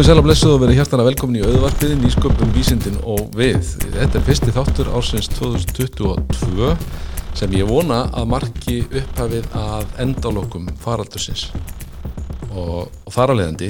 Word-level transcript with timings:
Komið 0.00 0.14
sæl 0.14 0.20
að 0.22 0.24
blessuð 0.24 0.52
og 0.54 0.60
verið 0.62 0.78
hjartana 0.78 1.04
velkomin 1.04 1.36
í 1.36 1.40
auðvarpiði, 1.44 1.96
nýsköpun, 2.00 2.52
vísindin 2.54 2.94
og 3.04 3.34
við. 3.36 3.66
Þetta 3.92 4.16
er 4.16 4.22
fyrsti 4.24 4.52
þáttur 4.56 4.88
ársins 4.96 5.26
2022 5.34 6.70
sem 7.36 7.56
ég 7.58 7.68
vona 7.68 7.98
að 8.16 8.30
marki 8.32 8.76
upphafið 8.86 9.50
að 9.60 9.90
endalokum 10.00 10.70
faraldursins 10.80 11.50
og, 12.48 12.88
og 12.88 13.12
þar 13.12 13.34
á 13.36 13.38
leiðandi 13.42 13.68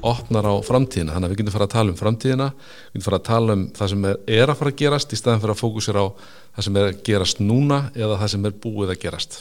opnar 0.00 0.48
á 0.48 0.54
framtíðina, 0.64 1.12
þannig 1.12 1.28
að 1.28 1.34
við 1.34 1.42
getum 1.42 1.56
fara 1.58 1.68
að 1.68 1.74
tala 1.74 1.92
um 1.92 2.00
framtíðina, 2.00 2.48
við 2.54 2.96
getum 2.96 3.06
fara 3.10 3.20
að 3.20 3.28
tala 3.28 3.58
um 3.58 3.66
það 3.76 3.92
sem 3.92 4.08
er, 4.08 4.18
er 4.38 4.54
að 4.54 4.58
fara 4.62 4.72
að 4.72 4.80
gerast 4.80 5.12
í 5.12 5.20
staðan 5.20 5.44
fyrir 5.44 5.56
að 5.58 5.60
fókusera 5.60 6.06
á 6.08 6.08
það 6.56 6.68
sem 6.70 6.80
er 6.80 6.88
að 6.88 7.04
gerast 7.10 7.44
núna 7.44 7.82
eða 7.92 8.16
það 8.24 8.32
sem 8.38 8.48
er 8.48 8.56
búið 8.64 8.96
að 8.96 9.02
gerast. 9.04 9.38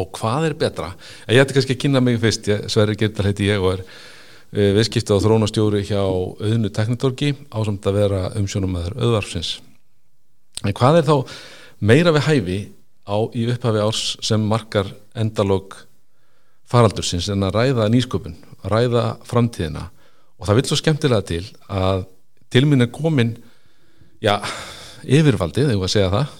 Og 0.00 0.08
hvað 0.16 0.48
er 0.48 0.58
betra? 0.64 0.90
Ég 1.28 1.44
ætti 1.44 1.60
kannski 1.60 1.76
að 1.76 1.84
kynna 1.84 2.00
mig 2.00 2.16
fyrst, 2.24 2.48
Sverri 2.72 2.96
Gertal 2.96 3.28
heiti 3.28 3.52
ég 3.52 3.60
og 3.60 3.74
er 3.76 3.86
viðskipta 4.54 5.16
og 5.16 5.24
þrónastjóri 5.24 5.82
hjá 5.88 6.00
auðnu 6.02 6.70
teknitorgi 6.70 7.32
ásamt 7.50 7.86
að 7.90 7.98
vera 7.98 8.20
umsjónum 8.38 8.76
aður 8.78 8.98
auðvarfsins. 9.00 9.56
En 10.64 10.76
hvað 10.76 11.00
er 11.00 11.08
þá 11.08 11.16
meira 11.84 12.12
við 12.14 12.26
hæfi 12.28 12.58
á 13.04 13.16
í 13.34 13.48
upphafi 13.52 13.82
árs 13.82 14.04
sem 14.24 14.44
markar 14.48 14.88
endalók 15.18 15.76
faraldursins 16.70 17.28
en 17.32 17.44
að 17.44 17.58
ræða 17.58 17.88
nýsköpun, 17.92 18.36
að 18.62 18.70
ræða 18.72 19.04
framtíðina 19.28 19.88
og 20.38 20.46
það 20.48 20.58
vil 20.58 20.66
svo 20.68 20.78
skemmtilega 20.80 21.26
til 21.28 21.42
að 21.68 22.06
til 22.54 22.64
mín 22.70 22.84
er 22.84 22.92
komin 22.94 23.34
já, 24.22 24.38
yfirvaldið, 25.02 25.72
þegar 25.72 25.88
að 25.88 25.92
segja 25.92 26.10
það 26.12 26.34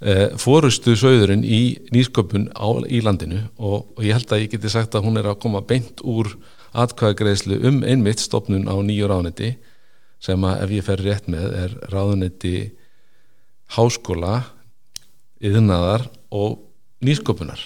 e, 0.00 0.14
fórustu 0.40 0.94
sögðurinn 0.98 1.42
í 1.44 1.60
nýsköpun 1.92 2.48
á, 2.54 2.68
í 2.86 3.02
landinu 3.04 3.42
og, 3.58 3.90
og 3.98 4.06
ég 4.06 4.16
held 4.16 4.32
að 4.32 4.44
ég 4.44 4.54
geti 4.54 4.72
sagt 4.72 4.94
að 4.94 5.08
hún 5.08 5.20
er 5.20 5.30
að 5.32 5.40
koma 5.42 5.64
beint 5.66 6.00
úr 6.06 6.32
atkvæðagreðslu 6.76 7.60
um 7.68 7.82
einmitt 7.82 8.22
stopnun 8.22 8.68
á 8.70 8.74
nýju 8.78 9.10
ráðniti 9.10 9.54
sem 10.22 10.44
að 10.44 10.64
ef 10.64 10.74
ég 10.76 10.86
fer 10.86 11.02
rétt 11.04 11.28
með 11.32 11.54
er 11.64 11.76
ráðniti 11.92 12.54
háskóla 13.76 14.42
yðnaðar 15.40 16.06
og 16.30 16.58
nýsköpunar. 17.04 17.60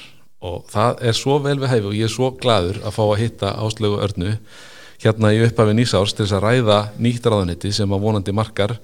Og 0.45 0.63
það 0.71 1.03
er 1.09 1.17
svo 1.17 1.39
vel 1.43 1.57
við 1.63 1.73
hæfi 1.73 1.89
og 1.89 1.97
ég 1.97 2.07
er 2.07 2.13
svo 2.13 2.31
gladur 2.37 2.79
að 2.85 2.97
fá 2.97 3.03
að 3.07 3.21
hitta 3.23 3.55
áslögu 3.65 4.01
örnu 4.05 4.37
hérna 5.05 5.33
í 5.35 5.41
upphafi 5.45 5.75
nýsárs 5.77 6.15
til 6.15 6.25
þess 6.25 6.37
að 6.39 6.45
ræða 6.45 6.79
nýtt 7.03 7.27
ráðanetti 7.29 7.73
sem 7.75 7.93
að 7.93 8.05
vonandi 8.05 8.35
markar 8.37 8.77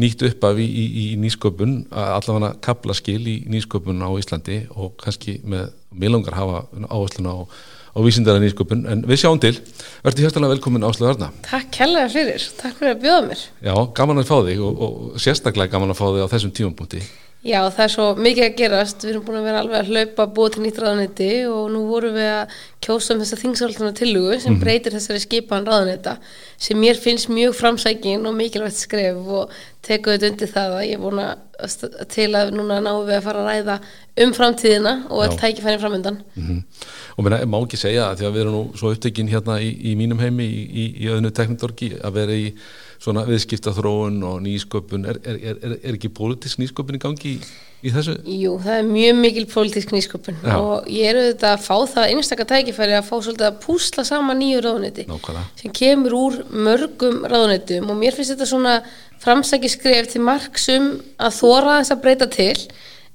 nýtt 0.00 0.24
upphafi 0.26 0.66
í, 0.66 0.84
í, 0.84 1.04
í 1.14 1.20
nýsköpun 1.22 1.76
allavega 1.94 2.52
kaplaskil 2.62 3.20
í 3.30 3.36
nýsköpun 3.50 4.02
á 4.02 4.10
Íslandi 4.18 4.64
og 4.74 4.96
kannski 5.02 5.38
með 5.46 5.70
milungar 5.94 6.36
hafa 6.38 6.64
áhersluna 6.90 7.34
á, 7.34 7.40
á 7.94 7.98
vísindara 8.02 8.42
nýsköpun 8.42 8.86
en 8.90 9.04
við 9.06 9.22
sjáum 9.22 9.40
til, 9.42 9.54
verður 10.02 10.26
hérstalega 10.26 10.54
velkomin 10.56 10.86
áslögu 10.86 11.12
örna 11.14 11.30
Takk 11.46 11.78
helga 11.78 12.08
fyrir, 12.10 12.48
takk 12.58 12.78
fyrir 12.80 12.96
að 12.96 13.04
bjóða 13.04 13.26
mér. 13.28 13.44
Já, 13.62 13.74
gaman 13.94 14.22
að 14.22 14.30
fá 14.30 14.38
þig 14.48 14.64
og, 14.66 14.82
og 14.86 15.20
sérstaklega 15.22 15.72
gaman 15.76 15.94
að 15.94 16.00
fá 16.00 16.06
þig 16.08 16.26
á 16.26 16.32
þessum 16.34 16.54
tímapunkti. 16.58 17.04
Já, 17.44 17.58
það 17.68 17.82
er 17.84 17.90
svo 17.92 18.04
mikið 18.24 18.44
að 18.46 18.54
gerast, 18.56 19.02
við 19.04 19.10
erum 19.10 19.24
búin 19.26 19.36
að 19.36 19.46
vera 19.50 19.58
alveg 19.60 19.82
að 19.82 19.90
hlaupa 19.92 20.24
búið 20.32 20.54
til 20.54 20.62
nýtt 20.64 20.78
ráðanetti 20.80 21.26
og 21.44 21.66
nú 21.74 21.82
vorum 21.90 22.14
við 22.16 22.30
að 22.30 22.54
kjósa 22.86 23.12
um 23.12 23.20
þessa 23.20 23.38
þingsáltuna 23.42 23.90
tillugu 23.98 24.38
sem 24.38 24.38
mm 24.38 24.56
-hmm. 24.56 24.62
breytir 24.62 24.96
þessari 24.96 25.20
skipan 25.20 25.68
ráðanetta 25.68 26.16
sem 26.56 26.80
mér 26.80 26.96
finnst 26.96 27.28
mjög 27.28 27.52
framsækin 27.52 28.24
og 28.24 28.34
mikilvægt 28.34 28.80
skref 28.80 29.28
og 29.28 29.52
teku 29.84 30.12
þetta 30.14 30.30
undir 30.32 30.50
það 30.50 30.76
að 30.78 30.86
ég 30.88 30.96
er 30.96 31.02
búin 31.02 31.20
að 31.22 32.06
til 32.10 32.28
að 32.34 32.52
núna 32.56 32.80
náum 32.82 33.04
við 33.06 33.18
að 33.18 33.26
fara 33.26 33.42
að 33.42 33.50
ræða 33.50 33.76
um 34.24 34.32
framtíðina 34.34 34.94
og 35.08 35.24
all 35.24 35.36
tækifærin 35.38 35.82
framöndan. 35.82 36.22
Mm 36.34 36.46
-hmm. 36.46 36.62
Og 37.16 37.24
mér 37.24 37.44
má 37.46 37.58
ekki 37.62 37.76
segja 37.76 38.10
að 38.10 38.18
því 38.18 38.26
að 38.26 38.32
við 38.34 38.40
erum 38.40 38.54
nú 38.54 38.76
svo 38.76 38.90
upptekinn 38.92 39.28
hérna 39.28 39.60
í, 39.60 39.70
í 39.90 39.94
mínum 39.96 40.18
heimi 40.18 40.44
í, 40.44 40.62
í, 40.82 40.84
í 41.04 41.08
öðnu 41.08 41.30
teknitorgi 41.30 41.92
að 42.02 42.12
vera 42.12 42.32
í 42.32 42.54
svona 42.98 43.24
viðskiptaþróun 43.28 44.22
og 44.22 44.42
nýsköpun 44.42 45.04
er, 45.04 45.20
er, 45.24 45.38
er, 45.42 45.78
er 45.82 45.94
ekki 45.94 46.08
pólitísk 46.08 46.58
nýsköpun 46.58 46.96
í 46.96 47.02
gangi 47.02 47.34
í, 47.34 47.40
í 47.84 47.92
þessu? 47.92 48.14
Jú, 48.24 48.54
það 48.64 48.78
er 48.78 48.86
mjög 48.88 49.18
mikil 49.20 49.44
pólitísk 49.52 49.92
nýsköpun 49.94 50.38
Já. 50.40 50.54
og 50.56 50.88
ég 50.88 51.10
er 51.10 51.18
auðvitað 51.20 51.50
að 51.50 51.64
fá 51.66 51.76
það 51.94 52.12
einstakar 52.14 52.48
tækifæri 52.52 52.96
að 52.96 53.08
fá 53.10 53.14
svolítið 53.16 53.48
að 53.50 53.58
púsla 53.64 54.04
saman 54.08 54.40
nýju 54.40 54.62
ráðunetti 54.64 55.06
sem 55.60 55.74
kemur 55.80 56.16
úr 56.18 56.38
mörgum 56.50 57.20
ráðunettum 57.28 57.92
og 57.92 58.00
mér 58.00 58.16
finnst 58.16 58.34
þetta 58.34 58.48
svona 58.48 58.78
framsæki 59.24 59.70
skref 59.72 60.10
til 60.12 60.24
marksum 60.24 60.90
að 61.20 61.38
þóra 61.40 61.78
þess 61.80 61.94
að 61.94 62.02
breyta 62.06 62.30
til 62.32 62.56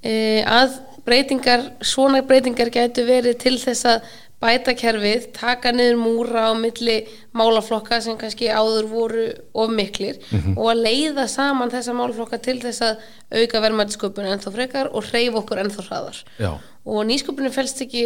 eh, 0.06 0.46
að 0.46 0.78
breytingar, 1.10 1.66
svona 1.82 2.22
breytingar 2.26 2.70
getur 2.74 3.08
verið 3.10 3.40
til 3.42 3.58
þess 3.62 3.88
að 3.90 4.10
bæta 4.40 4.74
kerfið, 4.78 5.30
taka 5.36 5.72
niður 5.76 5.98
múra 6.00 6.46
á 6.48 6.54
milli 6.56 7.02
málaflokka 7.36 8.00
sem 8.04 8.18
kannski 8.20 8.48
áður 8.48 8.88
voru 8.88 9.26
of 9.54 9.72
miklir 9.72 10.16
mm 10.16 10.40
-hmm. 10.40 10.58
og 10.58 10.72
að 10.72 10.84
leiða 10.88 11.28
saman 11.28 11.72
þessa 11.72 11.94
málaflokka 11.94 12.40
til 12.40 12.60
þess 12.62 12.82
að 12.82 12.98
auka 13.36 13.62
verðmættisköpunum 13.66 14.32
ennþá 14.32 14.52
frekar 14.52 14.92
og 14.94 15.04
hreyf 15.04 15.36
okkur 15.36 15.60
ennþá 15.60 15.84
hraðar 15.88 16.24
Já. 16.40 16.52
og 16.86 17.06
nýsköpunum 17.06 17.52
fælst 17.52 17.82
ekki 17.82 18.06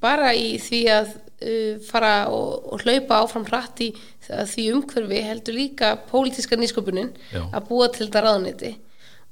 bara 0.00 0.32
í 0.34 0.58
því 0.62 0.82
að 0.94 1.08
uh, 1.42 1.74
fara 1.90 2.28
og, 2.30 2.72
og 2.72 2.80
hlaupa 2.80 3.22
áfram 3.22 3.46
hratt 3.46 3.80
í 3.80 3.94
því 4.28 4.72
umhverfi 4.74 5.22
heldur 5.22 5.54
líka 5.54 5.98
pólitíska 6.10 6.56
nýsköpunin 6.56 7.10
Já. 7.34 7.42
að 7.52 7.66
búa 7.68 7.88
til 7.88 8.06
þetta 8.06 8.22
ráðniti 8.22 8.76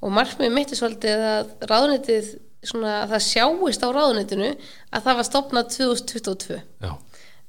og 0.03 0.11
margmið 0.13 0.53
mitt 0.53 0.73
er 0.73 0.77
svolítið 0.77 1.25
að 1.31 1.47
ráðnitið 1.71 2.35
svona 2.67 2.95
að 3.03 3.15
það 3.15 3.27
sjáist 3.27 3.87
á 3.87 3.89
ráðunitinu 3.97 4.53
að 4.91 5.05
það 5.07 5.19
var 5.21 5.29
stopnað 5.31 5.71
2022 5.77 6.61
Já. 6.85 6.93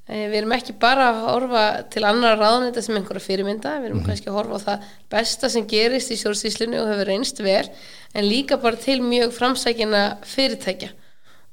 Eh, 0.07 0.27
við 0.31 0.37
erum 0.39 0.53
ekki 0.55 0.77
bara 0.79 1.09
að 1.11 1.23
horfa 1.25 1.63
til 1.91 2.05
annar 2.07 2.37
ráðunita 2.39 2.83
sem 2.83 2.95
einhverja 2.95 3.25
fyrirmynda, 3.25 3.73
við 3.81 3.89
erum 3.89 3.97
mm 3.97 4.03
-hmm. 4.03 4.07
kannski 4.07 4.29
að 4.29 4.37
horfa 4.39 4.55
á 4.55 4.65
það 4.67 4.85
besta 5.11 5.49
sem 5.49 5.67
gerist 5.67 6.11
í 6.11 6.19
sjórnsýslinu 6.21 6.79
og 6.79 6.87
hefur 6.93 7.09
reynst 7.11 7.39
vel, 7.43 7.67
en 8.13 8.23
líka 8.23 8.57
bara 8.57 8.75
til 8.75 9.01
mjög 9.01 9.33
framsækjana 9.35 10.17
fyrirtækja 10.23 10.89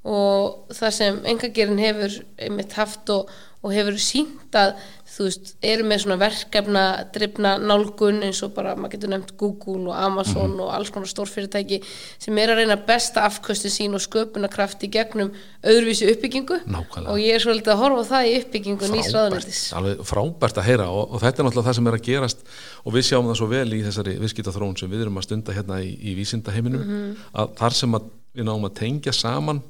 og 0.05 0.69
það 0.77 0.95
sem 0.99 1.19
engagerinn 1.33 1.81
hefur 1.81 2.21
einmitt 2.37 2.77
haft 2.77 3.09
og, 3.15 3.31
og 3.65 3.73
hefur 3.73 3.97
sínt 3.97 4.57
að 4.61 4.75
þú 5.15 5.27
veist, 5.29 5.53
eru 5.65 5.85
með 5.87 6.01
svona 6.03 6.17
verkefna 6.21 6.83
drifna 7.15 7.53
nálgun 7.63 8.23
eins 8.27 8.41
og 8.45 8.53
bara 8.57 8.75
maður 8.77 8.97
getur 8.97 9.13
nefnt 9.13 9.35
Google 9.41 9.93
og 9.93 9.97
Amazon 9.97 10.51
mm 10.51 10.57
-hmm. 10.57 10.63
og 10.63 10.75
alls 10.75 10.91
konar 10.91 11.09
stórfyrirtæki 11.09 11.81
sem 12.19 12.39
er 12.39 12.51
að 12.51 12.57
reyna 12.57 12.77
besta 12.77 13.21
afkvöstu 13.29 13.69
sín 13.71 13.95
og 13.95 14.01
sköpunarkraft 14.01 14.85
í 14.85 14.91
gegnum 14.91 15.33
öðruvísi 15.63 16.11
uppbyggingu 16.13 16.59
Nákvæmlega. 16.67 17.11
og 17.11 17.19
ég 17.19 17.35
er 17.35 17.41
svolítið 17.41 17.73
að 17.73 17.83
horfa 17.83 18.15
það 18.15 18.27
í 18.27 18.39
uppbyggingu 18.41 18.87
nýsraðunættis 18.87 19.73
Alveg 19.73 19.99
frábært 20.05 20.59
að 20.59 20.65
heyra 20.65 20.89
og, 20.89 21.13
og 21.13 21.21
þetta 21.21 21.43
er 21.43 21.45
náttúrulega 21.47 21.69
það 21.69 21.75
sem 21.75 21.87
er 21.87 21.95
að 21.95 22.07
gerast 22.07 22.39
og 22.85 22.93
við 22.93 23.03
sjáum 23.03 23.27
það 23.27 23.37
svo 23.37 23.47
vel 23.47 23.73
í 23.73 23.85
þessari 23.85 24.19
viðskiptaþrón 24.19 24.77
sem 24.79 24.91
við 24.91 25.01
erum 25.01 25.17
að 25.17 25.23
stunda 25.23 25.53
hérna 25.53 25.81
í, 25.81 25.97
í 26.03 26.15
vísindaheiminum 26.15 26.81
mm 26.81 26.89
-hmm. 26.89 27.17
að 27.33 27.57
þar 27.57 27.73
sem 27.73 27.95
að 27.95 28.03
við 28.35 28.45
náum 28.45 28.65
að 28.65 28.75
tengja 28.75 29.13
saman 29.13 29.63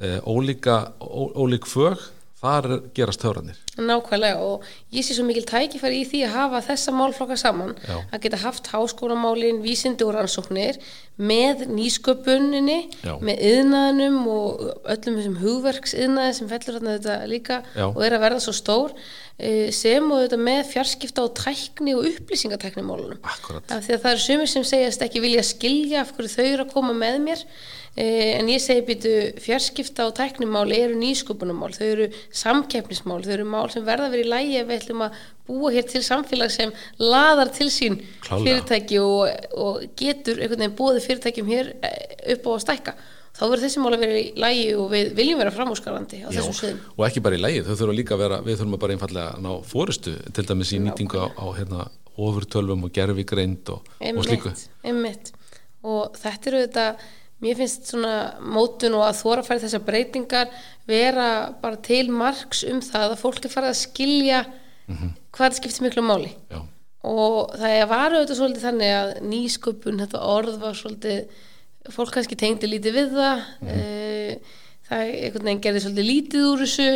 ólíka, 0.00 0.94
ó, 1.00 1.30
ólík 1.38 1.66
fög 1.70 1.98
þar 2.44 2.66
gerast 2.96 3.24
höfranir. 3.24 3.56
Nákvæmlega 3.80 4.42
og 4.44 4.64
ég 4.92 5.04
sé 5.04 5.16
svo 5.16 5.24
mikil 5.26 5.46
tækifæri 5.48 6.02
í 6.02 6.06
því 6.08 6.20
að 6.26 6.34
hafa 6.34 6.60
þessa 6.68 6.94
málflokka 6.94 7.36
saman, 7.40 7.72
Já. 7.80 7.96
að 8.12 8.22
geta 8.26 8.40
haft 8.42 8.68
háskólamálin, 8.72 9.62
vísindi 9.64 10.04
og 10.04 10.14
rannsóknir 10.14 10.78
með 11.16 11.64
nýsköpuninni 11.72 12.78
Já. 13.00 13.16
með 13.24 13.44
yðnaðinum 13.50 14.18
og 14.30 14.64
öllum 14.94 15.18
þessum 15.18 15.38
hugverksiðnaði 15.40 16.34
sem 16.38 16.50
fellur 16.50 16.78
þarna 16.78 16.96
þetta 16.98 17.18
líka 17.30 17.60
Já. 17.72 17.86
og 17.88 18.02
er 18.04 18.18
að 18.18 18.24
verða 18.26 18.42
svo 18.44 18.56
stór 18.58 18.92
e, 19.38 19.70
sem 19.74 20.10
og 20.10 20.26
þetta 20.26 20.40
með 20.50 20.60
fjarskipta 20.74 21.24
og 21.24 21.38
tækni 21.38 21.96
og 21.96 22.10
upplýsingateknimálunum. 22.10 23.22
Akkurat. 23.24 23.64
Af 23.72 23.86
því 23.86 23.96
að 23.96 24.04
það 24.04 24.12
eru 24.12 24.26
sumir 24.26 24.52
sem 24.52 24.68
segjast 24.68 25.06
ekki 25.06 25.24
vilja 25.24 25.46
skilja 25.46 26.04
af 26.04 26.12
hverju 26.12 26.34
þau 26.36 26.44
eru 26.50 26.68
að 26.68 26.76
koma 26.76 26.98
með 26.98 27.24
mér 27.30 27.48
Eh, 27.48 27.83
en 27.94 28.48
ég 28.50 28.62
segi 28.62 28.82
býtu 28.88 29.14
fjarskipta 29.42 30.08
og 30.08 30.16
tæknimáli 30.18 30.80
eru 30.82 30.98
nýsköpunumál, 30.98 31.74
þau 31.76 31.86
eru 31.86 32.08
samkeppnismál, 32.34 33.22
þau 33.22 33.34
eru 33.36 33.46
mál 33.46 33.70
sem 33.70 33.84
verða 33.86 34.10
verið 34.10 34.26
í 34.26 34.32
lægi 34.32 34.60
ef 34.60 34.70
við 34.70 34.80
ætlum 34.80 35.04
að 35.06 35.18
búa 35.46 35.72
hér 35.74 35.86
til 35.86 36.02
samfélag 36.02 36.50
sem 36.50 36.72
laðar 36.98 37.52
til 37.54 37.68
sín 37.70 38.00
Klálega. 38.24 38.44
fyrirtæki 38.44 39.02
og, 39.02 39.28
og 39.54 39.84
getur 40.00 40.40
einhvern 40.40 40.64
veginn 40.64 40.78
búið 40.78 41.02
fyrirtækjum 41.06 41.52
hér 41.52 41.74
eh, 41.86 42.34
upp 42.34 42.48
á 42.48 42.50
að 42.56 42.64
stækka 42.66 42.96
þá 43.34 43.42
verður 43.44 43.64
þessi 43.66 43.82
mál 43.82 43.94
að 43.94 44.04
vera 44.04 44.18
í 44.18 44.26
lægi 44.38 44.66
og 44.78 44.90
við 44.92 45.08
viljum 45.18 45.40
vera 45.42 45.54
framhúsgarandi 45.54 46.20
á 46.22 46.28
Já, 46.30 46.36
þessum 46.36 46.56
sviðum. 46.58 46.82
Og 46.94 47.06
ekki 47.08 47.22
bara 47.24 47.38
í 47.38 47.42
lægi, 47.42 47.64
þau 47.66 47.72
þurfum 47.72 47.98
líka 47.98 48.14
að 48.14 48.22
vera, 48.22 48.38
við 48.46 48.60
þurfum 48.60 48.76
að 48.76 48.82
bara 48.84 48.94
einfallega 48.94 49.42
ná 49.42 49.50
fórustu 49.66 50.14
til 50.36 50.44
dæmis 50.50 50.70
í 50.70 50.78
nýtingu 50.84 51.18
á, 51.18 51.26
á 51.34 51.46
hérna, 51.58 51.88
ofurtölvum 52.14 52.86
og 52.86 52.94
gerfigreind 52.94 53.74
og, 53.74 53.90
og 53.98 54.22
slíku. 54.28 54.54
Einmitt, 54.86 55.32
og 55.82 56.14
þetta 56.20 56.50
eru 56.52 56.62
þetta 56.62 56.86
mér 57.44 57.58
finnst 57.58 57.90
svona 57.90 58.14
mótun 58.40 58.96
og 58.98 59.04
að 59.06 59.18
þóra 59.20 59.44
færi 59.46 59.64
þessar 59.64 59.84
breytingar 59.86 60.52
vera 60.88 61.28
bara 61.62 61.80
til 61.84 62.06
margs 62.12 62.64
um 62.68 62.80
það 62.84 63.14
að 63.14 63.20
fólk 63.22 63.44
er 63.44 63.52
farið 63.52 63.72
að 63.72 63.82
skilja 63.82 64.44
mm 64.44 64.96
-hmm. 64.96 65.10
hvað 65.36 65.58
skiptir 65.58 65.86
miklu 65.86 66.02
máli 66.02 66.32
Já. 66.50 66.60
og 67.02 67.54
það 67.58 67.70
er 67.78 67.86
varu 67.88 68.16
auðvitað 68.18 68.40
svolítið 68.40 68.66
þannig 68.66 68.92
að 69.00 69.10
nýsköpun, 69.32 70.00
þetta 70.02 70.20
orð 70.36 70.58
var 70.60 70.74
svolítið, 70.74 71.18
fólk 71.90 72.12
kannski 72.14 72.36
tengdi 72.36 72.66
lítið 72.66 72.92
við 72.98 73.08
það 73.18 73.38
mm 73.60 73.68
-hmm. 73.68 74.40
það 74.88 74.98
er 75.00 75.12
einhvern 75.24 75.44
veginn 75.44 75.64
gerði 75.64 75.80
svolítið 75.80 76.10
lítið 76.12 76.48
úr 76.50 76.64
þessu 76.64 76.90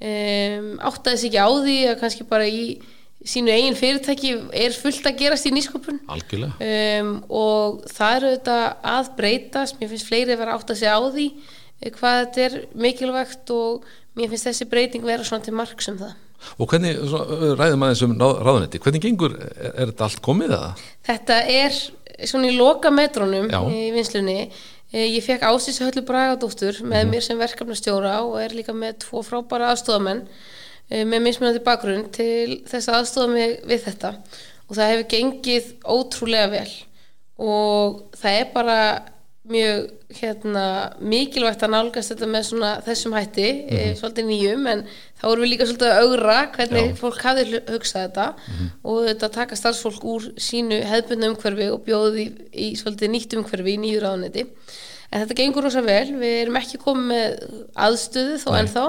um, 0.00 0.68
áttaði 0.78 1.16
sér 1.16 1.28
ekki 1.28 1.40
á 1.40 1.50
því 1.64 1.78
að 1.88 2.00
kannski 2.00 2.24
bara 2.24 2.46
í 2.46 2.80
sínu 3.26 3.52
eigin 3.52 3.76
fyrirtæki 3.78 4.32
er 4.54 4.74
fullt 4.76 5.06
að 5.08 5.18
gerast 5.20 5.48
í 5.48 5.52
nýskopun 5.54 6.00
um, 6.06 7.12
og 7.28 7.82
það 7.90 8.18
eru 8.18 8.32
þetta 8.36 8.58
að 8.94 9.10
breytast, 9.18 9.80
mér 9.80 9.90
finnst 9.92 10.08
fleiri 10.10 10.34
að 10.34 10.42
vera 10.44 10.54
átt 10.56 10.70
að 10.70 10.80
segja 10.82 10.94
á 10.94 11.02
því 11.06 11.26
eh, 11.32 11.90
hvað 11.96 12.20
þetta 12.20 12.44
er 12.46 12.56
mikilvægt 12.86 13.52
og 13.56 13.88
mér 14.16 14.30
finnst 14.32 14.50
þessi 14.50 14.68
breyting 14.70 15.06
vera 15.06 15.26
svona 15.26 15.44
til 15.46 15.56
marg 15.56 15.82
sem 15.82 15.98
það. 15.98 16.14
Og 16.60 16.68
hvernig, 16.70 16.98
ræðum 17.58 17.84
aðeins 17.86 18.02
um 18.04 18.14
ráðanetti, 18.20 18.80
hvernig 18.84 19.02
gengur, 19.02 19.34
er, 19.40 19.70
er 19.72 19.90
þetta 19.90 20.06
allt 20.06 20.22
komið 20.24 20.52
eða? 20.54 20.72
Þetta 21.08 21.38
er 21.50 21.78
svona 22.28 22.50
í 22.50 22.56
loka 22.56 22.92
metrónum 22.94 23.48
í 23.72 23.88
vinslunni 23.94 24.38
eh, 24.44 25.08
ég 25.16 25.24
fekk 25.24 25.48
ásýsa 25.48 25.88
höllu 25.88 26.04
Bragadóttur 26.06 26.78
með 26.82 26.86
mm 26.86 26.92
-hmm. 26.94 27.10
mér 27.14 27.26
sem 27.26 27.38
verkefnastjóra 27.38 28.20
og 28.22 28.38
er 28.40 28.54
líka 28.54 28.72
með 28.72 29.00
tvo 29.06 29.24
frábæra 29.26 29.72
aðstofamenn 29.72 30.22
með 30.90 31.24
mismunandi 31.24 31.62
bakgrunn 31.66 32.06
til 32.14 32.60
þess 32.68 32.88
að 32.88 33.00
aðstofa 33.00 33.32
mig 33.32 33.56
við 33.66 33.82
þetta 33.88 34.12
og 34.66 34.76
það 34.76 34.92
hefur 34.92 35.10
gengið 35.14 35.68
ótrúlega 35.82 36.52
vel 36.52 36.72
og 37.42 38.02
það 38.16 38.40
er 38.40 38.48
bara 38.54 38.80
mjög 39.46 39.90
hérna, 40.16 40.64
mikilvægt 41.02 41.62
að 41.62 41.72
nálgast 41.74 42.12
þetta 42.12 42.28
með 42.30 42.46
svona, 42.48 42.70
þessum 42.86 43.14
hætti 43.14 43.46
mm 43.52 43.76
-hmm. 43.76 43.98
svolítið 44.00 44.26
nýjum 44.30 44.66
en 44.72 44.82
þá 45.20 45.26
erum 45.28 45.42
við 45.44 45.50
líka 45.50 45.66
svolítið 45.66 45.90
að 45.90 46.00
augra 46.02 46.38
hvernig 46.56 46.86
Já. 46.86 46.96
fólk 47.00 47.20
hafi 47.22 47.44
hugsað 47.74 48.02
þetta 48.06 48.26
mm 48.26 48.54
-hmm. 48.54 48.70
og 48.82 48.98
þetta 49.08 49.28
taka 49.28 49.56
starfsfólk 49.56 50.04
úr 50.04 50.22
sínu 50.36 50.80
hefðbundu 50.82 51.28
umhverfi 51.30 51.68
og 51.70 51.84
bjóði 51.86 52.22
í, 52.22 52.30
í 52.52 52.68
svolítið 52.76 53.10
nýtt 53.10 53.36
umhverfi 53.36 53.74
í 53.74 53.82
nýjur 53.82 54.08
áðunetti 54.08 54.46
en 55.10 55.20
þetta 55.22 55.38
gengur 55.38 55.62
rosa 55.62 55.80
vel, 55.80 56.08
við 56.18 56.34
erum 56.42 56.56
ekki 56.56 56.78
komið 56.78 57.06
með 57.06 57.30
aðstöðu 57.74 58.36
þó 58.42 58.50
Nei. 58.50 58.60
ennþá 58.60 58.86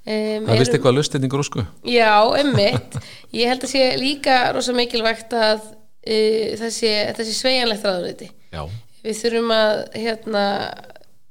Um, 0.00 0.46
það 0.48 0.62
vist 0.62 0.74
eitthvað 0.76 0.96
lustinning 0.96 1.34
rúsku? 1.36 1.64
Já, 1.84 2.14
emmitt. 2.40 2.96
Ég 3.36 3.50
held 3.50 3.66
að 3.66 3.72
sé 3.74 3.82
líka 4.00 4.38
rosa 4.56 4.72
mikilvægt 4.76 5.34
að 5.36 5.60
uh, 5.60 6.46
það 6.60 6.70
sé, 6.72 6.94
sé 7.20 7.34
sveianlegt 7.36 7.84
ráðuneyti. 7.84 8.30
Já. 8.54 8.64
Við 9.04 9.18
þurfum 9.20 9.52
að, 9.54 9.82
hérna, 9.96 10.44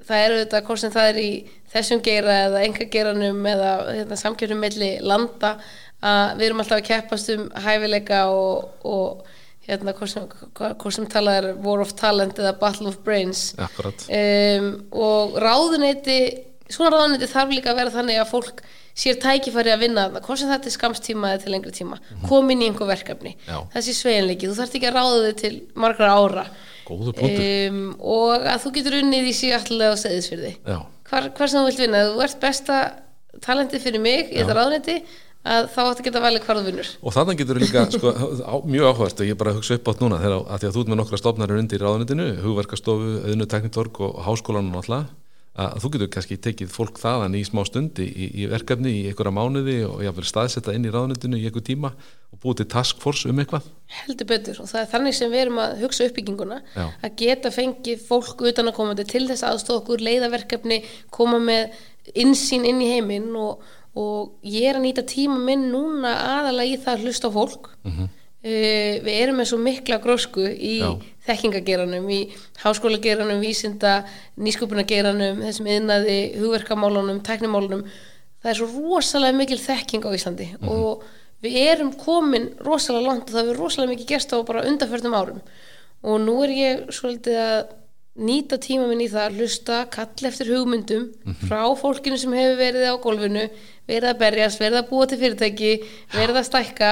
það 0.05 0.25
eru 0.27 0.37
þetta 0.43 0.61
hvort 0.67 0.83
sem 0.83 0.93
það 0.93 1.11
er 1.11 1.19
í 1.23 1.31
þessum 1.73 2.03
geira 2.05 2.37
eða 2.47 2.63
enga 2.65 2.87
geiranum 2.93 3.43
eða 3.49 3.73
hérna, 3.89 4.17
samkjörnum 4.17 4.63
melli 4.63 4.93
landa 5.05 5.57
að 5.99 6.39
við 6.39 6.47
erum 6.47 6.63
alltaf 6.63 6.79
að 6.79 6.87
keppast 6.87 7.33
um 7.33 7.43
hæfileika 7.65 8.21
og, 8.31 8.85
og 8.87 9.27
hérna, 9.67 9.93
hvort 9.97 10.13
sem, 10.13 10.27
sem 10.95 11.09
talað 11.11 11.39
er 11.41 11.49
War 11.65 11.83
of 11.83 11.93
Talent 11.99 12.39
eða 12.41 12.55
Battle 12.61 12.89
of 12.89 13.01
Brains. 13.05 13.51
Um, 13.59 14.69
og 14.95 15.37
ráðuneyti 15.41 16.19
svona 16.69 16.93
ráðanandi 16.93 17.29
þarf 17.29 17.55
líka 17.55 17.73
að 17.73 17.81
vera 17.81 17.95
þannig 17.97 18.21
að 18.21 18.31
fólk 18.33 18.63
sér 18.99 19.19
tækifæri 19.23 19.73
að 19.73 19.83
vinna 19.85 20.07
þarna, 20.07 20.23
hvort 20.25 20.41
sem 20.41 20.49
þetta 20.51 20.69
er 20.69 20.75
skamstíma 20.75 21.31
eða 21.33 21.43
til 21.43 21.53
lengri 21.53 21.71
tíma, 21.75 21.97
mm 21.97 22.07
-hmm. 22.09 22.27
komin 22.29 22.61
í 22.61 22.67
einhver 22.69 22.89
verkefni. 22.89 23.35
Já. 23.47 23.57
þessi 23.75 23.95
sveginleiki, 23.95 24.49
þú 24.49 24.57
þarfst 24.57 24.75
ekki 24.75 24.89
að 24.89 24.97
ráða 24.97 25.21
þig 25.27 25.37
til 25.39 25.55
margra 25.75 26.11
ára. 26.13 26.45
Um, 26.89 27.95
og 28.01 28.45
að 28.49 28.61
þú 28.63 28.71
getur 28.73 28.97
unnið 28.97 29.29
í 29.29 29.33
sig 29.33 29.53
allega 29.53 29.93
á 29.93 29.97
segðisfyrði 30.01 30.55
hvar, 30.65 31.29
hvar 31.37 31.49
sem 31.49 31.59
þú 31.59 31.65
vilt 31.69 31.81
vinna, 31.83 32.03
þú 32.09 32.23
ert 32.25 32.39
besta 32.41 32.77
talenti 33.45 33.81
fyrir 33.81 34.01
mig 34.01 34.31
í 34.33 34.39
þetta 34.39 34.57
ráðniti 34.57 34.95
að 35.49 35.69
þá 35.71 35.79
ætti 35.83 36.01
að 36.01 36.07
geta 36.09 36.23
velið 36.23 36.45
hvar 36.47 36.59
þú 36.59 36.65
vinnur. 36.65 36.89
Og 36.99 37.15
þannig 37.15 37.39
getur 37.39 37.61
líka 37.61 37.85
sko, 37.93 38.11
á, 38.41 38.55
mjög 38.65 38.89
áhverst 38.89 39.21
og 39.21 39.29
ég 39.29 39.37
bara 39.39 39.53
hugsa 39.55 39.77
upp 39.77 39.87
átt 39.93 40.03
núna 40.03 40.19
þegar 40.19 40.41
að 40.41 40.59
því 40.59 40.69
að 40.69 40.75
þú 40.75 40.81
ert 40.83 40.91
með 40.91 40.99
nokkra 40.99 41.21
stofnarinn 41.21 41.61
undir 41.63 41.85
ráðnitinu, 41.85 42.27
hugverkastofu, 42.43 43.13
auðnu 43.29 43.47
teknitorg 43.53 44.01
og 44.03 44.19
háskólanum 44.25 44.81
alltaf 44.81 45.07
að 45.57 45.79
þú 45.83 45.89
getur 45.93 46.09
kannski 46.13 46.37
tekið 46.39 46.69
fólk 46.71 46.99
þaðan 47.01 47.35
í 47.35 47.41
smá 47.47 47.63
stundi 47.67 48.05
í, 48.05 48.27
í 48.43 48.47
verkefni 48.51 48.91
í 48.99 49.01
einhverja 49.09 49.33
mánuði 49.33 49.77
og 49.87 50.03
jáfnvel 50.05 50.27
staðsetta 50.29 50.75
inn 50.77 50.85
í 50.85 50.91
ráðnöndinu 50.93 51.39
í 51.39 51.47
einhver 51.49 51.65
tíma 51.65 51.91
og 52.29 52.41
búið 52.43 52.61
til 52.61 52.67
taskforce 52.75 53.31
um 53.31 53.41
eitthvað 53.41 53.65
heldur 54.03 54.29
betur 54.29 54.61
og 54.61 54.69
það 54.69 54.83
er 54.83 54.91
þannig 54.93 55.17
sem 55.17 55.33
við 55.33 55.43
erum 55.45 55.61
að 55.63 55.73
hugsa 55.81 56.07
uppbygginguna 56.07 56.61
Já. 56.75 56.85
að 56.85 57.17
geta 57.23 57.51
fengið 57.55 58.05
fólk 58.05 58.45
utan 58.51 58.69
að 58.69 58.77
koma 58.77 58.95
til 59.01 59.25
þess 59.31 59.47
aðstóð 59.49 59.81
okkur 59.81 60.05
leiðaverkefni 60.05 60.79
koma 61.17 61.41
með 61.41 61.75
insýn 62.13 62.69
inn 62.69 62.85
í 62.85 62.93
heiminn 62.93 63.33
og, 63.39 63.65
og 63.97 64.45
ég 64.45 64.69
er 64.69 64.79
að 64.79 64.85
nýta 64.85 65.05
tíma 65.09 65.41
minn 65.41 65.67
núna 65.73 66.13
aðalega 66.37 66.77
í 66.77 66.79
það 66.85 66.95
að 66.95 67.07
hlusta 67.07 67.33
fólk 67.33 67.73
mm 67.83 67.91
-hmm. 67.91 68.15
Uh, 68.39 69.01
við 69.03 69.15
erum 69.19 69.41
með 69.41 69.49
svo 69.49 69.57
mikla 69.59 69.97
grósku 69.99 70.45
í 70.47 70.77
Já. 70.79 70.93
þekkingageranum, 71.27 72.05
í 72.07 72.19
háskólageranum, 72.61 73.41
vísinda, 73.43 73.97
nýsköpunageranum, 74.39 75.41
þessum 75.43 75.67
yðnaði, 75.67 76.19
hugverkamálunum, 76.39 77.19
tæknimálunum. 77.27 77.83
Það 78.39 78.51
er 78.53 78.59
svo 78.61 78.69
rosalega 78.77 79.35
mikil 79.35 79.59
þekking 79.59 80.07
á 80.07 80.15
Íslandi 80.15 80.47
mm 80.53 80.61
-hmm. 80.61 80.69
og 80.71 81.03
við 81.43 81.57
erum 81.65 81.91
komin 81.99 82.49
rosalega 82.63 83.07
langt 83.07 83.27
og 83.27 83.35
það 83.35 83.49
er 83.49 83.59
rosalega 83.59 83.91
mikil 83.91 84.07
gert 84.07 84.31
á 84.31 84.37
bara 84.47 84.63
undanförnum 84.67 85.15
árum 85.15 85.41
og 86.01 86.21
nú 86.23 86.35
er 86.43 86.51
ég 86.55 86.87
svolítið 86.95 87.35
að 87.35 87.59
nýta 88.19 88.59
tíma 88.61 88.87
minn 88.89 89.01
í 89.03 89.09
það 89.11 89.25
að 89.25 89.39
hlusta, 89.39 89.79
kall 89.93 90.27
eftir 90.29 90.51
hugmyndum 90.53 91.05
-hmm. 91.09 91.35
frá 91.47 91.61
fólkinu 91.79 92.17
sem 92.17 92.33
hefur 92.33 92.57
verið 92.59 92.85
á 92.91 92.95
gólfinu 93.01 93.45
verið 93.89 94.09
að 94.09 94.19
berjast, 94.19 94.59
verið 94.59 94.77
að 94.79 94.89
búa 94.89 95.07
til 95.07 95.19
fyrirtæki 95.21 95.71
verið 96.13 96.41
að 96.41 96.49
stækka 96.49 96.91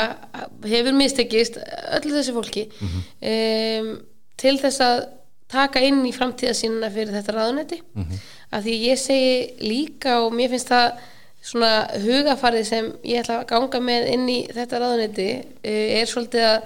hefur 0.65 0.97
mistekist, 0.97 1.59
öllu 1.97 2.15
þessi 2.15 2.33
fólki 2.33 2.63
mm 2.69 2.87
-hmm. 2.87 3.01
um, 3.31 3.91
til 4.37 4.55
þess 4.59 4.81
að 4.81 4.97
taka 5.47 5.79
inn 5.79 6.01
í 6.05 6.15
framtíðasínuna 6.15 6.89
fyrir 6.91 7.13
þetta 7.15 7.35
ráðunetti 7.35 7.81
mm 7.81 8.03
-hmm. 8.03 8.17
af 8.51 8.63
því 8.63 8.73
ég 8.89 8.97
segi 8.97 9.53
líka 9.59 10.19
og 10.23 10.33
mér 10.33 10.49
finnst 10.49 10.69
það 10.69 10.91
svona 11.41 11.87
hugafarið 12.03 12.65
sem 12.65 12.91
ég 13.03 13.21
ætla 13.21 13.39
að 13.41 13.47
ganga 13.47 13.79
með 13.79 14.07
inn 14.13 14.29
í 14.29 14.39
þetta 14.51 14.79
ráðunetti 14.81 15.27
er 15.63 16.05
svolítið 16.05 16.43
að 16.43 16.61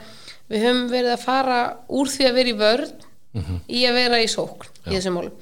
við 0.50 0.66
höfum 0.66 0.90
verið 0.92 1.12
að 1.12 1.26
fara 1.26 1.60
úr 1.90 2.08
því 2.12 2.28
að 2.28 2.38
vera 2.40 2.50
í 2.50 2.60
vörð 2.60 2.92
mm 3.34 3.42
-hmm. 3.42 3.60
í 3.68 3.84
að 3.90 3.98
vera 4.00 4.22
í 4.22 4.28
sókn 4.28 4.68
Já. 4.68 4.92
í 4.92 4.96
þessum 4.96 5.20
málum 5.20 5.36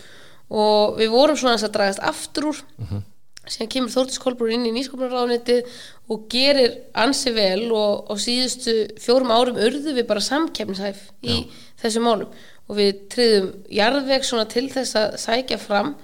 og 0.49 0.97
við 0.97 1.09
vorum 1.13 1.37
svona 1.37 1.55
að 1.55 1.71
dragast 1.71 1.99
aftur 1.99 2.51
úr 2.51 2.61
mhm 2.77 3.07
síðan 3.53 3.71
kemur 3.73 3.93
Þórtis 3.93 4.21
Kolbrún 4.21 4.53
inn 4.57 4.67
í 4.69 4.73
nýskopnarráðniti 4.75 5.57
og 6.11 6.27
gerir 6.31 6.75
ansi 6.97 7.33
vel 7.35 7.69
og 7.75 8.09
á 8.09 8.13
síðustu 8.21 8.75
fjórum 9.01 9.33
árum 9.33 9.59
urðu 9.59 9.95
við 9.97 10.07
bara 10.09 10.23
samkefnishæf 10.23 11.01
í 11.23 11.41
Já. 11.41 11.59
þessu 11.83 12.03
málum 12.05 12.31
og 12.69 12.77
við 12.77 13.03
triðum 13.13 13.51
jarðveg 13.73 14.25
svona 14.27 14.47
til 14.49 14.67
þess 14.73 14.97
að 14.99 15.19
sækja 15.23 15.59
fram 15.61 15.95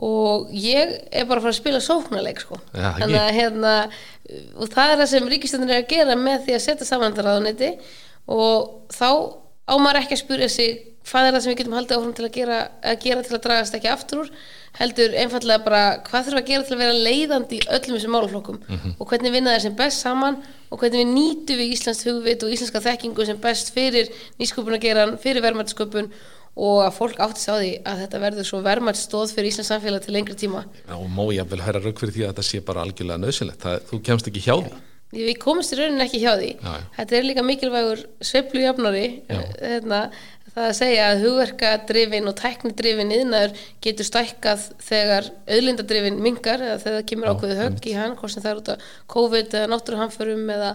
og 0.00 0.48
ég 0.56 0.96
er 1.12 1.26
bara 1.28 1.42
að 1.42 1.46
fara 1.46 1.52
að 1.52 1.60
spila 1.60 1.82
sóknarleik 1.84 2.40
sko 2.42 2.60
Já, 2.72 2.88
þannig 2.98 3.20
að 3.20 3.34
hérna 3.36 3.74
og 4.56 4.70
það 4.72 4.94
er 4.94 5.02
það 5.02 5.10
sem 5.12 5.30
ríkistöndin 5.34 5.74
er 5.74 5.82
að 5.82 5.90
gera 5.92 6.16
með 6.18 6.46
því 6.46 6.56
að 6.56 6.64
setja 6.66 6.88
saman 6.88 7.14
þetta 7.14 7.26
ráðniti 7.28 7.72
og 8.30 8.94
þá 8.94 9.10
ámar 9.70 10.00
ekki 10.00 10.16
að 10.16 10.24
spyrja 10.24 10.50
sig 10.50 10.89
hvað 11.08 11.26
er 11.26 11.34
það 11.34 11.42
sem 11.42 11.52
við 11.52 11.60
getum 11.60 11.76
haldið 11.78 11.96
áfram 11.96 12.16
til 12.16 12.26
að 12.26 12.34
gera, 12.34 12.58
að 12.82 12.98
gera 13.04 13.22
til 13.26 13.36
að 13.36 13.44
dragast 13.46 13.76
ekki 13.78 13.90
aftur 13.90 14.24
úr 14.24 14.32
heldur 14.78 15.14
einfallega 15.18 15.64
bara 15.64 15.82
hvað 16.06 16.26
þurfum 16.26 16.40
að 16.40 16.50
gera 16.50 16.66
til 16.66 16.74
að 16.76 16.82
vera 16.84 16.98
leiðandi 17.06 17.58
í 17.58 17.68
öllum 17.76 17.96
þessum 17.96 18.14
málflokkum 18.14 18.58
mm 18.60 18.76
-hmm. 18.76 18.92
og 18.98 19.08
hvernig 19.10 19.32
vinna 19.34 19.54
þeir 19.54 19.64
sem 19.66 19.76
best 19.76 20.04
saman? 20.06 20.42
Og 20.70 20.78
hvernig 20.78 21.00
við 21.02 21.14
nýtu 21.14 21.56
við 21.58 21.72
Íslands 21.74 22.04
hugvit 22.06 22.42
og 22.44 22.52
íslenska 22.54 22.80
þekkingu 22.80 23.26
sem 23.26 23.38
best 23.40 23.72
fyrir 23.74 24.06
nýsköpun 24.38 24.76
að 24.76 24.84
gera, 24.84 25.16
fyrir 25.16 25.42
verðmættsköpun 25.42 26.12
og 26.56 26.84
að 26.84 26.94
fólk 26.94 27.18
átti 27.18 27.40
sá 27.40 27.52
því 27.58 27.72
að 27.86 28.00
þetta 28.04 28.20
verður 28.20 28.46
svo 28.46 28.60
verðmættstóð 28.62 29.34
fyrir 29.34 29.50
Íslands 29.50 29.70
samfélag 29.72 30.04
til 30.04 30.14
lengri 30.14 30.34
tíma? 30.34 30.64
Já, 30.86 30.94
og 30.94 31.10
má 31.10 31.24
ég 31.34 31.50
vel 31.50 31.62
hæra 31.62 31.82
rauk 31.82 31.98
fyrir 31.98 32.14
því 32.14 32.22
að 32.22 32.32
þetta 32.32 32.46
sé 32.46 32.60
bara 32.60 32.84
algjörlega 32.84 33.18
nöðsilegt, 33.18 33.66
þú 33.90 34.00
kemst 34.02 34.30
ekki 34.30 34.44
hjá 34.46 34.54
því. 34.62 34.78
Við 35.10 35.38
komumst 35.42 35.72
í 35.74 35.76
rauninni 35.78 36.04
ekki 36.04 36.20
hjá 36.22 36.36
því. 36.38 36.50
Já. 36.62 36.74
Þetta 36.96 37.16
er 37.18 37.24
líka 37.26 37.42
mikilvægur 37.42 38.02
sveplujafnari 38.22 39.06
hérna, 39.26 40.04
það 40.54 40.66
að 40.66 40.76
segja 40.78 41.04
að 41.08 41.22
hugverkadrifin 41.24 42.30
og 42.30 42.36
tæknidrifin 42.40 43.14
yðnaður 43.14 43.60
getur 43.84 44.08
stækkað 44.08 44.64
þegar 44.82 45.28
auðlindadrifin 45.46 46.18
mingar 46.22 46.64
eða 46.64 46.80
þegar 46.82 46.96
það 46.98 47.06
kemur 47.12 47.30
ákveðu 47.32 47.58
högg 47.60 47.86
í 47.90 47.94
hann 47.98 48.16
hvort 48.18 48.34
sem 48.34 48.44
það 48.44 48.52
er 48.52 48.62
út 48.62 48.72
af 48.74 48.88
COVID 49.14 49.56
eða 49.60 49.70
náttúruhamförum 49.74 50.52
eða, 50.56 50.72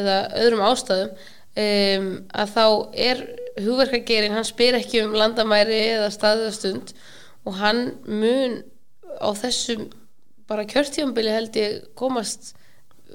eða 0.00 0.16
öðrum 0.44 0.64
ástæðum. 0.68 1.26
Um, 1.56 2.08
að 2.36 2.50
þá 2.52 2.64
er 3.06 3.20
hugverkagerin, 3.64 4.34
hann 4.36 4.44
spyr 4.44 4.76
ekki 4.76 5.00
um 5.06 5.14
landamæri 5.16 5.78
eða 5.94 6.10
staðastund 6.12 6.92
og 7.48 7.56
hann 7.62 7.86
mun 8.04 8.58
á 9.16 9.32
þessum 9.32 9.86
bara 10.46 10.66
kjörtífambili 10.68 11.32
held 11.32 11.56
ég 11.56 11.86
komast 11.98 12.52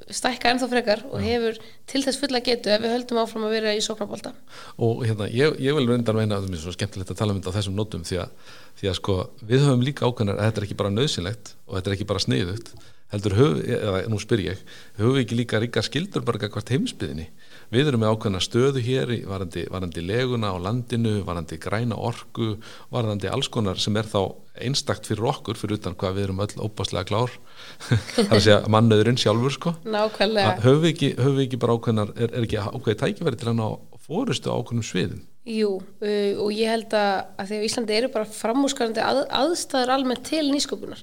stækka 0.09 0.51
ennþá 0.51 0.69
frekar 0.71 1.03
og 1.11 1.21
hefur 1.23 1.59
til 1.89 2.01
þess 2.05 2.19
fulla 2.21 2.41
getu 2.45 2.71
ef 2.73 2.81
við 2.83 2.95
höldum 2.95 3.21
áfram 3.21 3.45
að 3.47 3.55
vera 3.55 3.73
í 3.75 3.83
sóknarbólta 3.83 4.33
og 4.81 5.03
hérna, 5.05 5.27
ég, 5.29 5.59
ég 5.61 5.77
vil 5.77 5.87
reynda 5.89 6.13
að 6.13 6.21
meina 6.21 6.39
að 6.39 6.47
það 6.47 6.57
er 6.57 6.63
svo 6.63 6.75
skemmtilegt 6.75 7.13
að 7.13 7.21
tala 7.21 7.35
um 7.35 7.41
þetta 7.41 7.53
á 7.53 7.57
þessum 7.59 7.77
nótum 7.77 8.07
því 8.07 8.21
að, 8.23 8.55
því 8.81 8.91
að 8.91 8.97
sko, 8.99 9.17
við 9.51 9.65
höfum 9.67 9.85
líka 9.85 10.07
ákveðnar 10.09 10.39
að 10.39 10.49
þetta 10.49 10.61
er 10.61 10.67
ekki 10.67 10.79
bara 10.81 10.95
nöðsynlegt 10.95 11.53
og 11.67 11.77
þetta 11.77 11.91
er 11.91 11.97
ekki 11.97 12.09
bara 12.11 12.25
sniðugt 12.25 12.73
heldur 13.11 13.35
höf, 13.35 13.61
eða 13.67 14.03
nú 14.09 14.19
spyr 14.23 14.45
ég 14.45 14.65
höfum 14.97 15.17
við 15.17 15.25
ekki 15.25 15.39
líka 15.39 15.61
ríka 15.61 15.83
skildur 15.85 16.25
bara 16.27 16.41
hvert 16.41 16.73
heimsbyðinni 16.73 17.27
við 17.71 17.91
erum 17.91 18.03
með 18.03 18.13
ákveðna 18.15 18.41
stöðu 18.43 18.83
hér 18.83 19.13
varandi, 19.29 19.65
varandi 19.71 20.03
leguna 20.03 20.51
á 20.51 20.57
landinu 20.59 21.21
varandi 21.27 21.57
græna 21.61 21.97
orku 21.97 22.55
varandi 22.91 23.31
alls 23.31 23.49
konar 23.51 23.79
sem 23.81 23.95
er 23.99 24.09
þá 24.11 24.35
einstakt 24.61 25.07
fyrir 25.07 25.29
okkur 25.31 25.59
fyrir 25.59 25.79
utan 25.79 25.95
hvað 25.95 26.17
við 26.17 26.27
erum 26.27 26.43
öll 26.43 26.65
óbáslega 26.67 27.07
klár. 27.07 27.37
Það 27.87 28.25
er 28.25 28.35
að 28.35 28.45
segja 28.45 28.59
mannöðurinn 28.75 29.19
sjálfur 29.21 29.55
sko. 29.55 29.75
Nákvæmlega. 29.87 30.57
Höfum 30.65 30.83
við 30.85 31.05
við 31.15 31.45
ekki 31.45 31.61
bara 31.61 31.77
ákveðnar 31.77 32.13
er, 32.17 32.29
er 32.35 32.45
ekki 32.45 32.59
ákveðið 32.59 33.01
tækifæri 33.05 33.41
til 33.41 33.51
að 33.53 33.59
ná 33.61 33.67
fórustu 34.05 34.51
ákveðnum 34.51 34.85
sviðum? 34.85 35.23
Jú, 35.47 35.71
uh, 35.79 36.33
og 36.43 36.51
ég 36.53 36.69
held 36.69 36.91
að, 36.93 37.15
að 37.41 37.47
því 37.49 37.57
að 37.57 37.63
Íslandi 37.65 37.97
eru 37.97 38.11
bara 38.13 38.29
framúskarandi 38.29 39.01
að, 39.01 39.23
aðstæður 39.39 39.93
almennt 39.95 40.27
til 40.27 40.43
nýsköpunar 40.51 41.01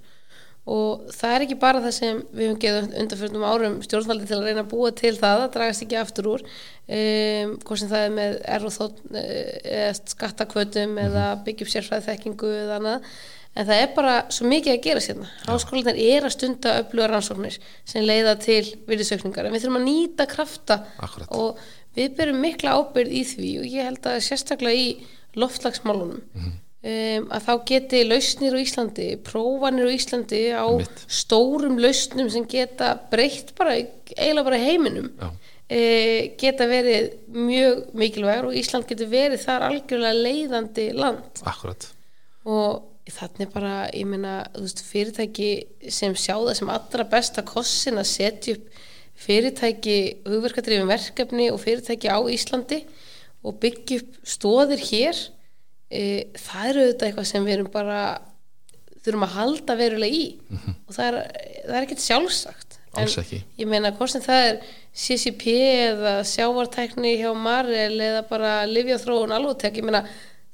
og 0.69 1.07
það 1.17 1.35
er 1.35 1.45
ekki 1.47 1.57
bara 1.63 1.81
það 1.85 1.95
sem 1.97 2.19
við 2.33 2.45
hefum 2.45 2.59
geðið 2.65 2.99
undanfjörnum 3.03 3.47
árum 3.49 3.79
stjórnvaldi 3.87 4.29
til 4.29 4.37
að 4.37 4.45
reyna 4.49 4.65
að 4.65 4.71
búa 4.75 4.91
til 4.99 5.15
það 5.17 5.45
að 5.45 5.55
dragast 5.55 5.85
ekki 5.87 5.99
aftur 6.01 6.29
úr 6.35 6.45
um, 6.45 7.57
hvort 7.65 7.81
sem 7.81 7.91
það 7.93 8.05
er 8.05 8.15
með 8.19 8.37
er 8.57 8.69
og 8.69 8.75
þótt 8.75 9.01
eða 9.15 9.89
skattakvötum 10.13 10.93
mm 10.93 10.99
-hmm. 10.99 11.09
eða 11.09 11.27
byggjum 11.47 11.73
sérfræði 11.73 12.09
þekkingu 12.11 12.53
eða 12.59 12.79
annað 12.83 13.11
en 13.59 13.67
það 13.67 13.83
er 13.83 13.91
bara 13.97 14.15
svo 14.35 14.47
mikið 14.53 14.75
að 14.75 14.85
gera 14.85 15.03
sérna 15.03 15.33
háskólanar 15.49 15.99
er 16.05 16.29
að 16.29 16.37
stunda 16.37 16.77
öfluga 16.83 17.11
rannsóknir 17.13 17.59
sem 17.89 18.05
leiða 18.05 18.37
til 18.43 18.63
virðisökningar 18.87 19.49
en 19.49 19.57
við 19.57 19.65
þurfum 19.65 19.81
að 19.81 19.89
nýta 19.89 20.29
krafta 20.31 20.83
Akkurat. 20.99 21.29
og 21.31 21.59
við 21.97 22.15
byrjum 22.19 22.41
mikla 22.45 22.77
ábyrð 22.79 23.11
í 23.11 23.25
því 23.33 23.53
og 23.63 23.67
ég 23.73 23.89
held 23.89 24.07
að 24.07 24.25
sérstaklega 24.29 24.75
í 24.77 24.89
loftlagsmálunum 25.39 26.21
mm 26.21 26.43
-hmm. 26.43 26.57
Um, 26.83 27.29
að 27.35 27.45
þá 27.49 27.53
geti 27.73 28.03
lausnir 28.07 28.57
á 28.57 28.59
Íslandi, 28.63 29.09
prófanir 29.27 29.91
á 29.91 29.97
Íslandi 29.97 30.43
á 30.55 30.67
Mitt. 30.79 31.05
stórum 31.11 31.79
lausnum 31.83 32.31
sem 32.33 32.47
geta 32.49 32.95
breytt 33.11 33.55
bara 33.59 33.79
eiginlega 33.79 34.47
bara 34.47 34.61
heiminum 34.63 35.13
uh, 35.21 36.21
geta 36.41 36.69
verið 36.69 37.11
mjög 37.35 37.89
mikilvægur 37.99 38.51
og 38.51 38.59
Ísland 38.59 38.89
getur 38.89 39.11
verið 39.13 39.43
þar 39.45 39.69
algjörlega 39.71 40.23
leiðandi 40.27 40.91
land. 40.97 41.43
Akkurat. 41.49 41.91
Og 42.49 42.85
þannig 43.09 43.51
bara, 43.53 43.89
ég 43.97 44.09
meina, 44.09 44.43
veist, 44.57 44.83
fyrirtæki 44.85 45.51
sem 45.93 46.15
sjá 46.17 46.37
það 46.37 46.55
sem 46.61 46.73
allra 46.73 47.09
besta 47.09 47.45
kossin 47.47 48.01
að 48.01 48.11
setja 48.11 48.57
upp 48.59 48.85
fyrirtæki 49.19 49.99
hugverkadrifin 50.29 50.91
verkefni 50.91 51.49
og 51.51 51.61
fyrirtæki 51.63 52.11
á 52.13 52.21
Íslandi 52.31 52.85
og 53.47 53.59
byggja 53.63 54.03
upp 54.03 54.21
stóðir 54.29 54.83
hér 54.91 55.25
e, 55.91 56.03
það 56.37 56.71
eru 56.71 56.85
auðvitað 56.85 57.07
eitthvað 57.09 57.31
sem 57.31 57.47
við 57.47 57.57
erum 57.57 57.71
bara 57.73 58.01
þurfum 59.05 59.27
að 59.27 59.37
halda 59.37 59.77
verulega 59.79 60.15
í 60.15 60.27
mm 60.35 60.59
-hmm. 60.59 60.75
og 60.87 60.97
það 60.97 61.09
er, 61.09 61.19
það 61.67 61.77
er 61.77 61.87
ekkert 61.87 62.05
sjálfsagt 62.05 62.79
Alls 62.99 63.19
ekki 63.21 63.43
ég 63.61 63.69
meina 63.69 63.93
hvort 63.95 64.11
sem 64.11 64.25
það 64.25 64.47
er 64.49 64.61
CCP 64.99 65.55
eða 65.93 66.15
sjávartækni 66.27 67.19
hjá 67.21 67.31
Marel 67.37 68.01
eða 68.01 68.23
bara 68.27 68.67
Livjathróun 68.67 69.33
alvotek, 69.33 69.77
ég 69.79 69.87
meina 69.87 70.05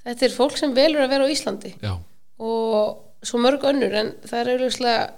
þetta 0.05 0.27
er 0.27 0.35
fólk 0.35 0.59
sem 0.61 0.75
velur 0.77 1.05
að 1.05 1.15
vera 1.15 1.29
á 1.29 1.33
Íslandi 1.33 1.75
Já. 1.81 1.95
og 2.39 3.25
svo 3.25 3.41
mörg 3.41 3.65
önnur 3.65 3.95
en 3.95 4.13
það 4.27 4.41
er 4.41 4.51
auðvitað 4.53 5.13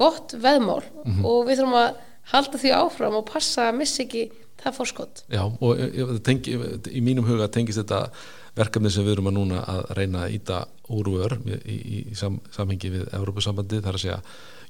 gott 0.00 0.32
veðmál 0.32 0.82
mm 0.82 1.12
-hmm. 1.12 1.24
og 1.26 1.46
við 1.46 1.60
þurfum 1.60 1.80
að 1.82 1.98
halda 2.32 2.58
því 2.62 2.70
áfram 2.76 3.18
og 3.18 3.26
passa 3.26 3.68
að 3.68 3.78
missa 3.80 4.02
ekki 4.02 4.30
það 4.64 4.76
fórskott. 4.76 5.24
Já 5.32 5.42
og 5.46 5.80
ég, 5.80 6.14
tengi, 6.26 6.56
í 6.90 7.02
mínum 7.04 7.26
huga 7.28 7.48
tengist 7.52 7.80
þetta 7.82 8.10
verkefni 8.58 8.90
sem 8.92 9.06
við 9.06 9.16
erum 9.16 9.30
að 9.30 9.36
núna 9.38 9.60
að 9.68 9.82
reyna 9.98 10.24
að 10.26 10.36
íta 10.36 10.62
úrvör 10.90 11.36
í, 11.44 11.58
í, 11.60 12.00
í 12.10 12.16
sam, 12.18 12.40
samhengi 12.54 12.90
við 12.96 13.04
Európa-sambandi 13.16 13.82
þar 13.84 13.98
að 13.98 14.04
segja 14.04 14.18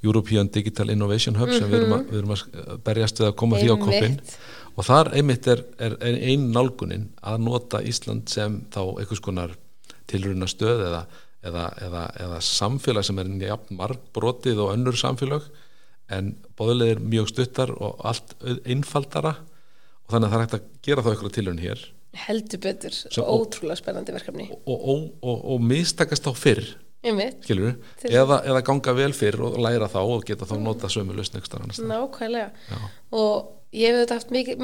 European 0.03 0.49
Digital 0.53 0.91
Innovation 0.93 1.37
Hub 1.37 1.49
mm 1.49 1.55
-hmm. 1.55 1.59
sem 1.59 1.71
við 1.71 1.81
erum, 1.81 1.95
að, 1.97 2.05
við 2.11 2.19
erum 2.19 2.35
að 2.35 2.83
berjast 2.85 3.21
við 3.21 3.29
að 3.29 3.39
koma 3.43 3.61
því 3.61 3.73
á 3.73 3.77
koppin 3.85 4.21
og 4.77 4.87
þar 4.87 5.13
einmitt 5.17 5.49
er, 5.51 5.65
er 5.79 5.97
einn 6.01 6.53
nálgunin 6.55 7.09
að 7.23 7.41
nota 7.45 7.83
Ísland 7.83 8.29
sem 8.29 8.63
þá 8.73 8.81
einhvers 9.01 9.21
konar 9.21 9.57
tilruna 10.07 10.47
stöð 10.47 10.87
eða, 10.87 11.03
eða, 11.43 11.67
eða, 11.87 12.05
eða 12.25 12.41
samfélag 12.41 13.05
sem 13.05 13.19
er 13.19 13.33
jafn 13.49 13.77
margbrotið 13.77 14.63
og 14.65 14.73
önnur 14.75 14.97
samfélag 14.97 15.43
en 16.11 16.35
bóðileg 16.59 16.97
er 16.97 17.01
mjög 17.01 17.29
stuttar 17.29 17.71
og 17.71 18.01
allt 18.05 18.35
einfaldara 18.65 19.37
og 20.11 20.17
þannig 20.17 20.27
að 20.27 20.33
það 20.35 20.41
er 20.41 20.47
hægt 20.47 20.59
að 20.59 20.69
gera 20.87 21.03
þá 21.07 21.11
eitthvað 21.13 21.35
tilhörn 21.37 21.63
hér. 21.63 21.83
Heldur 22.27 22.61
betur, 22.65 22.95
Svo, 23.07 23.25
ótrúlega 23.39 23.79
spennandi 23.79 24.15
verkefni. 24.17 24.49
Og, 24.59 24.73
og, 24.75 25.05
og, 25.23 25.45
og 25.55 25.61
mistakast 25.63 26.27
þá 26.27 26.33
fyrr 26.35 26.71
skilur, 27.47 27.79
eða, 28.05 28.43
eða 28.45 28.61
ganga 28.67 28.93
vel 28.99 29.13
fyrr 29.17 29.41
og 29.47 29.55
læra 29.63 29.87
þá 29.89 30.01
og 30.03 30.27
geta 30.29 30.49
þá 30.49 30.59
nota 30.61 30.91
sömu 30.93 31.15
lausn 31.17 31.39
nákvæmlega. 31.89 32.51
Já. 32.69 32.81
og 33.17 33.60
ég 33.71 33.93
hef 33.93 34.01
þetta 34.01 34.17
haft 34.19 34.33
mikið 34.35 34.63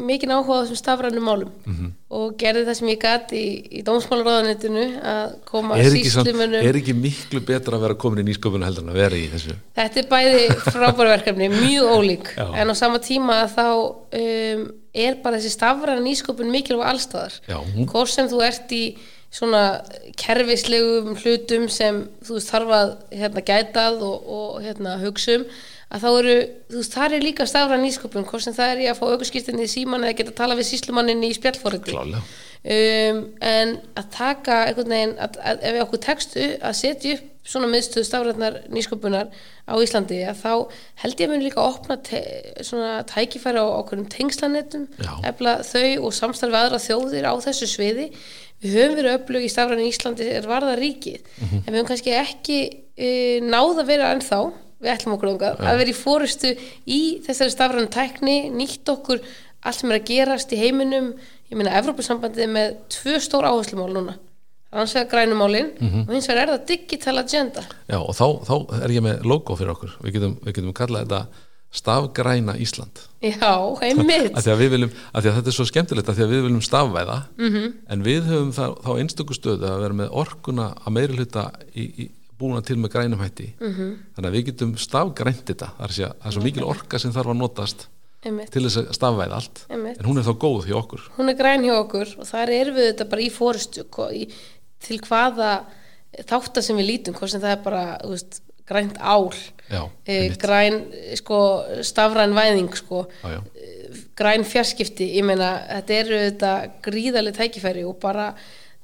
mikið 0.00 0.30
áhuga 0.32 0.54
á 0.56 0.60
þessum 0.62 0.78
stafrænum 0.80 1.26
málum 1.28 1.50
mm 1.50 1.74
-hmm. 1.74 1.90
og 2.16 2.36
gerði 2.40 2.62
það 2.68 2.78
sem 2.78 2.88
ég 2.88 3.00
gæti 3.02 3.36
í, 3.36 3.50
í 3.78 3.82
dómsmálaráðanitinu 3.84 4.84
að 5.12 5.34
koma 5.50 5.76
síslimunum 5.84 6.64
Er 6.64 6.78
ekki 6.80 6.94
miklu 6.96 7.42
betra 7.44 7.76
að 7.76 7.84
vera 7.84 7.98
komin 8.00 8.24
í 8.24 8.30
nýsköpunum 8.30 8.64
heldur 8.64 8.86
en 8.86 8.94
að 8.94 9.00
vera 9.02 9.16
í 9.16 9.28
þessu? 9.28 9.56
Þetta 9.76 10.00
er 10.00 10.08
bæði 10.08 10.44
frábærverkefni, 10.72 11.48
mjög 11.52 11.92
ólík 11.92 12.32
Já. 12.36 12.46
en 12.56 12.72
á 12.72 12.74
sama 12.74 12.98
tíma 12.98 13.44
þá 13.44 13.66
um, 13.76 14.66
er 14.94 15.20
bara 15.22 15.36
þessi 15.36 15.52
stafræna 15.52 16.00
nýsköpun 16.00 16.50
mikilvæg 16.50 16.86
allstæðar 16.94 17.34
hvort 17.92 18.08
sem 18.08 18.28
þú 18.28 18.40
ert 18.42 18.72
í 18.72 18.84
svona 19.30 19.82
kerfislegum 20.18 21.12
hlutum 21.20 21.68
sem 21.68 22.08
þú 22.26 22.40
þarf 22.42 22.72
að 22.74 22.88
hérna, 23.20 23.44
gætað 23.46 24.00
og, 24.02 24.24
og 24.26 24.62
hérna, 24.64 24.96
hugsa 25.04 25.36
um 25.38 25.44
að 25.90 26.04
þá 26.04 26.10
eru, 26.10 26.34
þú 26.70 26.78
veist, 26.80 26.94
það 26.94 27.16
er 27.16 27.24
líka 27.24 27.46
stafræn 27.50 27.82
nýsköpun, 27.82 28.26
hvort 28.28 28.44
sem 28.44 28.54
það 28.54 28.74
er 28.74 28.84
ég 28.84 28.92
að 28.92 29.00
fá 29.00 29.08
aukurskýrstinni 29.10 29.66
í 29.66 29.70
síman 29.72 30.06
eða 30.06 30.18
geta 30.20 30.32
að 30.34 30.38
tala 30.38 30.58
við 30.58 30.68
síslumannin 30.68 31.26
í 31.26 31.32
spjallforriti. 31.34 31.96
Um, 32.60 33.20
en 33.40 33.74
að 33.96 34.10
taka 34.14 34.60
einhvern 34.68 34.92
veginn, 34.92 35.16
að, 35.16 35.38
að, 35.40 35.62
ef 35.64 35.74
við 35.74 35.84
okkur 35.86 36.02
tekstu 36.04 36.46
að 36.60 36.76
setja 36.76 37.14
upp 37.16 37.26
svona 37.50 37.70
miðstöðu 37.72 38.06
stafrætnar 38.06 38.58
nýsköpunar 38.70 39.30
á 39.64 39.74
Íslandi 39.80 40.18
þá 40.36 40.52
held 41.00 41.22
ég 41.22 41.26
að 41.26 41.32
mun 41.32 41.44
líka 41.46 41.62
að 41.62 41.70
opna 41.72 41.96
te, 42.04 42.20
svona 42.60 43.00
tækifæri 43.08 43.64
á 43.64 43.66
okkur 43.80 44.02
um 44.02 44.06
tengslanettum, 44.12 44.86
efla 45.26 45.56
þau 45.66 46.04
og 46.04 46.14
samstarfi 46.14 46.60
aðra 46.60 46.82
þjóðir 46.84 47.26
á 47.26 47.34
þessu 47.48 47.70
sviði. 47.72 48.10
Við 48.60 48.76
höfum 48.76 48.98
verið 49.00 49.16
upplög 49.16 49.46
í 49.46 49.50
stafrætnar 49.50 49.88
Íslandi 49.88 50.30
er 50.36 50.46
varða 50.46 50.76
ríkið, 50.78 51.22
mm 51.24 51.46
-hmm. 51.46 51.62
en 51.64 51.72
við 51.72 51.78
höfum 51.80 51.90
kannski 51.94 52.18
ekki 52.20 52.58
e, 52.92 53.08
náða 53.40 53.80
að 53.80 53.88
vera 53.88 54.12
ennþá 54.14 54.42
við 54.80 54.94
ætlum 54.94 55.16
okkur 55.16 55.34
ánga, 55.34 55.52
að 55.60 55.82
vera 55.82 55.92
í 55.92 55.96
fórustu 55.96 56.54
í 56.88 57.00
þessari 57.26 57.54
stafræðan 57.54 57.92
tækni 57.92 58.38
nýtt 58.54 58.88
okkur 58.88 59.20
allt 59.60 59.80
sem 59.80 59.92
er 59.92 60.00
að 60.00 60.08
gerast 60.08 60.54
í 60.56 60.60
heiminum. 60.60 61.12
Ég 61.50 61.58
meina 61.58 61.76
Evrópussambandið 61.80 62.52
með 62.54 62.74
tvö 62.94 63.20
stór 63.20 63.48
áherslumál 63.50 63.92
núna. 63.92 64.16
Annars 64.70 64.94
vegar 64.94 65.10
grænumálin 65.10 65.72
mm 65.74 65.88
-hmm. 65.88 66.08
og 66.08 66.14
hins 66.14 66.28
vegar 66.28 66.48
er 66.48 66.52
það 66.54 66.66
digital 66.66 67.18
agenda. 67.18 67.62
Já 67.88 67.98
og 67.98 68.14
þá, 68.14 68.26
þá 68.46 68.84
er 68.84 68.90
ég 68.90 69.02
með 69.02 69.24
logo 69.24 69.56
fyrir 69.56 69.70
okkur. 69.70 69.96
Við 70.02 70.12
getum, 70.12 70.36
við 70.44 70.54
getum 70.54 70.72
kallað 70.72 71.00
þetta 71.02 71.26
stafgræna 71.70 72.56
Ísland. 72.58 73.00
Já, 73.22 73.54
einmitt. 73.82 74.32
Að, 74.38 74.48
að, 74.48 74.58
viljum, 74.58 74.90
að, 75.12 75.22
þetta 75.22 75.48
er 75.48 75.54
svo 75.54 75.66
skemmtilegt 75.68 76.08
að 76.08 76.22
við 76.22 76.42
viljum 76.42 76.62
stafvæða. 76.62 77.22
Mm 77.38 77.50
-hmm. 77.52 77.72
en 77.88 78.02
við 78.02 78.22
höfum 78.22 78.52
þá, 78.52 78.66
þá 78.84 78.98
einstöku 78.98 79.34
stöðu 79.34 79.66
að 79.66 79.82
vera 79.82 79.94
með 79.94 80.08
orkuna 80.10 80.74
að 80.86 80.92
meiri 80.92 81.16
hluta 81.18 81.50
í, 81.74 81.84
í 82.04 82.10
búna 82.40 82.62
til 82.64 82.78
með 82.80 82.94
grænum 82.96 83.22
hætti 83.22 83.48
mm 83.60 83.72
-hmm. 83.72 83.96
þannig 84.16 84.28
að 84.30 84.36
við 84.36 84.46
getum 84.50 84.76
stafgrænt 84.76 85.44
þetta 85.46 85.72
það 85.78 85.88
er, 85.88 85.96
það 86.20 86.26
er 86.26 86.36
svo 86.36 86.42
mikil 86.42 86.68
orka 86.68 86.98
sem 86.98 87.12
þarf 87.12 87.34
að 87.34 87.40
notast 87.42 87.88
Einmitt. 88.20 88.50
til 88.52 88.62
þess 88.66 88.76
að 88.76 88.92
stafvæða 88.96 89.36
allt 89.36 89.64
Einmitt. 89.70 90.00
en 90.00 90.06
hún 90.06 90.18
er 90.18 90.26
þá 90.28 90.34
góð 90.36 90.66
hjá 90.68 90.76
okkur 90.76 91.10
hún 91.16 91.28
er 91.28 91.36
græn 91.38 91.64
hjá 91.64 91.74
okkur 91.78 92.08
og 92.18 92.26
það 92.28 92.54
er 92.56 92.72
við 92.76 92.88
þetta 92.90 93.10
bara 93.10 93.22
í 93.22 93.30
fóristu 93.30 93.84
til 94.80 94.98
hvaða 95.06 95.64
þáttar 96.28 96.62
sem 96.62 96.76
við 96.76 96.90
lítum 96.90 97.14
hvort 97.14 97.30
sem 97.30 97.40
það 97.40 97.54
er 97.54 97.62
bara 97.64 97.84
veist, 98.04 98.40
grænt 98.70 98.98
ál 98.98 99.30
já, 99.70 99.82
e, 100.06 100.30
græn 100.38 100.82
sko, 101.18 101.38
stafræn 101.86 102.34
væðing 102.36 102.70
sko, 102.76 103.06
já, 103.22 103.36
já. 103.36 103.40
græn 104.18 104.44
fjarskipti 104.46 105.08
ég 105.16 105.26
meina 105.26 105.52
þetta 105.80 105.98
eru 106.02 106.20
þetta 106.28 106.52
gríðarlega 106.84 107.40
tækifæri 107.40 107.86
og 107.88 107.98
bara 108.02 108.34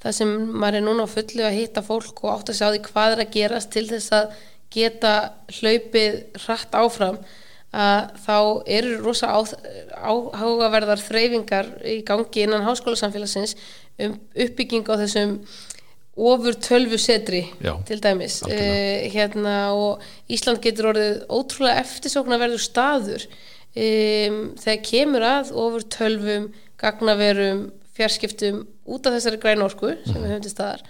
það 0.03 0.19
sem 0.19 0.35
maður 0.53 0.81
er 0.81 0.87
núna 0.87 1.07
á 1.09 1.15
fullu 1.15 1.47
að 1.47 1.59
hitta 1.61 1.83
fólk 1.87 2.23
og 2.25 2.33
átt 2.35 2.53
að 2.53 2.59
sjá 2.61 2.69
því 2.69 2.83
hvað 2.91 3.15
er 3.15 3.25
að 3.25 3.35
gerast 3.37 3.73
til 3.75 3.87
þess 3.91 4.15
að 4.17 4.37
geta 4.77 5.13
hlaupið 5.59 6.19
hratt 6.45 6.77
áfram 6.77 7.19
að 7.77 8.13
þá 8.25 8.37
eru 8.79 8.99
rosa 9.03 9.31
áhugaverðar 9.37 11.03
þreyfingar 11.03 11.73
í 11.85 11.99
gangi 12.07 12.45
innan 12.47 12.65
háskólasamfélagsins 12.67 13.57
um 14.03 14.15
uppbygging 14.37 14.87
á 14.89 14.95
þessum 15.03 15.41
ofur 16.17 16.57
tölvu 16.57 16.97
setri 17.01 17.43
Já, 17.61 17.75
til 17.85 18.01
dæmis. 18.01 18.41
uh, 18.43 19.11
hérna, 19.13 19.73
og 19.77 20.01
Ísland 20.33 20.63
getur 20.65 20.93
orðið 20.95 21.27
ótrúlega 21.29 21.83
eftirsókn 21.83 22.33
að 22.33 22.45
verður 22.47 22.65
staður 22.65 23.27
um, 23.27 24.39
þegar 24.57 24.87
kemur 24.91 25.27
að 25.29 25.53
ofur 25.53 25.85
tölvum, 25.93 26.49
gagnaverum 26.81 27.67
fjarskiptum 27.97 28.65
út 28.87 29.07
af 29.09 29.17
þessari 29.17 29.41
græn 29.43 29.65
orku 29.65 29.95
sem 30.05 30.19
við 30.21 30.31
höfum 30.33 30.45
til 30.45 30.53
staðar. 30.53 30.85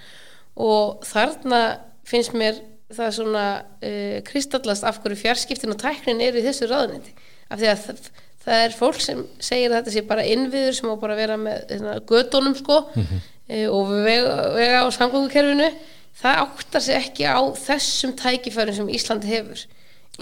Og 0.57 1.07
þarna 1.07 1.63
finnst 2.07 2.37
mér 2.37 2.61
það 2.95 3.17
svona 3.17 3.47
uh, 3.63 4.19
kristallast 4.27 4.87
af 4.87 5.01
hverju 5.03 5.19
fjarskiptin 5.25 5.75
og 5.75 5.81
tæknin 5.81 6.23
er 6.23 6.39
í 6.39 6.45
þessu 6.45 6.69
ráðniti 6.71 7.15
af 7.51 7.61
því 7.61 7.71
að 7.73 8.11
það 8.47 8.63
er 8.63 8.77
fólk 8.79 9.01
sem 9.03 9.23
segir 9.43 9.73
að 9.73 9.81
þetta 9.81 9.95
sé 9.95 10.03
bara 10.07 10.27
innviður 10.27 10.77
sem 10.79 10.91
á 10.91 10.95
bara 11.03 11.17
að 11.17 11.23
vera 11.25 11.39
með 11.41 11.65
hérna, 11.73 11.97
gödunum 12.07 12.55
sko 12.59 12.79
mm 12.87 13.03
-hmm. 13.03 13.25
e, 13.49 13.65
og 13.67 13.91
vega, 14.07 14.37
vega 14.55 14.85
á 14.87 14.89
samgöngukerfinu. 14.95 15.71
Það 16.17 16.39
áttar 16.43 16.81
sig 16.81 16.97
ekki 16.97 17.25
á 17.27 17.41
þessum 17.59 18.15
tækifærum 18.17 18.75
sem 18.75 18.89
Ísland 18.89 19.27
hefur 19.27 19.67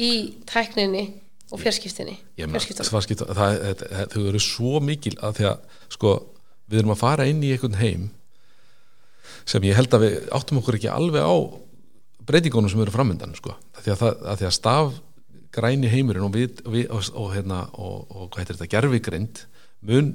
í 0.01 0.35
tækninni 0.49 1.05
og 1.53 1.61
fjarskiptinni 1.61 2.17
þau 4.11 4.23
eru 4.27 4.41
svo 4.41 4.81
mikil 4.81 5.15
að 5.23 5.37
því 5.39 5.45
að 5.53 5.59
sko 5.95 6.15
við 6.71 6.79
erum 6.79 6.95
að 6.95 7.03
fara 7.03 7.27
inn 7.27 7.43
í 7.43 7.53
einhvern 7.55 7.81
heim 7.81 8.11
sem 9.45 9.65
ég 9.65 9.77
held 9.77 9.95
að 9.95 10.07
við 10.07 10.29
áttum 10.33 10.61
okkur 10.61 10.79
ekki 10.79 10.93
alveg 10.93 11.25
á 11.25 11.35
breytingunum 12.25 12.71
sem 12.73 12.81
eru 12.81 12.95
framöndan 12.95 13.35
sko. 13.37 13.57
því 13.83 13.93
að, 13.93 14.05
að, 14.25 14.47
að 14.49 14.57
staf 14.57 14.95
græni 15.55 15.91
heimurinn 15.93 16.27
og, 16.27 16.35
við, 16.35 16.63
við, 16.67 16.89
og, 16.93 17.11
og, 17.15 17.31
hérna, 17.35 17.65
og 17.77 18.31
hvað 18.33 18.41
heitir 18.43 18.59
þetta, 18.59 18.73
gerfigrind 18.73 19.45
mun, 19.85 20.11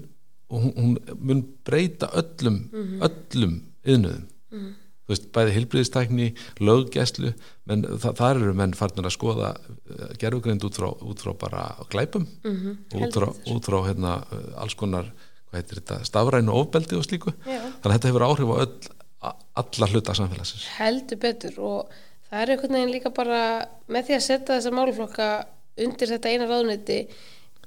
hún 0.50 0.98
mun 1.16 1.46
breyta 1.68 2.10
öllum 2.18 2.62
mm 2.66 2.84
-hmm. 2.84 3.08
öllum 3.08 3.56
yðnuðum 3.86 4.26
mm 4.26 4.60
-hmm. 4.60 4.74
þú 5.06 5.14
veist, 5.14 5.32
bæði 5.36 5.56
hilbriðistækni 5.58 6.28
löggæslu, 6.60 7.34
menn 7.66 7.86
það, 7.86 8.14
þar 8.22 8.42
eru 8.42 8.54
menn 8.54 8.74
farnir 8.74 9.06
að 9.06 9.18
skoða 9.18 9.50
eh, 9.56 10.18
gerfigrind 10.20 10.64
út 10.64 10.76
frá, 10.76 10.90
út 10.90 11.20
frá 11.24 11.34
bara 11.38 11.64
glæpum 11.90 12.28
mm 12.44 12.56
-hmm. 12.56 13.04
út 13.04 13.14
frá, 13.14 13.28
út 13.54 13.66
frá 13.66 13.80
hérna, 13.88 14.24
eh, 14.32 14.62
alls 14.62 14.74
konar, 14.76 15.14
hvað 15.50 15.62
heitir 15.62 15.82
þetta 15.82 15.98
stafrænu 16.08 16.56
ofbeldi 16.62 16.98
og 17.00 17.06
slíku 17.08 17.34
Já. 17.44 17.60
þannig 17.82 17.90
að 17.90 17.96
þetta 17.96 18.12
hefur 18.12 18.28
áhrif 18.28 18.54
á 18.54 18.58
öll 18.64 19.34
alla 19.60 19.90
hluta 19.92 20.16
samfélagsins 20.16 20.68
heldur 20.78 21.20
betur 21.20 21.58
og 21.60 21.98
það 22.30 22.44
er 22.44 22.54
einhvern 22.54 22.78
veginn 22.78 22.94
líka 22.94 23.12
bara 23.16 23.42
með 23.92 24.08
því 24.08 24.16
að 24.16 24.26
setja 24.28 24.56
þessa 24.56 24.76
málflokka 24.78 25.28
undir 25.84 26.14
þetta 26.14 26.32
eina 26.32 26.48
ráðniti 26.48 27.00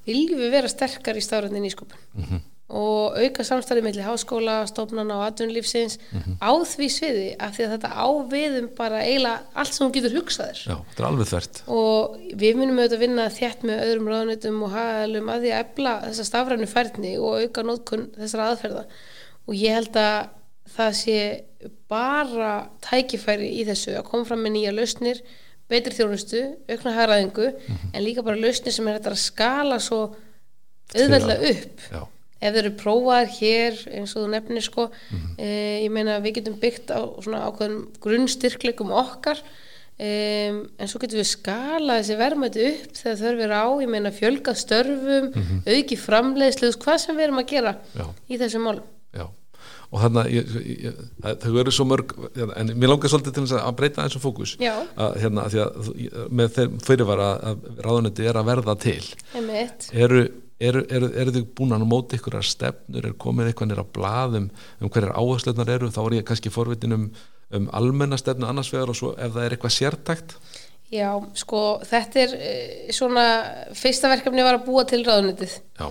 viljum 0.07 0.41
við 0.41 0.55
vera 0.57 0.71
sterkar 0.71 1.19
í 1.19 1.25
stafrændin 1.25 1.69
í 1.69 1.73
skupun 1.75 2.01
mm 2.15 2.25
-hmm. 2.25 2.41
Og 2.73 3.19
auka 3.21 3.45
samstæði 3.45 3.85
mellir 3.85 4.07
háskóla, 4.07 4.63
stofnana 4.71 5.19
og 5.19 5.27
atvinnulífsins 5.27 5.99
mm 5.99 6.19
-hmm. 6.19 6.37
á 6.41 6.51
því 6.73 6.89
sviði 6.97 7.29
af 7.39 7.57
því 7.57 7.65
að 7.67 7.73
þetta 7.75 7.91
áviðum 8.07 8.69
bara 8.77 9.03
eiginlega 9.05 9.41
allt 9.55 9.75
sem 9.75 9.87
hún 9.87 9.95
getur 9.95 10.17
hugsaðir 10.17 10.61
Já, 10.67 10.77
þetta 10.89 11.03
er 11.03 11.09
alveg 11.09 11.27
þvert 11.33 11.63
og 11.67 12.17
við 12.43 12.57
munum 12.57 12.79
auðvitað 12.79 13.05
vinna 13.05 13.29
þjætt 13.29 13.63
með 13.63 13.83
öðrum 13.87 14.09
ráðnitum 14.09 14.63
og 14.63 14.71
hafðum 14.71 15.29
að 15.29 15.41
því 15.41 15.51
að 15.53 15.61
ebla 15.65 15.93
þessa 16.07 16.25
stafrænu 16.25 16.67
færni 16.67 17.13
og 17.19 17.43
auka 17.43 17.63
nótkunn 17.63 18.09
þessara 18.17 18.49
aðferða 18.51 18.85
og 19.47 19.55
ég 19.55 19.75
held 19.75 19.97
að 19.97 20.29
það 20.77 20.93
sé 20.93 21.19
bara 21.89 22.53
tækifæri 22.81 23.49
í 23.61 23.65
þessu 23.69 23.97
að 23.99 24.09
koma 24.09 24.25
fram 24.25 24.45
með 24.45 24.57
nýja 24.57 24.73
lausnir 24.73 25.23
betri 25.73 25.95
þjónustu, 25.97 26.43
aukna 26.69 26.93
haraðingu 26.97 27.49
mm 27.49 27.75
-hmm. 27.75 27.93
en 27.95 28.05
líka 28.05 28.23
bara 28.23 28.37
lausnir 28.37 28.73
sem 28.73 28.89
er 28.89 29.01
að 29.01 29.17
skala 29.17 29.79
svo 29.81 30.15
auðveldlega 30.95 31.51
upp 31.53 31.87
Já. 31.93 32.03
Ef 32.43 32.55
þeir 32.55 32.65
eru 32.65 32.77
prófaðir 32.83 33.35
hér 33.39 33.83
eins 33.95 34.17
og 34.17 34.25
þú 34.25 34.29
nefnir 34.35 34.65
sko 34.67 34.89
mm 34.91 35.19
-hmm. 35.19 35.35
eh, 35.39 35.85
ég 35.87 35.91
meina 35.91 36.21
við 36.21 36.35
getum 36.41 36.59
byggt 36.61 36.91
á 36.91 37.01
svona 37.23 37.47
ákveðum 37.47 37.87
grunnstyrklegum 38.03 38.91
okkar 38.91 39.39
Um, 40.03 40.63
en 40.81 40.89
svo 40.89 40.99
getur 41.03 41.21
við 41.21 41.29
skala 41.29 41.99
þessi 42.01 42.15
verðmæti 42.19 42.63
upp 42.65 42.97
þegar 42.97 43.43
eru 43.45 43.59
á, 43.61 43.67
ég 43.85 43.91
meina 43.93 44.11
fjölga 44.11 44.55
störfum, 44.57 45.29
mm 45.29 45.43
-hmm. 45.43 45.61
auki 45.69 45.99
framleiðslu 46.01 46.71
hvað 46.81 46.97
sem 46.99 47.17
við 47.17 47.25
erum 47.27 47.39
að 47.39 47.51
gera 47.53 47.75
Já. 47.95 48.07
í 48.27 48.39
þessum 48.41 48.65
málum 48.67 48.89
Já, 49.13 49.27
og 49.93 50.01
þannig 50.03 50.25
að 51.23 51.45
þau 51.45 51.59
eru 51.61 51.75
svo 51.77 51.85
mörg 51.85 52.15
en 52.35 52.73
mér 52.73 52.89
langar 52.89 53.13
svolítið 53.13 53.37
til 53.37 53.61
að 53.61 53.77
breyta 53.77 54.03
eins 54.03 54.17
og 54.17 54.25
fókus 54.25 54.57
að, 54.59 55.21
hérna, 55.21 55.45
að 55.45 55.61
að 55.61 55.93
með 56.31 56.49
þeim 56.57 56.81
fyrirvara 56.81 57.29
að 57.53 57.59
ráðunetti 57.85 58.27
er 58.27 58.41
að 58.41 58.49
verða 58.49 58.75
til 58.75 59.05
eru, 59.93 60.25
eru, 60.69 60.83
eru, 60.91 61.11
eru 61.19 61.35
þau 61.37 61.45
búin 61.59 61.77
að 61.77 61.87
móta 61.91 62.19
ykkur 62.19 62.39
að 62.39 62.49
stefnur, 62.51 63.07
er 63.09 63.17
komið 63.21 63.51
eitthvað 63.51 63.73
nýra 63.73 63.87
blaðum 63.97 64.51
um 64.81 64.93
hverjar 64.93 65.15
áherslunar 65.19 65.73
eru? 65.77 65.91
Þá 65.93 66.03
er 66.05 66.19
ég 66.19 66.29
kannski 66.29 66.53
forvitin 66.55 66.97
um, 66.97 67.09
um 67.57 67.71
almennastefnu 67.79 68.49
annars 68.49 68.73
vegar 68.75 68.93
og 68.93 68.99
svo 68.99 69.13
ef 69.17 69.35
það 69.35 69.47
er 69.47 69.57
eitthvað 69.57 69.77
sértækt. 69.79 70.37
Já, 70.93 71.09
sko 71.41 71.61
þetta 71.89 72.21
er 72.21 72.33
eh, 72.37 72.89
svona 72.93 73.27
fyrsta 73.77 74.11
verkefni 74.13 74.45
var 74.45 74.59
að 74.59 74.67
búa 74.67 74.83
til 74.89 75.01
ráðunettið 75.07 75.55
Já. 75.81 75.87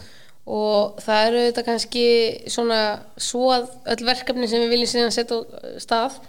Og 0.52 1.00
það 1.02 1.24
eru 1.30 1.42
þetta 1.48 1.64
kannski 1.66 2.06
svona 2.50 2.82
svo 3.22 3.48
að 3.54 3.72
öll 3.94 4.06
verkefni 4.06 4.50
sem 4.50 4.62
við 4.62 4.76
viljum 4.76 4.92
síðan 4.92 5.16
setja 5.16 5.40
á 5.42 5.42
stað 5.82 6.20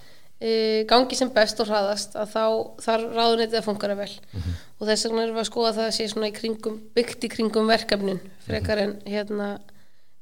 e, 0.42 0.52
gangi 0.90 1.18
sem 1.18 1.30
best 1.32 1.60
og 1.62 1.70
hraðast 1.70 2.16
að 2.18 2.34
þá 2.34 2.44
þar 2.84 3.06
ráðunetið 3.16 3.58
að 3.60 3.66
fungara 3.68 3.98
vel. 3.98 4.10
Mm 4.10 4.40
-hmm. 4.40 4.60
og 4.78 4.90
þess 4.90 5.06
vegna 5.06 5.22
erum 5.22 5.36
við 5.38 5.44
að 5.44 5.50
skoða 5.50 5.74
það 5.78 5.88
að 5.88 5.96
sé 5.96 6.08
svona 6.10 6.30
í 6.30 6.36
kringum, 6.36 6.78
byggt 6.98 7.24
í 7.24 7.32
kringum 7.32 7.70
verkefnin 7.70 8.22
frekar 8.46 8.78
en 8.78 8.94
hérna 9.06 9.50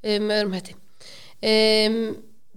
e, 0.02 0.18
með 0.18 0.36
öðrum 0.38 0.56
hætti. 0.58 0.74
E, 1.40 1.52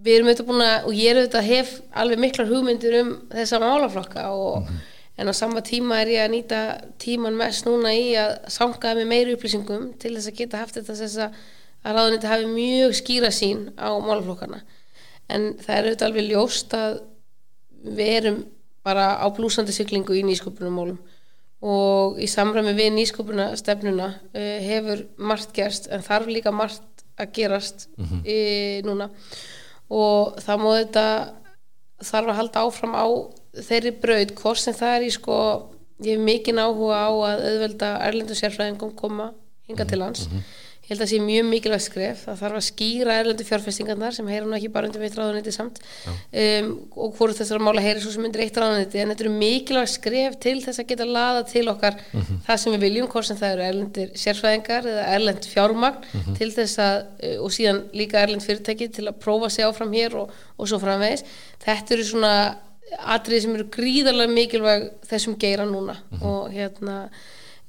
við 0.03 0.15
erum 0.15 0.27
auðvitað 0.27 0.49
búin 0.49 0.65
að 0.67 0.87
og 0.87 0.97
ég 0.99 1.11
er 1.11 1.21
auðvitað 1.21 1.43
að 1.43 1.51
hef 1.51 1.77
alveg 1.91 2.19
miklar 2.19 2.49
hugmyndir 2.51 2.99
um 3.01 3.13
þessa 3.31 3.59
málaflokka 3.63 4.31
og 4.31 4.59
mm 4.61 4.67
-hmm 4.67 4.89
en 5.17 5.29
á 5.29 5.33
sama 5.33 5.61
tíma 5.61 6.01
er 6.01 6.09
ég 6.09 6.23
að 6.25 6.31
nýta 6.33 6.59
tíman 7.01 7.35
mest 7.37 7.67
núna 7.67 7.93
í 7.93 8.13
að 8.17 8.47
sangaða 8.49 9.01
með 9.01 9.11
meiri 9.11 9.35
upplýsingum 9.37 9.91
til 10.01 10.15
þess 10.15 10.31
að 10.31 10.39
geta 10.39 10.61
haft 10.63 10.79
þetta 10.79 10.95
þess 10.97 11.19
að 11.27 11.97
ráðuniti 11.97 12.31
hafi 12.31 12.47
mjög 12.49 12.95
skýra 12.97 13.29
sín 13.33 13.67
á 13.77 13.93
málaflokkana. 14.01 14.63
En 15.29 15.53
það 15.61 15.75
er 15.75 15.89
auðvitað 15.89 16.07
alveg 16.07 16.29
ljóst 16.31 16.73
að 16.77 16.95
við 17.83 18.13
erum 18.17 18.39
bara 18.83 19.13
á 19.19 19.27
blúsandi 19.35 19.75
syklingu 19.75 20.15
í 20.15 20.23
nýsköpunumólum 20.27 20.99
og 21.63 22.17
í 22.19 22.27
samræmi 22.27 22.73
við 22.75 22.91
nýsköpunastefnuna 22.97 24.09
uh, 24.09 24.57
hefur 24.63 25.05
margt 25.17 25.53
gerst 25.55 25.87
en 25.91 26.03
þarf 26.03 26.27
líka 26.27 26.51
margt 26.51 27.05
að 27.19 27.31
gerast 27.37 27.87
mm 27.97 28.05
-hmm. 28.05 28.21
í, 28.25 28.39
núna 28.83 29.09
og 29.89 30.39
það 30.41 30.63
móði 30.63 30.83
þetta 30.85 31.07
þarf 32.03 32.27
að 32.31 32.39
halda 32.39 32.63
áfram 32.65 32.95
á 32.97 33.05
þeirri 33.53 33.93
braud, 34.01 34.33
hvort 34.39 34.59
sem 34.59 34.73
það 34.73 34.95
er 34.95 35.05
í 35.07 35.11
sko, 35.13 35.37
ég 36.01 36.17
hef 36.17 36.25
mikið 36.25 36.59
áhuga 36.59 36.97
á 37.05 37.11
að 37.13 37.43
auðvelda 37.47 37.89
erlendu 38.07 38.35
sérfræðingum 38.35 38.95
koma 38.97 39.31
hinga 39.69 39.85
til 39.85 39.99
lands 39.99 40.27
mm 40.27 40.37
-hmm. 40.37 40.43
Held 40.93 41.01
að 41.01 41.05
það 41.05 41.11
sé 41.11 41.19
mjög 41.25 41.47
mikilvægt 41.49 41.85
skref 41.87 42.23
það 42.27 42.39
þarf 42.41 42.59
að 42.59 42.65
skýra 42.67 43.17
erlendu 43.21 43.47
fjárfestingarnar 43.47 44.15
sem 44.15 44.31
heyra 44.31 44.47
nú 44.47 44.57
ekki 44.57 44.71
bara 44.73 44.89
undir 44.89 45.03
veitt 45.03 45.17
ráðuniti 45.17 45.53
samt 45.55 45.81
um, 46.09 46.71
og 46.95 47.17
hvort 47.17 47.37
þessar 47.39 47.63
mála 47.63 47.83
heyri 47.83 48.03
svo 48.03 48.13
sem 48.15 48.27
undir 48.27 48.45
eitt 48.45 48.59
ráðuniti 48.61 49.01
en 49.03 49.13
þetta 49.13 49.25
eru 49.25 49.33
mikilvægt 49.35 49.93
skref 49.95 50.39
til 50.45 50.55
þess 50.63 50.83
að 50.83 50.89
geta 50.93 51.09
laða 51.09 51.45
til 51.51 51.65
okkar 51.71 51.99
mm 51.99 52.21
-hmm. 52.21 52.41
það 52.47 52.61
sem 52.63 52.73
við 52.73 52.85
viljum, 52.87 53.07
hvort 53.13 53.29
sem 53.29 53.39
það 53.39 53.53
eru 53.53 53.67
erlendir 53.69 54.09
sérfræðingar 54.23 54.89
eða 54.93 55.07
erlend 55.15 55.45
fjármagn 55.53 56.03
mm 56.03 56.19
-hmm. 56.19 56.37
til 56.37 56.51
þess 56.51 56.79
að, 56.79 56.97
og 57.39 57.51
síðan 57.51 57.83
líka 57.93 58.21
erlend 58.23 58.43
fyrirtæki 58.43 58.87
til 58.87 59.07
að 59.07 59.19
prófa 59.19 59.49
sig 59.49 59.65
áfram 59.65 59.93
hér 59.93 60.15
og, 60.15 60.31
og 60.57 60.67
svo 60.67 60.79
framvegis 60.79 61.23
þetta 61.65 61.93
eru 61.93 62.03
svona 62.03 62.33
atrið 62.99 63.41
sem 63.45 63.55
eru 63.55 63.69
gríðarlega 63.73 64.33
mikilvæg 64.33 64.89
þessum 65.09 65.37
geira 65.39 65.65
núna 65.65 65.95
mm 65.95 66.17
-hmm. 66.17 66.25
og 66.25 66.51
hérna 66.51 67.09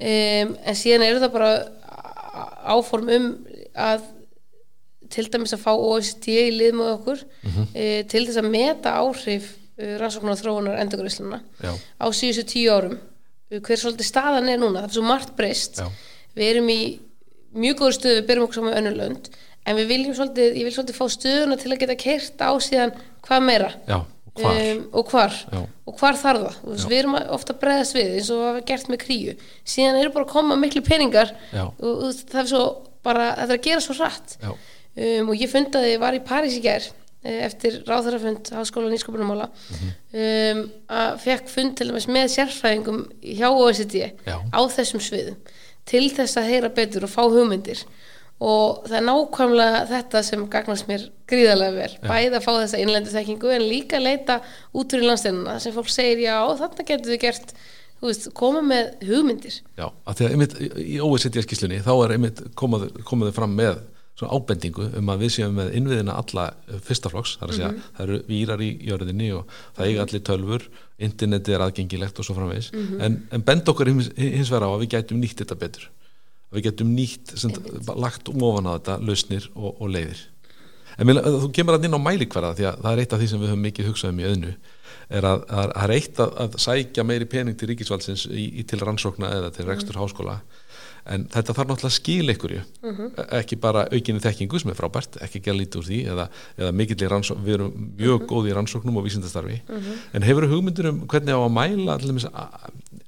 um, 0.00 0.56
en 0.66 0.76
síðan 0.76 1.06
eru 1.06 1.20
það 1.22 1.32
bara 1.32 1.50
áform 2.64 3.10
um 3.14 3.30
að 3.74 4.04
til 5.12 5.26
dæmis 5.30 5.54
að 5.54 5.62
fá 5.62 5.72
OST 5.74 6.28
í 6.32 6.50
lið 6.54 6.76
með 6.78 6.92
okkur 6.94 7.24
mm 7.24 7.50
-hmm. 7.50 7.66
uh, 7.70 8.00
til 8.10 8.24
þess 8.26 8.40
að 8.40 8.50
meta 8.50 8.94
áhrif 9.00 9.50
uh, 9.54 9.96
rannsóknar 10.00 10.40
þróunar 10.40 10.80
endurgruðsluna 10.82 11.40
á 12.00 12.06
síðustu 12.10 12.44
tíu 12.54 12.72
árum. 12.72 12.98
Uh, 13.50 13.60
hver 13.60 13.78
svolítið 13.78 14.08
staðan 14.08 14.48
er 14.48 14.58
núna, 14.58 14.82
það 14.82 14.88
er 14.88 14.96
svo 14.98 15.06
margt 15.06 15.36
breyst. 15.36 15.82
Við 16.34 16.50
erum 16.50 16.68
í 16.68 16.80
mjög 17.54 17.76
góður 17.78 17.98
stöðu 17.98 18.16
við 18.20 18.26
byrjum 18.28 18.44
okkur 18.44 18.60
saman 18.60 18.78
önnulönd 18.80 19.30
en 19.66 19.76
við 19.76 19.86
viljum 19.86 20.14
svolítið, 20.14 20.56
ég 20.58 20.64
vil 20.64 20.74
svolítið 20.74 20.98
fá 20.98 21.06
stöðuna 21.08 21.56
til 21.56 21.72
að 21.72 21.80
geta 21.80 21.96
kert 21.96 22.42
á 22.42 22.50
síðan 22.58 22.96
hvað 23.22 23.46
meira. 23.46 23.70
Já 23.86 23.98
hvar. 24.40 24.60
Um, 24.60 24.82
og 24.92 25.12
hvar? 25.12 25.36
Já. 25.52 25.60
og 25.84 25.98
hvar 26.00 26.18
þarf 26.18 26.42
það? 26.44 26.58
Veist, 26.70 26.88
við 26.90 26.98
erum 27.02 27.18
ofta 27.36 27.56
bregðast 27.60 27.96
við 27.96 28.16
eins 28.18 28.32
og 28.34 28.40
við 28.40 28.50
hafa 28.50 28.64
gert 28.70 28.90
með 28.90 29.00
kríu. 29.04 29.36
Síðan 29.74 30.00
eru 30.00 30.12
bara 30.14 30.26
að 30.26 30.34
koma 30.34 30.58
miklu 30.58 30.82
peningar 30.86 31.32
og, 31.52 31.80
og 31.84 32.10
það 32.18 32.42
er 32.42 32.50
svo 32.50 32.64
bara 33.04 33.30
þetta 33.38 33.52
er 33.52 33.58
að 33.58 33.66
gera 33.68 33.84
svo 33.84 33.96
hratt. 33.98 34.36
Um, 34.44 35.30
og 35.30 35.34
ég 35.38 35.50
fundi 35.50 35.80
að 35.80 35.90
ég 35.92 36.02
var 36.02 36.16
í 36.16 36.22
París 36.24 36.58
í 36.58 36.62
gerð 36.64 36.92
eftir 37.24 37.78
ráðarafund 37.88 38.50
Háskóla 38.52 38.90
Nýskopunumála 38.92 39.46
mm 39.48 39.76
-hmm. 39.80 40.58
um, 40.58 40.70
að 40.88 41.20
fekk 41.20 41.48
fund 41.48 41.76
til 41.76 41.88
dæmis 41.88 42.06
með 42.06 42.28
sérfræðingum 42.28 43.06
hjá 43.22 43.48
OECD 43.48 44.12
Já. 44.26 44.36
á 44.52 44.60
þessum 44.68 45.00
sviðum 45.00 45.36
til 45.84 46.10
þess 46.10 46.36
að 46.36 46.48
heyra 46.48 46.68
betur 46.68 47.04
og 47.04 47.10
fá 47.10 47.22
hugmyndir 47.24 47.80
og 48.44 48.82
það 48.88 48.96
er 48.98 49.06
nákvæmlega 49.08 49.84
þetta 49.88 50.22
sem 50.26 50.42
gagnast 50.52 50.88
mér 50.90 51.06
gríðarlega 51.30 51.76
vel 51.78 51.92
ja. 51.94 52.08
bæði 52.08 52.34
að 52.38 52.44
fá 52.44 52.50
þessa 52.52 52.82
innlendu 52.82 53.14
þekkingu 53.14 53.54
en 53.54 53.68
líka 53.70 54.00
leita 54.02 54.40
út 54.74 54.92
fyrir 54.92 55.08
landsteinuna 55.08 55.56
sem 55.62 55.74
fólk 55.76 55.88
segir 55.92 56.26
já 56.26 56.36
þarna 56.60 56.86
getur 56.90 57.14
þið 57.14 57.22
gert 57.24 57.56
veist, 58.04 58.28
koma 58.36 58.60
með 58.64 58.92
hugmyndir 59.08 59.58
Já, 59.78 59.88
að 59.88 60.18
því 60.18 60.26
að 60.26 60.36
einmitt 60.36 60.56
í 60.82 61.00
OECD-skíslunni 61.00 61.80
þá 61.84 61.92
er 61.94 62.16
einmitt 62.18 62.44
komaðu 62.58 63.34
fram 63.36 63.56
með 63.56 63.80
svona 64.14 64.36
ábendingu 64.36 64.90
um 65.00 65.10
að 65.10 65.24
við 65.24 65.32
séum 65.38 65.56
með 65.58 65.72
innviðina 65.80 66.14
alla 66.20 66.44
fyrstaflokks, 66.86 67.38
það 67.40 67.46
er 67.46 67.52
að 67.52 67.56
segja 67.56 67.70
mm 67.70 67.78
-hmm. 67.78 67.96
það 67.96 68.04
eru 68.04 68.18
výrar 68.28 68.62
í 68.62 68.70
jörðinni 68.90 69.30
og 69.34 69.56
það 69.74 69.88
eiga 69.88 70.04
allir 70.04 70.24
tölfur, 70.28 70.68
interneti 71.08 71.54
er 71.54 71.64
aðgengilegt 71.64 72.20
og 72.20 72.28
svo 72.28 72.36
framvegis, 72.36 72.70
mm 72.72 72.86
-hmm. 72.86 73.02
en, 73.02 73.18
en 73.32 73.42
bend 73.42 73.68
okkur 73.68 73.90
hins, 73.90 74.10
hins 74.16 74.52
vera 74.52 74.70
á 74.70 74.74
að 74.74 74.84
við 74.84 74.92
gætum 74.94 75.20
nýtt 75.20 75.42
þetta 75.42 75.58
betur 75.58 75.90
við 76.54 76.68
getum 76.68 76.94
nýtt 76.94 77.34
sem, 77.40 77.52
lagt 77.96 78.30
um 78.32 78.46
ofan 78.46 78.70
á 78.70 78.76
þetta 78.76 79.00
lausnir 79.02 79.50
og, 79.54 79.74
og 79.80 79.90
leiðir 79.90 80.22
en 80.98 81.08
minn, 81.08 81.20
þú 81.20 81.50
kemur 81.54 81.78
að 81.78 81.88
inn 81.88 81.98
á 81.98 82.06
mælikvarða 82.06 82.54
því 82.58 82.68
að 82.70 82.80
það 82.82 82.92
er 82.92 83.04
eitt 83.04 83.14
af 83.14 83.22
því 83.22 83.30
sem 83.30 83.42
við 83.42 83.52
höfum 83.52 83.64
mikið 83.68 83.90
hugsað 83.90 84.14
um 84.14 84.20
í 84.20 84.28
öðnu 84.30 84.56
er 85.14 85.28
að 85.28 85.46
það 85.48 85.84
er 85.84 85.94
eitt 85.98 86.20
að, 86.22 86.34
að 86.44 86.58
sækja 86.64 87.06
meiri 87.06 87.30
pening 87.30 87.56
til 87.58 87.70
ríkisvaldsins 87.70 88.28
í, 88.30 88.44
í 88.60 88.66
til 88.68 88.80
rannsókna 88.82 89.32
eða 89.38 89.50
til 89.54 89.66
rekstur 89.68 89.98
mm. 89.98 90.04
háskóla 90.04 90.38
en 91.04 91.26
þetta 91.28 91.52
þarf 91.52 91.68
náttúrulega 91.68 91.90
að 91.90 91.96
skil 91.98 92.32
ykkur 92.32 92.54
mm 92.54 92.94
-hmm. 92.94 93.08
ekki 93.38 93.58
bara 93.60 93.84
aukinni 93.92 94.22
þekkingu 94.24 94.60
sem 94.60 94.70
er 94.70 94.78
frábært, 94.78 95.18
ekki 95.20 95.42
gæla 95.44 95.60
lítið 95.60 95.80
úr 95.80 95.88
því 95.88 95.98
eða, 96.12 96.28
eða 96.56 96.72
við 97.44 97.54
erum 97.54 97.72
mjög 97.98 98.20
mm 98.20 98.24
-hmm. 98.24 98.30
góði 98.30 98.50
í 98.50 98.54
rannsóknum 98.56 98.96
og 98.96 99.04
vísindastarfi 99.04 99.60
mm 99.60 99.76
-hmm. 99.76 99.96
en 100.14 100.22
hefur 100.22 100.48
hugmyndir 100.48 100.86
um 100.86 101.06
hvernig 101.06 101.34
á 101.34 101.40
að 101.44 101.56
mæla 101.58 101.98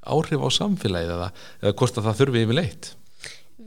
áhrif 0.07 0.41
á 0.45 0.49
samfélagið 0.51 1.11
eða, 1.17 1.31
eða 1.63 1.73
hvort 1.73 1.99
að 1.99 2.05
það 2.05 2.19
þurfi 2.21 2.43
yfir 2.43 2.55
leitt 2.55 2.95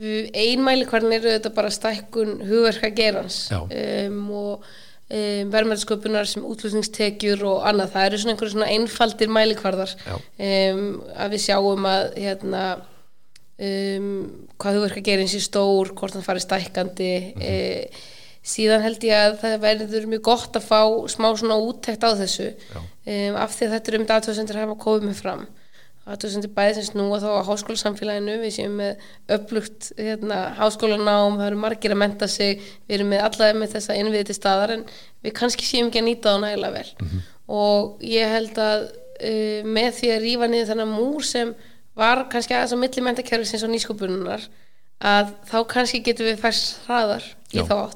Einmæli 0.00 0.86
hvernig 0.88 1.18
eru 1.18 1.34
þetta 1.34 1.50
bara 1.52 1.70
stækkun 1.72 2.38
hugverka 2.48 2.88
gerans 2.96 3.42
um, 3.52 4.30
og 4.32 4.62
um, 4.64 5.50
verðmælsköpunar 5.52 6.28
sem 6.30 6.46
útlutningstekjur 6.46 7.44
og 7.50 7.66
annað, 7.68 7.92
það 7.96 8.06
eru 8.06 8.20
svona 8.22 8.34
einhverju 8.34 8.54
svona 8.54 8.70
einfaldir 8.76 9.34
mælikvarðar 9.36 9.92
um, 10.14 10.86
að 11.12 11.34
við 11.34 11.44
sjáum 11.44 11.90
að 11.90 12.06
hérna 12.16 12.64
um, 13.60 14.08
hvað 14.60 14.96
gera 15.04 15.26
eins 15.26 15.36
í 15.36 15.42
stór 15.44 15.92
hvort 15.92 16.16
hann 16.16 16.24
farið 16.24 16.46
stækkandi 16.46 17.12
mm 17.20 17.40
-hmm. 17.40 17.44
e, 17.44 17.90
síðan 18.42 18.82
held 18.82 19.04
ég 19.04 19.16
að 19.20 19.38
það 19.42 19.60
verður 19.66 20.06
mjög 20.14 20.22
gott 20.22 20.56
að 20.56 20.68
fá 20.72 20.82
smá 21.12 21.28
svona 21.36 21.60
úttekt 21.60 22.04
á 22.08 22.16
þessu 22.16 22.54
um, 22.76 23.34
af 23.36 23.52
því 23.52 23.66
að 23.66 23.72
þetta 23.74 23.92
er 23.92 23.98
um 23.98 24.06
datóðsendur 24.06 24.56
að 24.56 24.64
hafa 24.64 24.84
komið 24.84 25.08
með 25.10 25.20
fram 25.22 25.46
datóðsendur 26.06 26.52
bæði 26.56 26.76
sem 26.78 26.86
snúa 26.88 27.18
þá 27.22 27.28
á 27.40 27.48
háskólasamfélaginu. 27.48 28.36
Við 28.42 28.54
séum 28.56 28.78
með 28.80 29.04
upplugt 29.36 29.90
hérna, 29.98 30.38
háskólanám, 30.58 31.38
það 31.38 31.46
eru 31.46 31.60
margir 31.60 31.94
að 31.94 32.00
menta 32.02 32.28
sig. 32.30 32.64
Við 32.88 32.98
erum 32.98 33.12
með 33.14 33.26
allaveg 33.26 33.60
með 33.60 33.74
þessa 33.76 33.98
innviði 34.00 34.28
til 34.30 34.38
staðar 34.38 34.74
en 34.76 34.86
við 35.24 35.36
kannski 35.40 35.68
séum 35.68 35.90
ekki 35.90 36.02
að 36.02 36.08
nýta 36.08 36.32
það 36.32 36.42
nægilega 36.46 36.76
vel. 36.78 36.94
Mm 36.96 37.10
-hmm. 37.10 37.28
og 37.60 38.06
ég 38.06 38.34
held 38.36 38.58
að 38.58 38.86
uh, 38.88 39.60
með 39.78 39.90
því 39.98 40.14
að 40.14 40.22
rýfa 40.24 40.50
niður 40.50 40.70
þennan 40.72 40.96
múr 40.96 41.24
sem 41.24 41.54
var 41.94 42.26
kannski 42.32 42.54
aðeins 42.54 42.74
á 42.74 42.82
millimentakjörfisins 42.82 43.66
og 43.66 43.72
nýsköpununar 43.74 44.48
að 45.00 45.32
þá 45.48 45.58
kannski 45.68 46.02
getum 46.04 46.28
við 46.28 46.40
færst 46.40 46.80
hraðar 46.86 47.24
í 47.52 47.60
já, 47.60 47.64
þá 47.64 47.90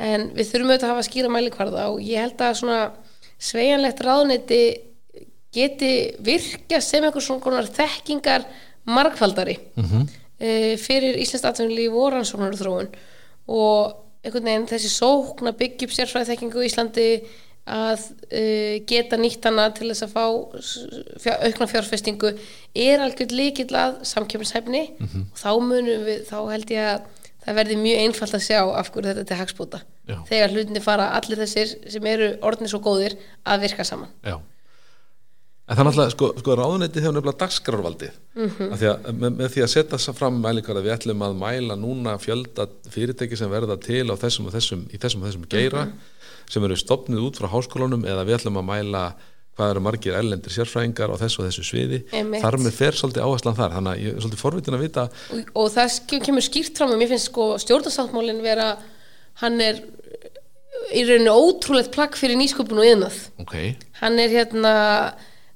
en 0.00 0.30
við 0.34 0.48
þurfum 0.50 0.70
auðvitað 0.70 0.86
að 0.88 0.92
hafa 0.94 1.06
skýra 1.08 1.32
mælikvarða 1.32 1.86
og 1.92 2.02
ég 2.06 2.24
held 2.24 2.44
að 2.44 2.58
svona 2.60 2.80
sveianlegt 3.40 4.02
ráðniti 4.04 4.62
geti 5.54 5.92
virka 6.24 6.80
sem 6.80 7.04
einhvers 7.04 7.26
svona 7.26 7.62
þekkingar 7.66 8.46
markfaldari 8.86 9.58
mm 9.74 9.84
-hmm. 9.84 10.08
e, 10.38 10.76
fyrir 10.76 11.18
Íslands 11.18 11.44
atvinnulíf 11.44 11.92
og 11.92 12.12
rannsóknar 12.12 12.54
og 12.54 12.60
þróun 12.60 12.88
og 13.46 13.96
einhvern 14.24 14.44
veginn 14.44 14.68
þessi 14.70 14.90
sókn 14.92 15.48
að 15.50 15.60
byggja 15.62 15.86
upp 15.86 15.94
sérfræði 15.96 16.30
þekkingu 16.30 16.62
í 16.62 16.68
Íslandi 16.68 17.06
að 17.70 18.00
uh, 18.32 18.76
geta 18.88 19.16
nýtt 19.20 19.44
hana 19.44 19.68
til 19.70 19.90
þess 19.90 20.02
að 20.06 20.12
fá 20.16 20.24
fjár, 21.22 21.38
aukna 21.44 21.66
fjárfestingu 21.70 22.32
er 22.74 23.00
algjörð 23.04 23.32
líkill 23.36 23.74
að 23.76 24.00
samkjöfnishæfni 24.10 24.82
mm 24.98 25.06
-hmm. 25.06 25.24
og 25.32 25.38
þá 25.38 25.50
munum 25.60 26.04
við, 26.08 26.24
þá 26.30 26.38
held 26.50 26.70
ég 26.70 26.84
að 26.94 27.00
það 27.44 27.54
verði 27.54 27.76
mjög 27.76 27.98
einfalt 28.04 28.34
að 28.34 28.46
sjá 28.48 28.60
af 28.64 28.90
hverju 28.90 29.08
þetta 29.08 29.20
er 29.20 29.28
til 29.28 29.36
hagspúta 29.36 29.80
þegar 30.28 30.50
hlutinni 30.50 30.80
fara 30.80 31.12
allir 31.16 31.38
þessir 31.38 31.68
sem 31.90 32.06
eru 32.06 32.38
orðinir 32.42 32.70
svo 32.70 32.80
góðir 32.80 33.16
að 33.44 33.60
virka 33.60 33.84
saman. 33.84 34.08
Já 34.24 34.40
En 35.70 35.76
það 35.76 35.80
er 35.80 35.86
náttúrulega, 35.86 36.12
sko, 36.16 36.28
sko 36.42 36.54
ráðunetti 36.58 37.02
hefur 37.02 37.14
nefnilega 37.14 37.40
dagskrarvaldið 37.44 38.14
mm 38.34 38.48
-hmm. 38.48 38.70
að 38.74 39.12
með, 39.14 39.34
með 39.38 39.52
því 39.54 39.62
að 39.62 39.72
setja 39.74 39.96
þess 39.96 40.10
að 40.10 40.18
fram 40.18 40.40
mælingar 40.42 40.76
að 40.80 40.86
við 40.88 40.94
ætlum 40.96 41.22
að 41.22 41.36
mæla 41.38 41.76
núna 41.78 42.16
fjölda 42.18 42.66
fyrirtæki 42.90 43.38
sem 43.38 43.50
verða 43.50 43.76
til 43.78 44.06
á 44.10 44.14
þessum 44.18 44.48
og 44.50 44.56
þessum, 44.56 44.82
í 44.90 44.98
þessum 44.98 45.22
og 45.22 45.28
þessum 45.28 45.46
geira 45.46 45.84
mm 45.84 45.92
-hmm 45.92 46.18
sem 46.50 46.66
eru 46.66 46.78
stopnið 46.78 47.26
út 47.28 47.40
frá 47.40 47.50
háskólanum 47.52 48.06
eða 48.08 48.24
við 48.26 48.40
ætlum 48.40 48.58
að 48.60 48.66
mæla 48.70 49.04
hvað 49.58 49.72
eru 49.74 49.82
margir 49.84 50.16
ellendir 50.16 50.54
sérfræðingar 50.54 51.12
á 51.12 51.16
þessu 51.20 51.42
og 51.42 51.48
þessu 51.48 51.64
sviði 51.66 52.00
Einmitt. 52.16 52.42
þar 52.42 52.56
með 52.62 52.76
fer 52.78 52.96
svolítið 52.96 53.26
áherslan 53.26 53.58
þar 53.58 53.74
þannig 53.76 53.92
að 53.92 54.02
ég 54.02 54.12
er 54.14 54.24
svolítið 54.24 54.42
forvitin 54.42 54.76
að 54.76 54.84
vita 54.84 55.06
og, 55.10 55.50
og 55.62 55.72
það 55.74 55.96
kemur 56.26 56.46
skýrt 56.46 56.80
fram 56.80 56.94
og 56.94 57.00
mér 57.00 57.12
finnst 57.12 57.30
sko 57.30 57.46
stjórnarsáttmálinn 57.64 58.42
vera 58.44 58.68
hann 59.42 59.58
er 59.64 59.82
í 60.96 61.04
rauninu 61.06 61.34
ótrúlegt 61.34 61.92
plagg 61.94 62.16
fyrir 62.18 62.38
nýsköpun 62.40 62.80
og 62.82 62.88
yðnað 62.88 63.18
okay. 63.42 63.74
hann 64.00 64.18
er 64.22 64.32
hérna 64.32 64.74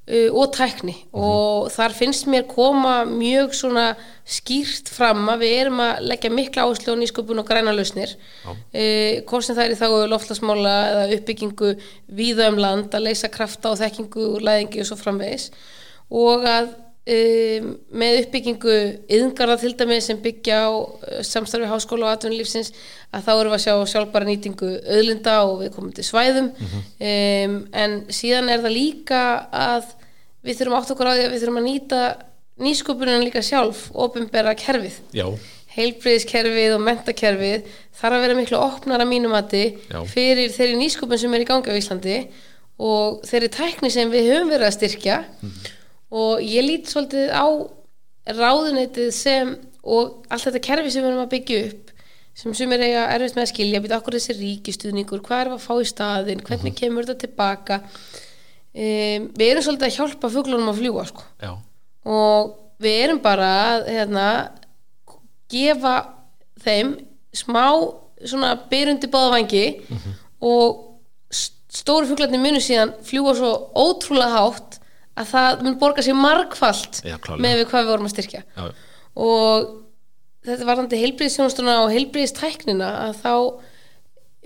uh, 0.08 0.30
og 0.32 0.52
tækni. 0.52 0.92
Mm 0.92 1.20
-hmm. 1.20 1.24
og 1.24 1.70
þar 1.72 1.92
finnst 1.92 2.26
mér 2.26 2.46
koma 2.48 3.04
mjög 3.04 3.54
svona 3.54 3.96
skýrt 4.26 4.88
fram 4.88 5.28
að 5.28 5.38
við 5.38 5.60
erum 5.60 5.80
að 5.80 6.00
leggja 6.00 6.30
mikla 6.30 6.62
áherslu 6.62 6.92
á 6.92 6.96
nýsköpun 6.96 7.38
og 7.38 7.46
græna 7.46 7.72
lausnir. 7.72 8.16
Uh, 8.46 9.22
hvort 9.26 9.44
sem 9.44 9.56
það 9.56 9.64
er 9.64 9.72
í 9.72 9.80
þá 9.82 10.06
loftasmála 10.08 10.74
eða 10.90 11.14
uppbyggingu 11.16 11.76
víða 12.08 12.48
um 12.48 12.58
land 12.58 12.94
að 12.94 13.04
leysa 13.08 13.28
krafta 13.28 13.70
og 13.70 13.78
þekkingu 13.78 14.34
og 14.34 14.42
læðingi 14.42 14.80
og 14.80 14.86
svo 14.86 14.96
framvegis. 14.96 15.50
Og 16.10 16.44
að 16.44 16.68
Um, 17.04 17.66
með 17.92 18.22
uppbyggingu 18.22 18.74
yðngarða 19.12 19.58
til 19.60 19.74
dæmi 19.76 19.98
sem 20.00 20.16
byggja 20.24 20.60
á 20.64 20.72
uh, 20.72 21.18
samstarfi 21.20 21.66
háskóla 21.68 22.06
og 22.06 22.14
atvinnulífsins 22.14 22.70
að 23.12 23.26
þá 23.26 23.32
erum 23.34 23.52
við 23.52 23.56
að 23.58 23.64
sjá 23.66 23.74
sjálfbara 23.92 24.28
nýtingu 24.30 24.70
öðlinda 24.88 25.34
og 25.44 25.58
við 25.60 25.74
komum 25.74 25.90
til 25.92 26.06
svæðum. 26.08 26.48
Mm 26.54 26.70
-hmm. 26.70 26.86
um, 27.10 27.58
en 27.82 27.98
síðan 28.08 28.48
er 28.48 28.64
það 28.64 28.76
líka 28.78 29.20
að 29.52 29.92
við 30.40 30.56
þurfum 30.62 30.78
átt 30.78 30.94
okkur 30.96 31.12
á 31.12 31.16
því 31.16 31.26
að 31.26 31.34
við 31.34 31.44
þurfum 31.44 31.60
að 31.60 31.68
nýta 31.68 32.00
nýsköpunum 32.64 33.26
líka 33.26 33.44
sjálf 33.44 33.84
ofinbera 33.92 34.56
kerfið. 34.56 34.96
Heilbreyðiskerfið 35.76 36.72
og 36.72 36.84
mentakerfið 36.88 37.62
þarf 37.92 38.16
að 38.16 38.24
vera 38.24 38.40
miklu 38.40 38.56
opnar 38.56 39.04
að 39.04 39.12
mínum 39.12 39.36
mati 39.36 39.76
fyrir 40.08 40.48
þeirri 40.48 40.80
nýsköpun 40.80 41.20
sem 41.20 41.34
er 41.34 41.44
í 41.44 41.52
gangi 41.52 41.68
á 41.68 41.76
Íslandi 41.76 42.18
og 42.80 43.20
þeirri 43.28 43.52
tækni 43.52 43.90
sem 43.90 44.08
við 44.08 44.32
höfum 44.32 44.54
verið 44.56 44.72
að 44.72 44.78
styrkja. 44.80 45.24
Mm 45.42 45.82
og 46.14 46.42
ég 46.44 46.66
lít 46.66 46.90
svolítið 46.90 47.32
á 47.34 47.46
ráðunetið 48.30 49.10
sem 49.14 49.56
og 49.84 50.24
allt 50.32 50.46
þetta 50.46 50.62
kerfi 50.64 50.92
sem 50.92 51.04
við 51.04 51.10
erum 51.10 51.24
að 51.26 51.32
byggja 51.34 51.64
upp 51.68 51.90
sem 52.34 52.72
er 52.74 52.82
eiga 52.82 53.02
erfitt 53.14 53.36
með 53.36 53.44
að 53.44 53.50
skilja 53.52 53.80
byrja 53.82 53.98
okkur 54.00 54.16
þessi 54.16 54.34
ríkistuðningur, 54.40 55.22
hvað 55.22 55.42
er 55.44 55.50
að 55.54 55.62
fá 55.62 55.74
í 55.78 55.86
staðin 55.86 56.42
hvernig 56.42 56.72
mhm. 56.72 56.78
kemur 56.80 57.06
þetta 57.06 57.26
tilbaka 57.26 57.80
um, 57.84 59.28
við 59.38 59.50
erum 59.50 59.66
svolítið 59.66 59.88
að 59.88 59.98
hjálpa 59.98 60.30
fugglunum 60.34 60.72
að 60.72 60.80
fljúa 60.80 61.04
sko. 61.10 61.26
og 62.10 62.56
við 62.82 63.02
erum 63.04 63.20
bara 63.22 63.50
að 63.68 63.90
hérna, 63.94 64.26
gefa 65.52 65.94
þeim 66.64 66.96
smá 67.34 67.66
svona 68.24 68.54
byrjundi 68.70 69.10
báðavangi 69.10 69.66
uh 69.76 69.94
mhm. 69.94 70.00
-huh. 70.02 70.18
og 70.40 70.90
stóru 71.74 72.06
fugglarnir 72.06 72.40
munu 72.40 72.62
síðan 72.62 72.94
fljúa 73.02 73.34
svo 73.34 73.52
ótrúlega 73.74 74.38
hátt 74.38 74.80
að 75.14 75.30
það 75.30 75.64
mun 75.66 75.78
borga 75.80 76.04
sér 76.04 76.18
margfalt 76.18 77.00
Já, 77.06 77.16
með 77.38 77.60
við 77.60 77.66
hvað 77.70 77.84
við 77.84 77.90
vorum 77.92 78.08
að 78.08 78.14
styrkja. 78.14 78.42
Já. 78.56 78.64
og 79.14 79.72
þetta 80.44 80.68
varðandi 80.68 81.00
heilbríðisjónustuna 81.00 81.76
og 81.84 81.92
heilbríðistæknina 81.94 82.90
að 83.06 83.20
þá 83.22 83.34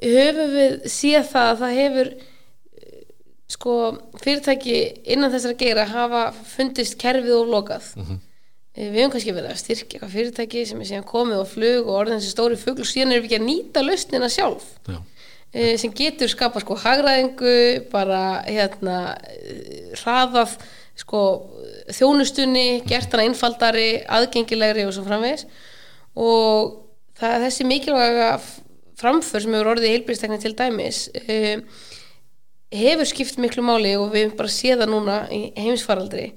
höfum 0.04 0.54
við 0.54 0.78
síðan 0.92 1.28
það 1.32 1.52
að 1.52 1.62
það 1.62 1.76
hefur 1.80 2.12
sko 3.48 3.74
fyrirtæki 4.20 4.78
innan 5.08 5.32
þessar 5.32 5.54
að 5.54 5.62
gera 5.64 5.88
hafa 5.88 6.24
fundist 6.46 6.98
kerfið 7.00 7.36
og 7.38 7.52
lokað. 7.54 7.86
Mm 7.96 8.04
-hmm. 8.04 8.18
við 8.78 8.98
hefum 9.00 9.12
kannski 9.14 9.32
verið 9.32 9.50
að 9.54 9.62
styrkja 9.62 10.08
fyrirtæki 10.12 10.66
sem 10.68 10.80
er 10.80 10.90
síðan 10.90 11.08
komið 11.08 11.40
og 11.40 11.48
flug 11.48 11.88
og 11.88 11.94
orðin 12.02 12.20
þessi 12.20 12.34
stóri 12.34 12.60
flug 12.60 12.82
og 12.84 12.86
síðan 12.86 13.12
erum 13.12 13.24
við 13.24 13.32
ekki 13.32 13.40
að 13.40 13.48
nýta 13.48 13.82
lausnina 13.82 14.28
sjálf. 14.28 14.68
Já 14.86 15.00
sem 15.52 15.94
getur 15.96 16.28
skapa 16.28 16.60
sko 16.60 16.76
hagræðingu 16.76 17.88
bara 17.92 18.42
hérna 18.44 18.98
hraðað 19.96 20.58
sko 20.98 21.22
þjónustunni, 21.94 22.82
gert 22.88 23.12
hana 23.14 23.28
einfaldari 23.28 24.02
aðgengilegri 24.04 24.84
og 24.84 24.92
svo 24.96 25.06
framvegs 25.06 25.46
og 26.18 26.74
það 27.18 27.44
þessi 27.46 27.68
mikilvæga 27.68 28.32
framför 28.98 29.44
sem 29.44 29.54
hefur 29.54 29.72
orðið 29.72 29.88
í 29.88 29.92
heilbríðstekni 29.94 30.40
til 30.42 30.54
dæmis 30.58 31.04
um, 31.22 31.62
hefur 32.74 33.08
skipt 33.08 33.38
miklu 33.40 33.64
máli 33.64 33.94
og 33.98 34.10
við 34.14 34.34
bara 34.38 34.52
séð 34.52 34.82
það 34.82 34.92
núna 34.92 35.18
í 35.32 35.40
heimsfaraldri. 35.56 36.32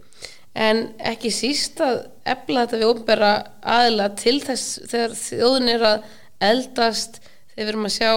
En 0.52 0.92
ekki 1.08 1.32
síst 1.34 1.80
að 1.84 2.06
efla 2.28 2.66
þetta 2.66 2.80
við 2.80 2.90
ofnbæra 2.90 3.32
aðila 3.76 4.10
til 4.20 4.38
þess 4.44 4.80
þegar 4.92 5.18
þjóðun 5.20 5.74
er 5.74 5.86
að 5.88 6.08
eldast 6.52 7.22
þegar 7.22 7.62
við 7.62 7.72
erum 7.72 7.88
að 7.88 7.96
sjá 7.98 8.12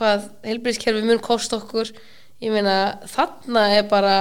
hvað 0.00 0.30
heilbríðskerfi 0.48 1.04
mun 1.06 1.20
kost 1.22 1.52
okkur. 1.56 1.90
Ég 2.40 2.54
meina 2.54 2.76
þarna 3.10 3.66
er 3.76 3.84
bara 3.90 4.16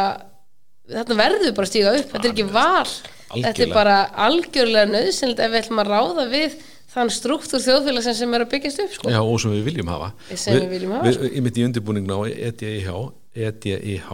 þarna 0.89 1.19
verður 1.21 1.45
við 1.47 1.55
bara 1.59 1.69
stíga 1.69 1.93
upp. 1.95 2.09
Þetta 2.11 2.27
er 2.27 2.33
ekki 2.33 2.49
val, 2.49 2.65
algjörlega. 2.89 3.45
þetta 3.45 3.65
er 3.65 3.77
bara 3.77 4.01
algjörlega 4.27 4.91
nöðsynlegt 4.91 5.45
ef 5.45 5.53
við 5.53 5.61
ætlum 5.63 5.81
að 5.83 5.93
ráða 5.93 6.27
við 6.33 6.59
þann 6.89 7.11
struktúr 7.13 7.61
þjóðfélagsinn 7.61 8.17
sem 8.17 8.31
er 8.33 8.43
að 8.43 8.51
byggjast 8.55 8.83
upp 8.83 8.93
sko. 8.97 9.11
Já 9.13 9.19
og 9.21 9.41
sem 9.41 9.53
við 9.53 9.65
viljum 9.69 9.91
hafa. 9.93 10.11
Sem 10.33 10.55
við, 10.55 10.61
við 10.63 10.75
viljum 10.75 10.95
hafa 10.97 11.15
sko. 11.15 11.29
Ég 11.29 11.45
myndi 11.45 11.61
í 11.61 11.65
undirbúningna 11.69 12.17
á 12.17 12.21
EDIH 12.49 12.93
EDIH 13.39 14.07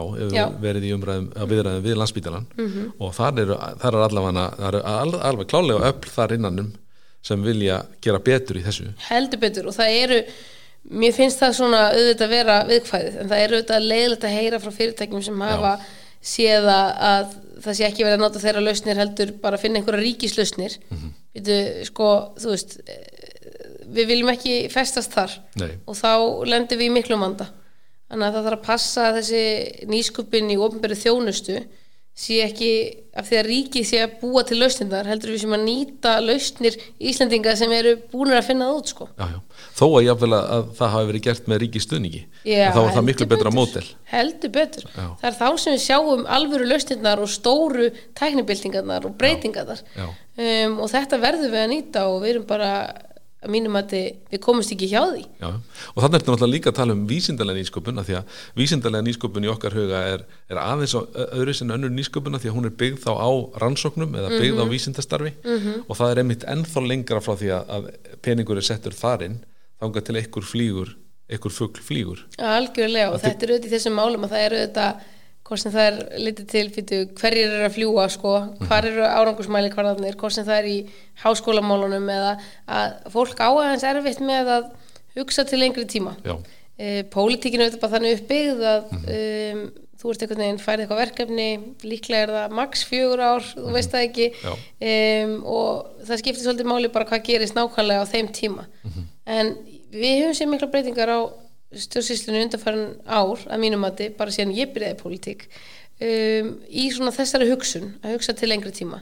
verið 0.61 0.89
í 0.89 0.95
umræðum 0.95 1.29
að 1.39 1.53
viðræðum 1.53 1.85
við 1.85 1.95
landsbítalan 2.01 2.49
mm 2.51 2.65
-hmm. 2.65 2.89
og 2.99 3.13
þar 3.15 3.39
eru, 3.45 3.55
þar 3.81 3.95
er 3.95 4.07
allavega 4.09 4.47
þar 4.57 4.77
er 4.79 4.89
alveg 5.29 5.47
klálega 5.47 5.91
öll 5.91 6.11
þar 6.17 6.35
innanum 6.35 6.73
sem 7.25 7.41
vilja 7.41 7.79
gera 8.03 8.19
betur 8.19 8.59
í 8.59 8.65
þessu. 8.65 8.91
Heldur 9.07 9.39
betur. 9.41 9.69
Og 9.71 9.73
það 9.73 9.95
eru 10.03 10.19
mér 10.89 11.13
finnst 11.15 11.41
það 11.41 11.57
svona 11.57 11.81
auðvitað 11.91 12.25
að 12.27 12.35
vera 12.35 12.57
viðkvæðið 12.69 13.19
en 13.21 13.29
það 13.31 13.43
eru 13.45 13.59
auðvitað 13.59 13.87
leiðilegt 13.89 14.27
að 14.27 14.35
heyra 14.35 14.61
frá 14.61 14.71
fyrirtækjum 14.75 15.25
sem 15.25 15.41
hafa 15.41 15.73
Já. 15.79 15.85
séð 16.35 16.69
að 16.69 17.35
það 17.65 17.77
sé 17.77 17.85
ekki 17.87 18.05
verið 18.05 18.17
að 18.17 18.23
nota 18.23 18.41
þeirra 18.43 18.63
lausnir 18.65 19.01
heldur 19.01 19.33
bara 19.41 19.57
að 19.57 19.65
finna 19.65 19.81
einhverja 19.81 20.05
ríkislausnir 20.05 20.77
mm 20.77 20.97
-hmm. 20.97 21.13
Vitu, 21.35 21.55
sko, 21.89 22.09
þú 22.39 22.51
veist 22.53 22.77
við 23.95 24.07
viljum 24.11 24.31
ekki 24.31 24.69
festast 24.71 25.13
þar 25.15 25.33
Nei. 25.59 25.71
og 25.85 25.97
þá 25.97 26.11
lendir 26.47 26.79
við 26.79 26.89
í 26.89 26.95
miklu 26.95 27.17
manda 27.19 27.49
þannig 28.09 28.27
að 28.27 28.35
það 28.37 28.45
þarf 28.47 28.59
að 28.59 28.67
passa 28.67 29.07
þessi 29.17 29.43
nýskupin 29.91 30.51
í 30.53 30.57
ofnbæri 30.61 30.97
þjónustu 30.99 31.57
sé 32.15 32.37
ekki 32.45 32.69
af 33.15 33.27
því 33.27 33.37
að 33.39 33.47
ríkið 33.49 33.85
sé 33.87 33.99
að 34.03 34.13
búa 34.21 34.41
til 34.47 34.57
lausnindar 34.59 35.07
heldur 35.07 35.33
við 35.33 35.41
sem 35.43 35.55
að 35.55 35.63
nýta 35.65 36.13
lausnir 36.23 36.77
Íslandinga 37.11 37.55
sem 37.59 37.71
eru 37.75 37.95
búinir 38.11 38.37
að 38.39 38.47
finna 38.49 38.69
það 38.69 38.79
út 38.79 38.91
sko. 38.91 39.07
já, 39.15 39.25
já. 39.33 39.65
þó 39.79 39.85
að 39.87 40.05
jáfnvel 40.05 40.37
að 40.37 40.69
það 40.79 40.93
hafi 40.95 41.09
verið 41.09 41.25
gert 41.27 41.49
með 41.51 41.61
ríkið 41.63 41.85
stuðningi 41.85 42.21
þá 42.45 42.79
var 42.79 42.93
það 42.95 43.07
miklu 43.09 43.27
betra 43.33 43.53
mótel 43.55 43.83
heldur 44.11 44.53
betur, 44.55 44.87
já. 44.87 45.07
það 45.21 45.27
er 45.31 45.37
þá 45.41 45.49
sem 45.63 45.75
við 45.75 45.83
sjáum 45.85 46.23
alvöru 46.37 46.69
lausnindar 46.71 47.23
og 47.23 47.31
stóru 47.31 47.89
tæknibildingarnar 48.19 49.09
og 49.09 49.17
breytingarnar 49.19 49.83
um, 49.99 50.79
og 50.79 50.87
þetta 50.91 51.19
verður 51.23 51.51
við 51.51 51.65
að 51.65 51.71
nýta 51.75 52.07
og 52.11 52.21
við 52.23 52.35
erum 52.35 52.47
bara 52.47 52.71
að 53.45 53.53
mínum 53.53 53.77
að 53.79 53.93
við 54.31 54.41
komumst 54.43 54.73
ekki 54.73 54.89
hjá 54.91 55.01
því 55.05 55.23
Já, 55.39 55.49
og 55.49 56.03
þannig 56.03 56.17
er 56.17 56.23
þetta 56.23 56.33
náttúrulega 56.33 56.53
líka 56.55 56.71
að 56.71 56.77
tala 56.79 56.95
um 56.95 57.05
vísindalega 57.09 57.59
nýsköpun 57.61 58.03
því 58.05 58.17
að 58.19 58.41
vísindalega 58.59 59.07
nýsköpun 59.07 59.47
í 59.47 59.51
okkar 59.53 59.77
huga 59.77 60.03
er, 60.15 60.25
er 60.49 60.61
aðeins 60.61 60.95
á 60.97 61.01
öðru 61.25 61.55
sem 61.55 61.73
önnur 61.77 61.93
nýsköpuna 61.95 62.41
því 62.41 62.51
að 62.51 62.57
hún 62.57 62.69
er 62.69 62.75
byggð 62.81 63.01
þá 63.05 63.11
á 63.15 63.29
rannsóknum 63.63 64.15
eða 64.19 64.29
byggð 64.33 64.51
mm 64.51 64.59
-hmm. 64.59 64.61
á 64.61 64.65
mhm. 64.65 64.73
vísindastarfi 64.75 65.33
mm 65.43 65.57
-hmm. 65.57 65.81
og 65.87 65.97
það 65.97 66.11
er 66.11 66.21
einmitt 66.23 66.43
ennþá 66.43 66.87
lengra 66.87 67.21
frá 67.21 67.33
því 67.35 67.49
að, 67.57 67.63
að 67.75 67.83
peningur 68.21 68.57
er 68.57 68.67
settur 68.69 68.93
þarinn 68.93 69.41
þánga 69.81 70.01
til 70.01 70.15
einhver 70.15 70.45
flýgur 70.45 70.95
einhver 71.29 71.51
fuggl 71.51 71.81
flýgur 71.81 72.25
Algjörlega 72.37 73.11
og 73.11 73.21
þetta 73.21 73.45
er 73.45 73.51
auðvitað 73.51 73.69
í 73.69 73.75
þessum 73.75 73.97
málum 73.97 74.25
og 74.25 74.31
það 74.31 74.45
er 74.45 74.57
auðvitað 74.59 75.03
hvort 75.45 75.61
sem 75.61 75.73
það 75.73 75.87
er 75.87 75.97
litið 76.25 76.47
til 76.49 76.65
fyrir, 76.73 77.07
hverjir 77.19 77.51
eru 77.51 77.67
að 77.67 77.75
fljúa 77.75 78.07
sko, 78.09 78.33
hvar 78.65 78.87
eru 78.89 79.05
árangusmæli 79.05 79.69
hvarðarnir, 79.75 80.17
hvort 80.17 80.33
sem 80.33 80.47
það 80.47 80.61
er 80.61 80.69
í 80.71 80.77
háskólamálunum 81.21 82.09
eða 82.09 82.35
að 82.65 82.95
fólk 83.13 83.41
á 83.45 83.49
aðeins 83.53 83.85
erfitt 83.85 84.23
með 84.25 84.51
að 84.55 84.69
hugsa 85.19 85.45
til 85.45 85.61
lengri 85.61 85.85
tíma 85.89 86.15
e, 86.25 87.03
pólitíkinu 87.13 87.65
er 87.65 87.71
þetta 87.73 87.83
bara 87.83 87.97
þannig 87.97 88.19
uppbyggð 88.19 88.65
að 88.71 88.87
mm 88.89 89.03
-hmm. 89.03 89.59
um, 89.59 89.85
þú 89.95 90.11
ert 90.11 90.23
einhvern 90.25 90.43
veginn 90.43 90.63
færið 90.63 90.83
eitthvað 90.83 91.01
verkefni 91.03 91.47
líklega 91.87 92.25
er 92.25 92.33
það 92.35 92.57
maks 92.59 92.83
fjögur 92.89 93.21
ár 93.21 93.45
þú 93.45 93.61
mm 93.61 93.65
-hmm. 93.65 93.73
veist 93.77 93.91
það 93.93 94.05
ekki 94.07 94.27
um, 94.89 95.33
og 95.45 95.85
það 96.07 96.19
skiptir 96.19 96.43
svolítið 96.43 96.71
máli 96.71 96.91
bara 96.91 97.05
hvað 97.05 97.25
gerist 97.29 97.55
nákvæmlega 97.55 98.03
á 98.03 98.11
þeim 98.13 98.27
tíma 98.27 98.65
mm 98.65 98.91
-hmm. 98.91 99.05
en 99.25 99.57
við 99.91 100.21
höfum 100.21 100.33
sér 100.35 100.47
mikla 100.49 100.67
breytingar 100.67 101.09
á 101.09 101.19
stjórnsýslinu 101.83 102.43
undanfæran 102.45 102.85
ár 103.05 103.41
að 103.45 103.61
mínum 103.61 103.83
mati, 103.85 104.09
bara 104.09 104.33
síðan 104.33 104.55
ég 104.55 104.73
byrjaði 104.75 104.99
politík 104.99 105.47
um, 105.47 106.51
í 106.69 106.89
svona 106.93 107.13
þessari 107.15 107.49
hugsun 107.51 107.93
að 108.03 108.17
hugsa 108.17 108.35
til 108.37 108.51
lengri 108.51 108.73
tíma 108.75 109.01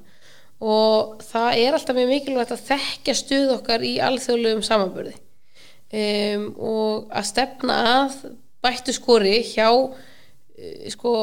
og 0.64 1.24
það 1.28 1.60
er 1.64 1.76
alltaf 1.76 1.98
mjög 1.98 2.12
mikilvægt 2.14 2.56
að 2.56 2.66
þekkja 2.70 3.18
stuð 3.20 3.56
okkar 3.58 3.84
í 3.86 3.98
alþjóðlegum 4.04 4.64
samanbörði 4.66 5.16
um, 5.18 6.48
og 6.58 7.12
að 7.12 7.30
stefna 7.34 7.82
að 7.90 8.18
bættu 8.64 8.96
skori 8.96 9.40
hjá 9.54 9.70
uh, 9.74 10.88
sko 10.94 11.14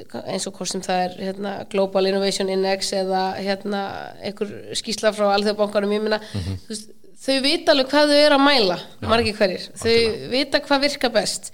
eins 0.00 0.46
og 0.48 0.56
hvort 0.56 0.70
sem 0.70 0.82
það 0.84 1.02
er 1.04 1.16
hérna, 1.26 1.52
Global 1.70 2.06
Innovation 2.08 2.48
Index 2.52 2.92
eða 2.96 3.24
hérna, 3.36 3.82
einhver 4.24 4.52
skísla 4.78 5.12
frá 5.14 5.28
alþjóðbankanum 5.34 5.92
ég 5.92 6.04
minna, 6.04 6.20
mm 6.20 6.40
-hmm. 6.40 6.58
þú 6.64 6.72
veist 6.72 6.90
þau 7.20 7.36
vita 7.44 7.74
alveg 7.74 7.92
hvað 7.92 8.12
þau 8.12 8.18
eru 8.24 8.38
að 8.38 8.46
mæla 8.46 8.80
margir 9.04 9.36
hverjir, 9.36 9.68
þau 9.76 9.92
algjörlega. 9.92 10.28
vita 10.34 10.60
hvað 10.64 10.84
virka 10.86 11.12
best 11.14 11.50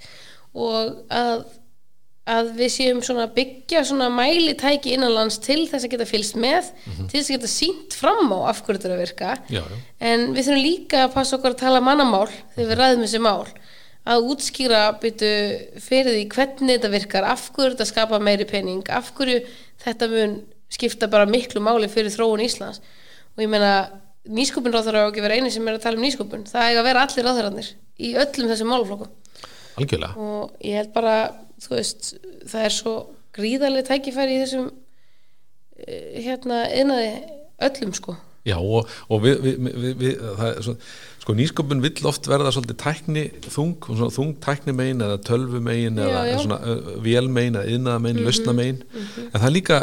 og 0.57 1.01
að, 1.13 1.43
að 2.37 2.51
við 2.57 2.73
séum 2.73 3.01
svona 3.05 3.27
byggja 3.35 3.83
svona 3.87 4.07
mælitæki 4.13 4.95
innanlands 4.95 5.39
til 5.43 5.65
þess 5.69 5.85
að 5.85 5.93
geta 5.95 6.09
fylst 6.09 6.39
með 6.39 6.71
mm 6.71 6.93
-hmm. 6.93 7.09
til 7.09 7.19
þess 7.19 7.29
að 7.29 7.35
geta 7.35 7.53
sínt 7.53 7.97
fram 7.99 8.31
á 8.31 8.39
af 8.51 8.63
hverju 8.63 8.79
þetta 8.79 8.89
er 8.89 8.95
að 8.95 9.03
virka 9.05 9.31
já, 9.49 9.61
já. 9.61 9.77
en 9.99 10.27
við 10.33 10.47
þurfum 10.47 10.67
líka 10.69 11.03
að 11.03 11.13
passa 11.13 11.37
okkar 11.37 11.55
að 11.55 11.63
tala 11.65 11.81
mannamál 11.81 12.29
þegar 12.55 12.69
við 12.69 12.79
ræðum 12.79 13.03
þessi 13.05 13.19
mál 13.19 13.47
að 14.07 14.27
útskýra 14.31 14.81
byttu 15.01 15.31
fyrir 15.83 16.13
því 16.15 16.27
hvernig 16.31 16.77
þetta 16.77 16.91
virkar, 16.93 17.25
af 17.27 17.49
hverju 17.51 17.73
þetta 17.75 17.87
skapa 17.89 18.19
meiri 18.23 18.45
pening, 18.47 18.85
af 18.89 19.11
hverju 19.17 19.41
þetta 19.83 20.07
mun 20.07 20.37
skipta 20.71 21.09
bara 21.11 21.27
miklu 21.27 21.61
máli 21.63 21.89
fyrir 21.91 22.13
þróun 22.13 22.43
Íslands 22.43 22.79
og 23.35 23.43
ég 23.43 23.51
meina 23.51 23.89
nýsköpun 24.27 24.73
ráþara 24.73 25.05
á 25.05 25.09
ekki 25.09 25.23
vera 25.25 25.37
eini 25.37 25.51
sem 25.53 25.67
er 25.67 25.77
að 25.77 25.85
tala 25.85 25.99
um 25.99 26.05
nýsköpun 26.05 26.45
það 26.49 26.71
er 26.71 26.81
að 26.81 26.87
vera 26.89 27.05
allir 27.05 27.27
ráþararnir 27.27 27.71
í 27.97 28.13
öllum 28.23 28.51
þessum 28.51 28.71
málflokkum 28.73 29.09
Algjörlega. 29.77 30.13
og 30.17 30.53
ég 30.65 30.79
held 30.81 30.93
bara 30.93 31.15
veist, 31.69 32.13
það 32.49 32.67
er 32.67 32.75
svo 32.75 32.95
gríðarlega 33.37 33.89
tækifæri 33.91 34.37
í 34.37 34.41
þessum 34.43 34.71
eh, 35.85 36.23
hérna 36.25 36.63
einaði 36.73 37.11
öllum 37.69 37.93
sko 37.97 38.17
Já 38.47 38.55
og, 38.61 38.87
og 39.11 39.23
við, 39.25 39.41
við, 39.43 39.87
við, 39.99 40.21
svo, 40.63 40.77
sko 41.19 41.33
nýsköpun 41.35 41.81
vill 41.83 42.07
oft 42.07 42.29
verða 42.31 42.53
svolítið 42.55 42.77
tækni 42.79 43.23
þung, 43.51 43.73
þung 44.15 44.37
tækni 44.43 44.75
megin 44.75 45.03
eða 45.03 45.17
tölvu 45.27 45.59
megin 45.63 45.99
eða 45.99 46.21
já. 46.29 46.37
svona 46.45 46.77
vél 47.03 47.27
megin 47.27 47.59
eða 47.59 47.73
yðnaða 47.73 48.03
megin, 48.05 48.21
mm 48.21 48.23
-hmm. 48.23 48.29
lausna 48.29 48.53
megin 48.55 48.79
mm 48.79 49.01
-hmm. 49.01 49.25
en 49.33 49.41
það 49.41 49.47
er 49.49 49.55
líka 49.57 49.79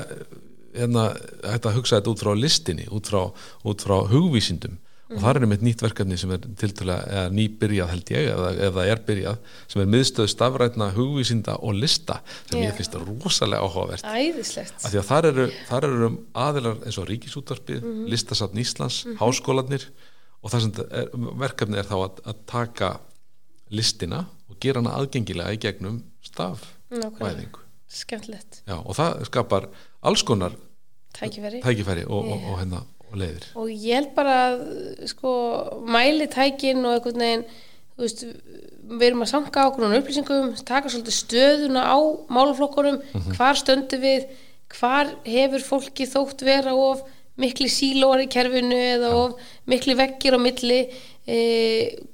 hérna, 0.74 1.10
hægt 1.44 1.68
að 1.68 1.78
hugsa 1.78 2.00
þetta 2.00 2.14
út 2.14 2.24
frá 2.24 2.32
listinni, 2.38 2.88
út 2.92 3.10
frá, 3.10 3.22
út 3.64 3.84
frá 3.84 3.96
hugvísindum 4.10 4.76
mm. 4.76 5.16
og 5.16 5.22
það 5.22 5.30
er 5.30 5.46
einmitt 5.46 5.64
nýtt 5.66 5.84
verkefni 5.84 6.18
sem 6.20 6.32
er 6.34 6.46
tiltalega 6.60 7.24
nýbyrjað 7.34 7.92
held 7.92 8.12
ég, 8.14 8.28
eða, 8.32 8.50
eða 8.68 8.86
er 8.92 9.02
byrjað 9.06 9.40
sem 9.72 9.82
er 9.84 9.90
miðstöð 9.94 10.30
stafrætna 10.32 10.90
hugvísinda 10.96 11.56
og 11.60 11.78
lista 11.78 12.20
sem 12.50 12.60
yeah. 12.60 12.70
ég 12.70 12.78
finnst 12.78 12.96
rosalega 13.00 13.64
áhugavert 13.64 14.08
Æðislegt 14.08 14.78
af 14.80 14.90
því 14.90 15.02
að 15.02 15.08
þar 15.10 15.30
eru, 15.30 15.48
þar 15.70 15.88
eru 15.90 16.10
aðilar 16.46 16.82
eins 16.84 17.00
og 17.00 17.08
Ríkisútvarpið, 17.10 17.82
mm. 17.82 18.04
Listasatn 18.14 18.62
Íslands 18.64 19.02
mm 19.06 19.20
háskólanir 19.24 19.88
og 20.44 20.52
það 20.52 20.64
sem 20.64 20.72
er, 20.90 21.10
verkefni 21.40 21.78
er 21.80 21.86
þá 21.88 21.96
að, 21.96 22.22
að 22.28 22.40
taka 22.50 22.88
listina 23.74 24.24
og 24.50 24.58
gera 24.62 24.82
hana 24.82 24.96
aðgengilega 24.98 25.54
í 25.54 25.60
gegnum 25.62 26.00
stafvæðingu 26.26 27.62
Skemmtilegt 27.94 28.62
Já, 28.66 28.76
og 28.80 28.96
það 28.98 29.22
skapar 29.28 29.68
alls 30.04 30.24
konar 30.26 30.56
tækifæri, 31.18 31.62
tækifæri 31.64 32.06
og, 32.08 32.20
og, 32.24 32.48
og, 32.50 32.58
hérna, 32.62 32.82
og 33.10 33.20
leiðir 33.20 33.50
og 33.54 33.70
ég 33.70 34.00
held 34.00 34.10
bara 34.16 34.38
að 34.48 34.64
sko, 35.12 35.34
mæli 35.86 36.28
tækin 36.32 36.84
og 36.84 36.98
einhvern 36.98 37.24
veginn 37.24 37.46
veist, 38.00 38.24
við 38.84 39.06
erum 39.08 39.22
að 39.24 39.30
sanga 39.30 39.68
okkur 39.68 39.86
á 39.86 39.98
upplýsingum, 40.00 40.54
taka 40.66 40.90
svolítið 40.90 41.14
stöðuna 41.14 41.84
á 41.86 41.98
máluflokkurum, 42.28 42.96
mm 42.98 43.20
-hmm. 43.20 43.36
hvar 43.36 43.54
stöndu 43.54 44.00
við 44.02 44.26
hvar 44.78 45.10
hefur 45.24 45.62
fólki 45.62 46.06
þótt 46.08 46.44
vera 46.44 46.74
of 46.74 47.02
mikli 47.40 47.66
sílóar 47.70 48.22
í 48.22 48.30
kerfinu 48.30 48.76
eða 48.76 49.10
ja. 49.10 49.16
of 49.24 49.34
mikli 49.66 49.96
vekkir 49.98 50.36
á 50.36 50.40
milli 50.42 50.80
e, 51.26 51.38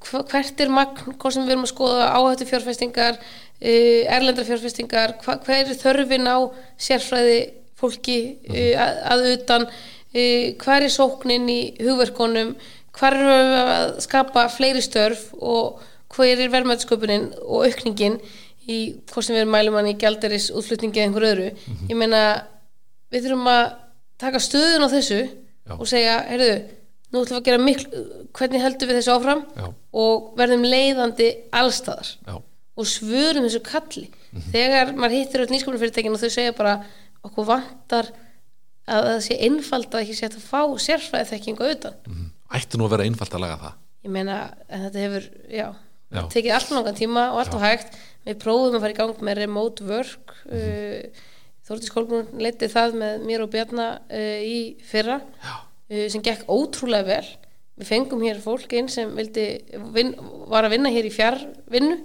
hvert 0.00 0.60
er 0.60 0.72
magn, 0.72 1.16
hvað 1.20 1.34
sem 1.34 1.44
við 1.44 1.54
erum 1.54 1.66
að 1.66 1.72
skoða 1.74 2.08
áhættu 2.16 2.48
fjárfestingar 2.48 3.18
e, 3.60 3.72
erlendra 4.08 4.44
fjárfestingar 4.48 5.16
hva, 5.24 5.36
hver 5.44 5.68
er 5.68 5.80
þörfin 5.82 6.28
á 6.28 6.38
sérfræði 6.80 7.40
fólki 7.80 8.18
mm 8.48 8.54
að, 8.84 9.00
að 9.12 9.26
utan 9.34 9.66
hver 10.10 10.82
er 10.82 10.90
sóknin 10.90 11.48
í 11.48 11.60
hugverkonum 11.78 12.56
hver 12.98 13.16
er 13.16 13.28
að 13.30 14.00
skapa 14.02 14.48
fleiri 14.50 14.82
störf 14.82 15.28
og 15.38 15.82
hver 16.10 16.40
er 16.40 16.50
verðmætsköpunin 16.50 17.28
og 17.44 17.68
aukningin 17.68 18.18
í 18.70 18.78
hvort 19.10 19.26
sem 19.26 19.36
við 19.36 19.44
erum 19.44 19.54
mælum 19.54 19.78
hann 19.78 19.90
í 19.92 19.98
gældaris 19.98 20.50
útflutningi 20.50 21.00
eða 21.00 21.08
einhver 21.08 21.28
öðru 21.30 21.48
mm 21.50 21.76
-hmm. 21.76 21.90
ég 21.90 21.96
meina 21.96 22.22
við 23.10 23.24
þurfum 23.26 23.48
að 23.50 23.64
taka 24.18 24.42
stöðun 24.42 24.86
á 24.86 24.88
þessu 24.94 25.20
Já. 25.20 25.74
og 25.78 25.86
segja, 25.88 26.16
heyrðu, 26.28 26.54
nú 27.10 27.22
ætlum 27.22 27.36
við 27.36 27.40
að 27.40 27.48
gera 27.48 27.64
miklu, 27.64 28.04
hvernig 28.32 28.62
heldur 28.64 28.88
við 28.88 28.98
þessu 28.98 29.14
áfram 29.16 29.42
Já. 29.56 29.66
og 29.92 30.32
verðum 30.38 30.64
leiðandi 30.64 31.28
allstaðar 31.52 32.08
Já. 32.26 32.34
og 32.76 32.86
svörum 32.86 33.46
þessu 33.46 33.62
kalli 33.62 34.06
mm 34.10 34.40
-hmm. 34.40 34.50
þegar 34.52 34.94
maður 34.94 35.16
hittir 35.18 35.40
öll 35.40 35.52
nýsköpunarfyrirtækin 35.54 36.14
og 36.14 36.20
þau 36.20 36.30
segja 36.30 36.52
bara 36.52 36.84
okkur 37.26 37.48
vantar 37.48 38.10
að 38.90 39.06
það 39.06 39.20
sé 39.26 39.38
einfald 39.46 39.94
að 39.94 40.04
ekki 40.04 40.18
sé 40.18 40.28
að 40.30 40.40
fá 40.42 40.60
sérfræði 40.82 41.30
þekkingu 41.34 41.66
auðvitað 41.66 42.10
mm. 42.10 42.28
Ætti 42.58 42.78
nú 42.80 42.86
að 42.88 42.94
vera 42.96 43.06
einfald 43.06 43.34
að 43.36 43.44
laga 43.44 43.58
það? 43.60 43.74
Ég 44.00 44.12
meina, 44.14 44.36
þetta 44.66 45.02
hefur, 45.04 45.26
já, 45.52 45.66
já. 46.10 46.22
tekið 46.32 46.54
alltaf 46.56 46.72
langan 46.74 46.96
tíma 46.98 47.26
og 47.34 47.42
alltaf 47.42 47.62
hægt 47.62 47.98
við 48.26 48.38
prófum 48.42 48.78
að 48.78 48.84
fara 48.84 48.94
í 48.94 48.98
gang 48.98 49.26
með 49.28 49.42
remote 49.44 49.90
work 49.90 50.38
mm 50.46 50.56
uh, 50.62 51.26
Þórtís 51.70 51.92
Kolbrún 51.94 52.40
letið 52.42 52.72
það 52.72 52.96
með 52.98 53.26
mér 53.28 53.44
og 53.44 53.50
Bjarnar 53.52 54.00
uh, 54.10 54.38
í 54.42 54.56
fyrra 54.82 55.20
uh, 55.22 56.06
sem 56.10 56.22
gekk 56.24 56.48
ótrúlega 56.50 57.06
vel 57.06 57.28
við 57.80 57.88
fengum 57.88 58.24
hér 58.24 58.40
fólk 58.44 58.72
inn 58.76 58.90
sem 58.92 59.10
vildi, 59.16 59.46
vin, 59.94 60.12
var 60.50 60.66
að 60.66 60.76
vinna 60.76 60.92
hér 60.92 61.08
í 61.08 61.12
fjárvinnu 61.14 61.96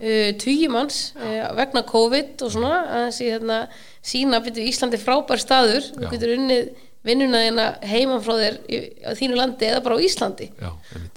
uh, 0.00 0.30
tugimanns 0.42 1.00
uh, 1.18 1.52
vegna 1.58 1.84
COVID 1.86 2.42
og 2.46 2.52
svona 2.56 2.80
að 2.84 3.06
þessi 3.10 3.30
hérna, 3.30 3.60
sína 4.06 4.42
byrju 4.44 4.66
Íslandi 4.72 5.00
frábær 5.02 5.42
staður. 5.42 5.86
Þú 5.94 6.10
getur 6.12 6.34
unnið 6.36 6.74
vinnuna 7.06 7.44
þína 7.44 7.66
heiman 7.86 8.22
frá 8.24 8.34
þér 8.40 8.58
í, 8.66 8.80
á 9.06 9.10
þínu 9.14 9.38
landi 9.38 9.68
eða 9.68 9.82
bara 9.84 9.98
á 9.98 10.04
Íslandi. 10.06 10.50
Já, 10.58 10.70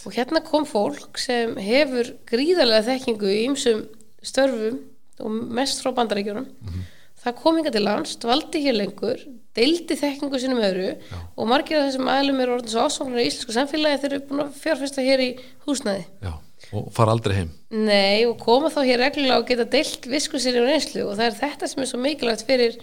og 0.06 0.14
hérna 0.14 0.44
kom 0.46 0.68
fólk 0.70 1.18
sem 1.22 1.56
hefur 1.58 2.14
gríðarlega 2.30 2.92
þekkingu 2.92 3.34
í 3.34 3.42
ymsum 3.48 3.84
störfum 4.26 4.80
og 5.20 5.36
mest 5.60 5.82
frá 5.84 5.94
bandarækjunum 5.96 6.46
mm 6.46 6.70
-hmm. 6.70 6.88
það 7.24 7.38
kom 7.42 7.58
hinga 7.58 7.72
til 7.72 7.84
lands, 7.84 8.16
dvaldi 8.16 8.64
hér 8.66 8.76
lengur 8.78 9.20
deildi 9.60 9.98
þekkingu 10.00 10.42
sinum 10.42 10.62
öðru 10.64 10.92
Já. 10.96 11.18
og 11.36 11.50
margir 11.52 11.80
af 11.80 11.90
þessum 11.90 12.12
aðlum 12.12 12.44
eru 12.44 12.56
orðin 12.58 12.74
svo 12.74 12.86
ásvangnar 12.88 13.24
í 13.24 13.28
íslensku 13.30 13.56
samfélagi 13.56 14.02
þeir 14.04 14.16
eru 14.16 14.28
búin 14.30 14.44
að 14.46 14.56
fjárfesta 14.64 15.06
hér 15.06 15.26
í 15.26 15.30
húsnaði 15.68 16.06
Já, 16.24 16.34
og 16.72 16.90
fara 16.96 17.16
aldrei 17.16 17.36
heim 17.42 17.52
Nei, 17.70 18.26
og 18.30 18.40
koma 18.42 18.72
þá 18.74 18.82
hér 18.88 19.04
reglulega 19.06 19.44
og 19.44 19.48
geta 19.52 19.68
deilt 19.78 20.10
visku 20.10 20.42
sér 20.42 20.62
í 20.62 20.66
reynslu 20.66 21.06
og 21.06 21.20
það 21.20 21.28
er 21.28 21.40
þetta 21.44 21.72
sem 21.72 21.84
er 21.84 21.92
svo 21.92 22.02
mikilvægt 22.02 22.48
fyrir 22.48 22.82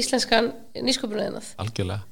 íslenskan 0.00 0.52
nýsköpunæðinað 0.82 1.54
Algjörlega 1.62 2.02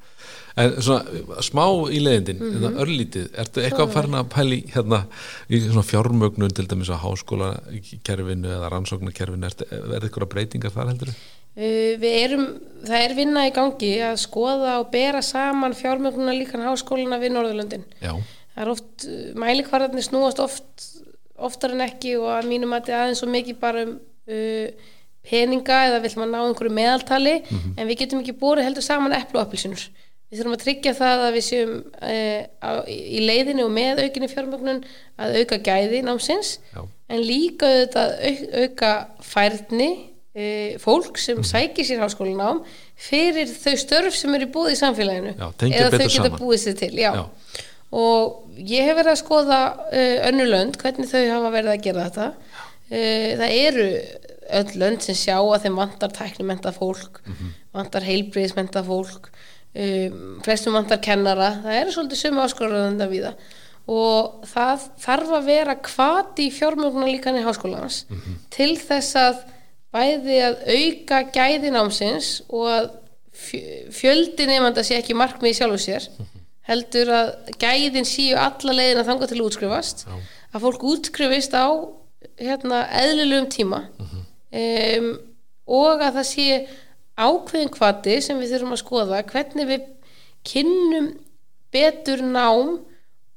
En 0.60 0.74
svona 0.84 1.40
smá 1.40 1.64
í 1.88 2.00
leiðindin 2.02 2.40
mm 2.40 2.56
-hmm. 2.60 2.80
örlítið, 2.84 3.28
ertu 3.40 3.62
eitthvað 3.62 3.92
farin 3.94 4.18
að 4.20 4.28
pæli 4.34 4.58
hérna 4.74 5.06
í 5.48 5.60
svona 5.60 5.86
fjármögnun 5.88 6.52
til 6.52 6.66
dæmis 6.68 6.92
á 6.92 7.00
háskólakerfinu 7.00 8.48
eða 8.52 8.68
rannsóknarkerfinu, 8.68 9.46
er 9.46 9.54
þetta 9.56 10.04
eitthvað 10.04 10.28
breytingar 10.28 10.74
þar 10.74 10.92
heldur? 10.92 11.08
Uh, 11.08 11.41
við 11.54 12.14
erum 12.22 12.46
það 12.86 13.02
er 13.06 13.16
vinna 13.16 13.46
í 13.48 13.52
gangi 13.54 13.92
að 14.02 14.16
skoða 14.22 14.78
og 14.80 14.88
bera 14.94 15.20
saman 15.22 15.76
fjármögnuna 15.76 16.32
líkan 16.36 16.64
háskóluna 16.64 17.20
við 17.20 17.34
Norðurlöndin 17.34 17.84
Já. 18.00 18.14
það 18.54 18.64
er 18.64 18.72
oft, 18.72 19.06
mælikvarðarnir 19.36 20.06
snúast 20.06 20.40
oft 20.42 20.88
oftar 21.42 21.74
en 21.74 21.84
ekki 21.84 22.16
og 22.20 22.30
að 22.38 22.48
mínum 22.48 22.72
að 22.72 22.80
þetta 22.80 22.94
er 22.94 23.04
aðeins 23.04 23.22
svo 23.22 23.28
mikið 23.30 23.60
bara 23.60 23.84
um 23.86 23.94
uh, 23.98 24.90
peninga 25.22 25.82
eða 25.88 26.00
vill 26.02 26.14
maður 26.18 26.32
ná 26.32 26.40
einhverju 26.42 26.74
meðaltali 26.76 27.34
mm 27.40 27.58
-hmm. 27.58 27.74
en 27.76 27.88
við 27.88 27.98
getum 28.00 28.22
ekki 28.22 28.38
bórið 28.40 28.66
heldur 28.66 28.82
saman 28.82 29.14
epplu 29.14 29.38
og 29.38 29.46
appilsinur. 29.46 29.84
Við 30.30 30.40
þurfum 30.40 30.56
að 30.56 30.62
tryggja 30.64 30.94
það 30.96 31.22
að 31.26 31.34
við 31.36 31.44
séum 31.44 31.72
e, 32.00 32.16
á, 32.64 32.70
í 32.88 33.20
leiðinu 33.20 33.66
og 33.66 33.70
með 33.70 34.00
aukinni 34.00 34.28
fjármögnun 34.32 34.80
að 35.20 35.36
auka 35.42 35.58
gæði 35.60 36.00
námsins 36.02 36.54
Já. 36.72 36.80
en 37.08 37.20
líka 37.20 37.68
auðvitað 37.68 38.14
au, 38.16 38.34
auka 38.62 38.92
færni 39.20 39.90
e, 40.34 40.78
fólk 40.78 41.18
sem 41.18 41.36
mm 41.36 41.42
-hmm. 41.42 41.50
sækir 41.52 41.84
sér 41.84 42.00
háskólanám 42.00 42.62
fyrir 42.96 43.46
þau 43.46 43.76
störf 43.76 44.14
sem 44.14 44.34
eru 44.34 44.46
búið 44.46 44.72
í 44.72 44.80
samfélaginu 44.80 45.34
Já, 45.38 45.52
eða 45.60 45.90
þau 45.90 46.08
geta 46.08 46.10
saman. 46.10 46.38
búið 46.38 46.58
sér 46.58 46.76
til. 46.78 46.94
Já. 46.98 47.28
Og 47.92 48.48
ég 48.56 48.84
hef 48.84 48.96
verið 48.96 49.12
að 49.12 49.22
skoða 49.24 49.60
uh, 49.92 50.28
önnu 50.28 50.44
lönd, 50.44 50.76
hvernig 50.76 51.08
þau 51.08 51.28
hafa 51.28 51.50
verið 51.50 51.70
að 51.70 51.82
gera 51.84 52.04
þetta. 52.08 52.32
Uh, 52.92 53.30
það 53.40 53.50
eru 53.50 53.88
öll 54.50 54.78
lönd 54.80 55.02
sem 55.02 55.14
sjá 55.14 55.36
að 55.36 55.62
þeim 55.62 55.76
vantar 55.76 56.10
tæknumenta 56.10 56.72
fólk, 56.72 57.20
mm 57.26 57.32
-hmm. 57.32 57.50
vantar 57.72 58.02
heilbriðismenta 58.02 58.82
fólk, 58.84 59.28
um, 59.74 60.40
flestum 60.44 60.72
vantar 60.72 61.00
kennara, 61.00 61.60
það 61.64 61.80
eru 61.80 61.92
svolítið 61.92 62.22
sömu 62.22 62.40
áskorðan 62.40 63.08
við 63.08 63.28
það 63.28 63.34
og 63.90 64.44
það 64.46 64.84
þarf 65.02 65.32
að 65.38 65.48
vera 65.48 65.74
kvati 65.82 66.46
í 66.46 66.52
fjármöguna 66.54 67.08
líkan 67.08 67.38
í 67.38 67.42
háskólanans 67.42 68.04
mm 68.08 68.16
-hmm. 68.16 68.36
til 68.50 68.76
þess 68.78 69.16
að 69.16 69.40
bæði 69.92 70.38
að 70.48 70.60
auka 70.76 71.22
gæðin 71.34 71.80
ámsins 71.80 72.42
og 72.48 72.68
að 72.72 72.90
fjöldi 73.92 74.46
nefnda 74.48 74.84
sé 74.84 74.98
ekki 74.98 75.16
markmið 75.16 75.56
sjálf 75.56 75.78
og 75.78 75.80
sér 75.80 76.08
-hmm. 76.08 76.42
heldur 76.68 77.08
að 77.08 77.28
gæðin 77.58 78.08
síu 78.08 78.36
alla 78.36 78.72
leiðin 78.72 79.00
að 79.00 79.08
þanga 79.10 79.26
til 79.28 79.40
að 79.40 79.46
útskrifast 79.46 80.06
Já. 80.06 80.14
að 80.54 80.62
fólk 80.64 80.82
útskrifist 80.84 81.54
á 81.56 81.68
hérna, 82.38 82.86
eðlilegum 83.02 83.48
tíma 83.50 83.88
-hmm 83.98 84.22
um, 84.52 85.10
og 85.72 86.02
að 86.02 86.18
það 86.18 86.28
sé 86.28 86.46
ákveðin 87.22 87.72
kvati 87.72 88.16
sem 88.24 88.40
við 88.40 88.54
þurfum 88.54 88.76
að 88.76 88.82
skoða 88.82 89.20
hvernig 89.28 89.68
við 89.68 89.84
kynnum 90.48 91.10
betur 91.72 92.24
nám 92.24 92.78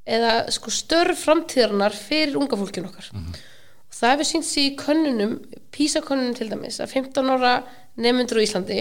eða 0.05 0.45
sko 0.53 0.73
störf 0.73 1.25
framtíðarnar 1.25 1.95
fyrir 1.95 2.37
unga 2.39 2.57
fólkinu 2.59 2.89
okkar 2.89 3.09
mm 3.13 3.19
-hmm. 3.19 3.43
og 3.89 3.99
það 3.99 4.11
hefur 4.11 4.29
sínt 4.31 4.47
sér 4.47 4.65
í 4.69 4.77
könnunum 4.79 5.39
písakönnunum 5.75 6.38
til 6.38 6.49
dæmis 6.51 6.79
að 6.79 6.95
15 7.01 7.33
ára 7.35 7.55
nefnundur 7.99 8.41
á 8.41 8.45
Íslandi 8.45 8.79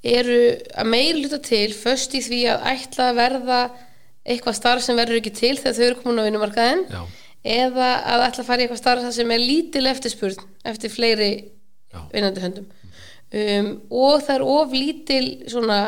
eru 0.00 0.40
að 0.80 0.88
meir 0.88 1.18
luta 1.20 1.38
til 1.44 1.70
först 1.76 2.16
í 2.16 2.22
því 2.24 2.40
að 2.54 2.66
ætla 2.72 3.10
að 3.10 3.18
verða 3.20 3.60
eitthvað 4.24 4.56
starf 4.56 4.84
sem 4.84 4.98
verður 4.98 5.20
ekki 5.20 5.32
til 5.36 5.54
þegar 5.58 5.76
þau 5.76 5.86
eru 5.86 6.00
komin 6.00 6.20
á 6.20 6.26
vinnumarkaðin 6.28 6.84
Já. 6.88 7.00
eða 7.44 7.88
að 8.08 8.26
ætla 8.28 8.44
að 8.44 8.50
fara 8.50 8.60
í 8.60 8.66
eitthvað 8.66 8.82
starf 8.82 9.14
sem 9.16 9.32
er 9.34 9.42
lítil 9.44 9.86
eftirspurn 9.90 10.44
eftir 10.70 10.92
fleiri 10.92 11.30
vinnandi 12.12 12.44
höndum. 12.44 12.68
Um, 13.30 13.70
og 13.94 14.22
það 14.26 14.34
er 14.36 14.44
of 14.50 14.72
lítil 14.74 15.24
svona 15.50 15.80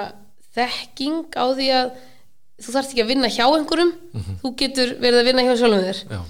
þekking 0.54 1.32
á 1.34 1.44
því 1.56 1.68
að 1.74 1.94
þú 2.62 2.74
þarfst 2.74 2.92
ekki 2.92 3.02
að 3.02 3.10
vinna 3.10 3.30
hjá 3.32 3.44
einhverjum 3.48 3.90
mm 3.90 4.20
-hmm. 4.20 4.36
þú 4.42 4.52
getur 4.60 4.92
verið 5.02 5.18
að 5.20 5.28
vinna 5.28 5.44
hjá 5.46 5.54
sjálfum 5.58 5.86
þér 5.88 5.98
Já, 6.12 6.20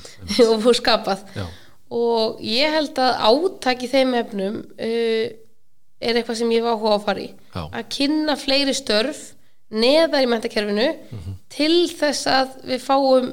og 0.52 0.62
þú 0.64 0.72
skapað. 0.78 1.24
Já. 1.36 1.46
Og 1.92 2.40
ég 2.46 2.72
held 2.72 2.98
að 3.02 3.22
átaki 3.28 3.90
þeim 3.92 4.16
efnum 4.22 4.58
uh, 4.62 5.28
er 6.02 6.18
eitthvað 6.18 6.40
sem 6.40 6.52
ég 6.54 6.64
var 6.64 6.76
áhuga 6.78 6.96
að 6.96 7.06
fara 7.06 7.22
í 7.22 7.30
Já. 7.30 7.62
að 7.62 7.88
kynna 7.96 8.36
fleiri 8.40 8.74
störf 8.76 9.22
neðar 9.72 10.24
í 10.24 10.28
mentakerfinu 10.28 10.88
mm 10.90 11.18
-hmm. 11.18 11.40
til 11.52 11.88
þess 11.92 12.28
að 12.28 12.60
við 12.68 12.84
fáum 12.84 13.32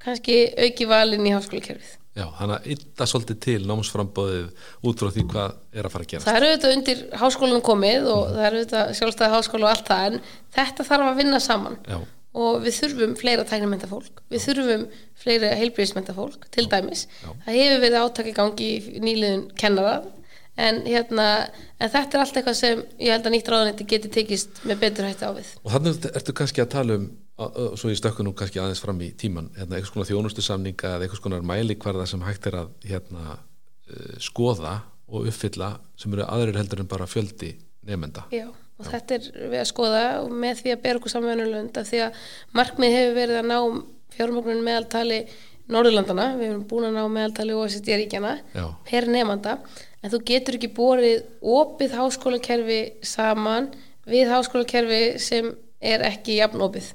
kannski 0.00 0.42
auki 0.58 0.86
valin 0.88 1.26
í 1.26 1.34
háskólakerfið 1.34 1.96
Já, 2.10 2.24
þannig 2.36 2.56
að 2.56 2.70
ytta 2.74 3.06
svolítið 3.06 3.36
til 3.44 3.60
námsframbóðið 3.70 4.46
út 4.88 5.02
frá 5.02 5.10
því 5.14 5.24
hvað 5.30 5.52
er 5.78 5.86
að 5.86 5.92
fara 5.92 6.04
að 6.04 6.10
gera 6.10 6.24
Það 6.24 6.38
eru 6.38 6.48
auðvitað 6.48 6.72
undir 6.76 7.02
háskólanum 7.20 7.62
komið 7.68 8.08
og 8.10 8.22
mm. 8.24 8.32
það 8.34 8.46
eru 8.48 8.58
auðvitað 8.58 8.90
sjálfstæði 8.98 9.34
háskóla 9.36 9.68
og 9.68 9.70
allt 9.70 9.90
það 9.92 10.06
en 10.08 10.16
þetta 10.56 10.86
þarf 10.88 11.10
að 11.10 11.20
vinna 11.20 11.40
saman 11.44 11.78
Já. 11.86 11.98
Og 12.36 12.60
við 12.64 12.76
þurfum 12.78 13.16
fleira 13.18 13.44
tæknumenta 13.48 13.88
fólk 13.90 14.22
við 14.30 14.44
þurfum 14.46 14.86
fleira 15.18 15.50
heilbríðismenta 15.58 16.14
fólk 16.14 16.46
til 16.54 16.68
dæmis, 16.70 17.06
Já. 17.22 17.30
það 17.46 17.58
hefur 17.58 17.84
verið 17.84 18.00
áttak 18.04 18.30
í 18.30 18.36
gangi 18.36 18.70
í 18.78 19.02
nýliðun 19.02 19.46
kennara. 19.58 20.00
En, 20.60 20.82
hérna, 20.84 21.24
en 21.80 21.88
þetta 21.88 22.18
er 22.18 22.20
allt 22.20 22.36
eitthvað 22.36 22.56
sem 22.58 22.80
ég 23.00 23.14
held 23.14 23.24
að 23.24 23.32
nýtt 23.32 23.48
ráðanetti 23.48 23.86
geti 23.88 24.10
tekist 24.12 24.58
með 24.68 24.82
betur 24.82 25.06
hætti 25.08 25.24
á 25.24 25.32
við. 25.32 25.52
Og 25.62 25.72
þannig 25.72 26.08
ertu 26.10 26.34
kannski 26.36 26.60
að 26.60 26.72
tala 26.74 26.96
um 26.98 27.06
svo 27.78 27.88
ég 27.88 27.96
stökku 27.96 28.24
nú 28.26 28.34
kannski 28.36 28.60
aðeins 28.60 28.82
fram 28.82 28.98
í 29.00 29.10
tíman 29.16 29.48
hérna, 29.56 29.78
eitthvað 29.78 29.94
svona 29.94 30.08
þjónustu 30.10 30.44
samninga 30.44 30.96
eða 30.96 31.06
eitthvað 31.06 31.22
svona 31.22 31.40
mælikvarða 31.48 32.06
sem 32.10 32.24
hægt 32.26 32.48
er 32.50 32.58
að 32.60 32.72
hérna, 32.84 33.38
uh, 33.88 34.16
skoða 34.20 34.74
og 35.08 35.30
uppfylla 35.30 35.72
sem 35.98 36.12
eru 36.14 36.26
aðrir 36.28 36.60
heldur 36.60 36.82
en 36.82 36.90
bara 36.90 37.08
fjöldi 37.08 37.54
nefnda. 37.88 38.26
Já, 38.34 38.50
og 38.80 38.88
Já. 38.88 38.90
þetta 38.96 39.16
er 39.16 39.28
við 39.52 39.60
að 39.60 39.68
skoða 39.70 40.02
og 40.22 40.32
með 40.42 40.62
því 40.62 40.72
að 40.74 40.82
bera 40.86 41.00
okkur 41.00 41.12
samverðanulund 41.12 41.78
af 41.80 41.88
því 41.90 42.02
að 42.06 42.18
markmið 42.58 42.96
hefur 42.96 43.16
verið 43.18 43.40
að 43.40 43.48
ná 43.50 43.58
fjármögnun 44.16 44.66
meðaltali 44.66 45.20
Norðurlandana, 45.70 46.32
við 46.34 46.48
hefum 46.48 46.62
búin 46.66 46.88
að 46.88 46.96
ná 46.96 47.12
meðaltali 47.14 47.54
OECD-ríkjana 47.54 48.32
per 48.88 49.06
nefnda 49.06 49.58
en 50.00 50.12
þú 50.12 50.20
getur 50.26 50.56
ekki 50.58 50.70
borið 50.74 51.20
opið 51.58 51.94
háskólakerfi 51.98 52.80
saman 53.06 53.68
við 54.10 54.32
háskólakerfi 54.32 55.02
sem 55.22 55.52
er 55.80 56.02
ekki 56.08 56.40
jafnópið 56.40 56.90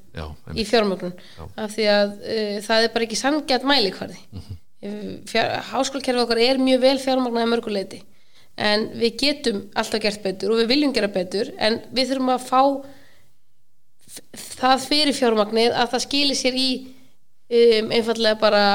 í 0.54 0.66
fjármögnun. 0.68 1.16
Af 1.58 1.72
því 1.74 1.88
að 1.90 2.12
uh, 2.20 2.58
það 2.66 2.84
er 2.84 2.92
bara 2.94 3.08
ekki 3.08 3.18
sangjart 3.18 3.66
mælikvarði. 3.66 4.20
Mm 4.34 4.44
-hmm. 4.44 5.62
háskólakerfið 5.72 6.26
okkar 6.26 6.42
er 6.44 6.60
mjög 6.62 6.82
vel 6.82 7.00
mörguleiti 7.54 8.04
en 8.56 8.90
við 8.96 9.18
getum 9.20 9.64
alltaf 9.76 10.02
gert 10.04 10.24
betur 10.24 10.54
og 10.54 10.62
við 10.62 10.72
viljum 10.72 10.94
gera 10.96 11.12
betur 11.12 11.52
en 11.60 11.82
við 11.96 12.14
þurfum 12.14 12.34
að 12.36 12.46
fá 12.48 12.62
það 14.56 14.86
fyrir 14.86 15.18
fjármögnuð 15.18 15.76
að 15.76 15.92
það 15.94 16.06
skilir 16.06 16.40
sér 16.40 16.60
í 16.60 16.70
um, 16.80 17.92
einfallega 17.92 18.40
bara 18.40 18.66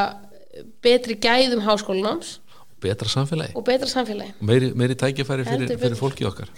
betri 0.84 1.16
gæðum 1.20 1.64
háskólanáms 1.64 2.38
og 2.60 2.84
betra 2.84 3.08
samfélagi. 3.08 3.56
og 3.56 3.64
betra 3.64 3.88
samfélagi. 3.88 4.34
Og 4.40 4.46
meiri, 4.46 4.72
meiri 4.74 4.94
tækifæri 4.94 5.44
fyrir, 5.44 5.76
fyrir 5.78 5.96
fólki 5.96 6.26
okkar. 6.28 6.50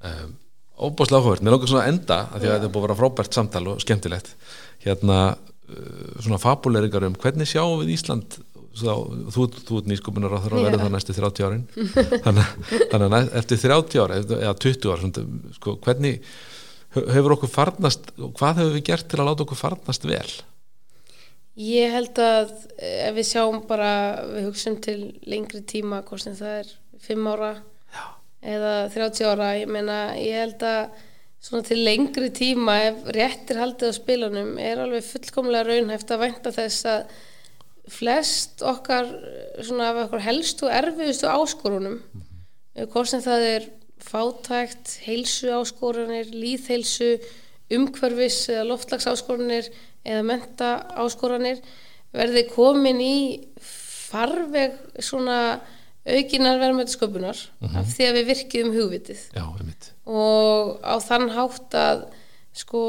Um, 0.00 0.34
óbúslega 0.80 1.20
áhugverð, 1.20 1.44
mér 1.44 1.56
langar 1.56 1.68
svona 1.68 1.84
að 1.84 1.92
enda 1.94 2.18
að 2.24 2.40
því 2.40 2.48
að 2.48 2.54
þetta 2.54 2.68
er 2.68 2.74
búið 2.74 2.84
að 2.84 2.88
vera 2.88 3.00
frábært 3.00 3.36
samtal 3.36 3.64
og 3.68 3.82
skemmtilegt. 3.84 4.30
Hérna 4.84 5.18
uh, 5.36 6.14
svona 6.20 6.40
fabuleringar 6.40 7.08
um 7.08 7.18
hvernig 7.20 7.50
sjáum 7.50 7.82
við 7.82 7.94
Ísland 7.98 8.38
þá, 8.76 8.92
þú, 9.34 9.46
þú 9.66 9.80
ert 9.80 9.90
nýskupunar 9.90 10.36
á 10.36 10.38
það 10.38 10.54
að 10.54 10.66
verða 10.66 10.82
það 10.84 10.94
næstu 10.94 11.16
30 11.16 11.48
árin. 11.48 11.64
Þannig, 12.26 13.08
að 13.08 13.34
eftir 13.40 13.62
30 13.64 14.04
ára 14.04 14.20
eða 14.20 14.54
20 14.66 14.94
ára, 14.94 15.10
sko, 15.56 15.76
hvernig 15.84 16.22
hefur 16.90 17.36
okkur 17.36 17.50
farnast 17.50 18.08
hvað 18.18 18.62
hefur 18.62 18.72
við 18.76 18.86
gert 18.90 19.10
til 19.10 19.20
að 19.20 19.30
láta 19.30 19.44
okkur 19.46 19.60
farnast 19.60 20.06
vel? 20.08 20.30
Ég 21.60 21.92
held 21.92 22.18
að 22.22 22.54
ef 22.78 23.14
við 23.16 23.26
sjáum 23.28 23.60
bara, 23.68 23.92
við 24.30 24.48
hugsaum 24.48 24.78
til 24.82 24.98
lengri 25.28 25.60
tíma, 25.66 26.00
hvort 26.06 26.24
sem 26.24 26.36
það 26.38 26.62
er 26.62 26.72
5 27.06 27.30
ára 27.34 27.52
eða 28.40 28.74
30 28.94 29.28
ára, 29.28 29.54
ég 29.60 29.70
meina 29.70 30.00
ég 30.16 30.38
held 30.40 30.62
að 30.64 31.06
svona 31.40 31.64
til 31.64 31.80
lengri 31.84 32.30
tíma 32.36 32.76
ef 32.88 33.02
réttir 33.16 33.60
haldið 33.60 33.92
á 33.92 33.94
spilunum 33.96 34.54
er 34.60 34.80
alveg 34.82 35.04
fullkomlega 35.06 35.68
raunhæft 35.68 36.12
að 36.12 36.22
vænta 36.24 36.52
þess 36.52 36.88
að 36.88 37.14
flest 37.90 38.62
okkar 38.62 39.08
svona 39.62 39.90
af 39.90 40.04
okkar 40.06 40.22
helstu 40.24 40.68
erfiðustu 40.70 41.26
áskorunum 41.26 42.00
-hmm. 42.00 42.86
hvort 42.92 43.08
sem 43.08 43.22
það 43.22 43.46
er 43.56 43.68
fátækt, 44.00 44.96
heilsu 45.04 45.50
áskoranir, 45.52 46.30
líðheilsu, 46.32 47.18
umhverfis 47.70 48.48
eða 48.50 48.66
loftlags 48.70 49.06
áskoranir 49.10 49.68
eða 50.04 50.22
menta 50.26 50.70
áskoranir 50.98 51.60
verði 52.16 52.46
komin 52.50 53.02
í 53.04 53.18
farveg 54.10 54.78
svona 54.98 55.60
aukinar 56.08 56.58
verðmættasköpunar 56.58 57.36
mm 57.60 57.68
-hmm. 57.68 57.76
af 57.78 57.92
því 57.94 58.06
að 58.08 58.16
við 58.16 58.26
virkjum 58.32 58.72
hugvitið 58.74 59.20
Já, 59.36 59.44
og 60.06 60.80
á 60.82 60.94
þann 60.98 61.28
hátt 61.30 61.74
að 61.74 62.06
sko 62.52 62.82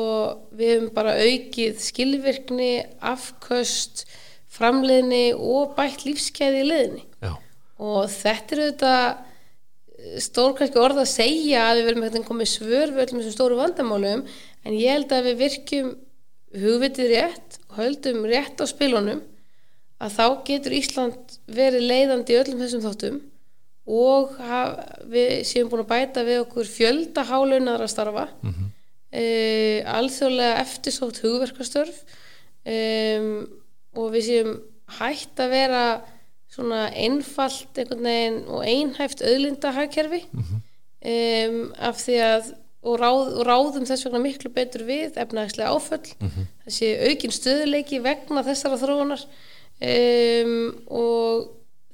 við 0.58 0.74
hefum 0.74 0.90
bara 0.96 1.20
aukið 1.22 1.80
skilvirkni, 1.80 2.86
afköst 3.00 4.08
framleiðni 4.52 5.26
og 5.36 5.76
bætt 5.78 6.06
lífskeiði 6.06 6.64
í 6.64 6.70
leiðinni 6.70 7.04
Já. 7.24 7.34
og 7.80 8.10
þetta 8.12 8.56
er 8.56 8.64
auðvitað 8.66 10.22
stór 10.22 10.56
kannski 10.58 10.80
orð 10.82 11.04
að 11.04 11.12
segja 11.12 11.66
að 11.70 11.80
við 11.80 11.90
verðum 11.90 12.06
eitthvað 12.08 12.30
komið 12.30 12.50
svör 12.52 12.94
við 12.94 13.04
öllum 13.06 13.22
þessum 13.22 13.36
stóru 13.36 13.60
vandamálum 13.60 14.24
en 14.66 14.78
ég 14.78 14.96
held 14.96 15.14
að 15.14 15.28
við 15.30 15.42
virkjum 15.46 15.92
hugvitið 16.62 17.12
rétt 17.14 17.60
og 17.70 17.78
höldum 17.80 18.26
rétt 18.28 18.62
á 18.62 18.66
spilunum 18.70 19.22
að 20.02 20.16
þá 20.18 20.26
getur 20.48 20.76
Ísland 20.76 21.38
verið 21.46 21.86
leiðandi 21.92 22.34
í 22.34 22.40
öllum 22.42 22.64
þessum 22.64 22.84
þáttum 22.86 23.20
og 23.92 24.36
haf, 24.42 24.82
við 25.10 25.32
séum 25.48 25.70
búin 25.72 25.84
að 25.86 25.92
bæta 25.92 26.26
við 26.26 26.44
okkur 26.44 26.70
fjölda 26.70 27.26
hálaunar 27.28 27.82
að 27.82 27.94
starfa 27.94 28.28
mm 28.42 28.52
-hmm. 28.52 28.70
e, 29.12 29.24
alþjóðlega 29.86 30.60
eftirsótt 30.62 31.22
hugverkastörf 31.24 32.04
e, 32.66 32.78
og 33.96 34.12
við 34.16 34.28
séum 34.28 34.58
hægt 35.00 35.40
að 35.40 35.54
vera 35.56 35.84
svona 36.52 36.90
einfalt 36.92 37.80
og 37.80 38.66
einhæft 38.68 39.22
auðlindahagkerfi. 39.24 40.26
Mm 40.32 40.44
-hmm. 40.44 40.60
e, 41.02 41.14
af 41.80 41.96
því 41.98 42.18
að 42.20 42.52
og, 42.82 42.98
ráð, 42.98 43.32
og 43.38 43.46
ráðum 43.46 43.86
þess 43.86 44.06
vegna 44.08 44.22
miklu 44.24 44.52
betur 44.54 44.84
við 44.88 45.18
efnaðislega 45.22 45.70
áföll. 45.70 46.14
Mm 46.20 46.28
-hmm. 46.28 46.46
þessi 46.66 46.88
aukin 47.10 47.32
stöðuleiki 47.32 48.02
vegna 48.02 48.44
þessara 48.44 48.82
þróunar. 48.82 49.26
Um, 49.82 50.86
og 50.88 51.50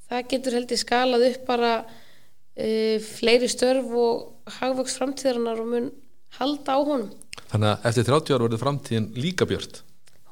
það 0.09 0.27
getur 0.31 0.53
heldur 0.57 0.77
skalað 0.77 1.27
upp 1.29 1.45
bara 1.47 1.85
uh, 2.57 2.97
fleiri 2.99 3.47
störf 3.47 3.87
og 3.95 4.51
hagvöks 4.59 4.97
framtíðarinnar 4.99 5.59
og 5.59 5.67
mun 5.67 5.91
halda 6.39 6.75
á 6.75 6.79
honum. 6.83 7.11
Þannig 7.47 7.69
að 7.69 7.85
eftir 7.89 8.03
30 8.03 8.33
ár 8.33 8.43
verður 8.43 8.63
framtíðin 8.63 9.11
líka 9.15 9.47
björnt 9.47 9.83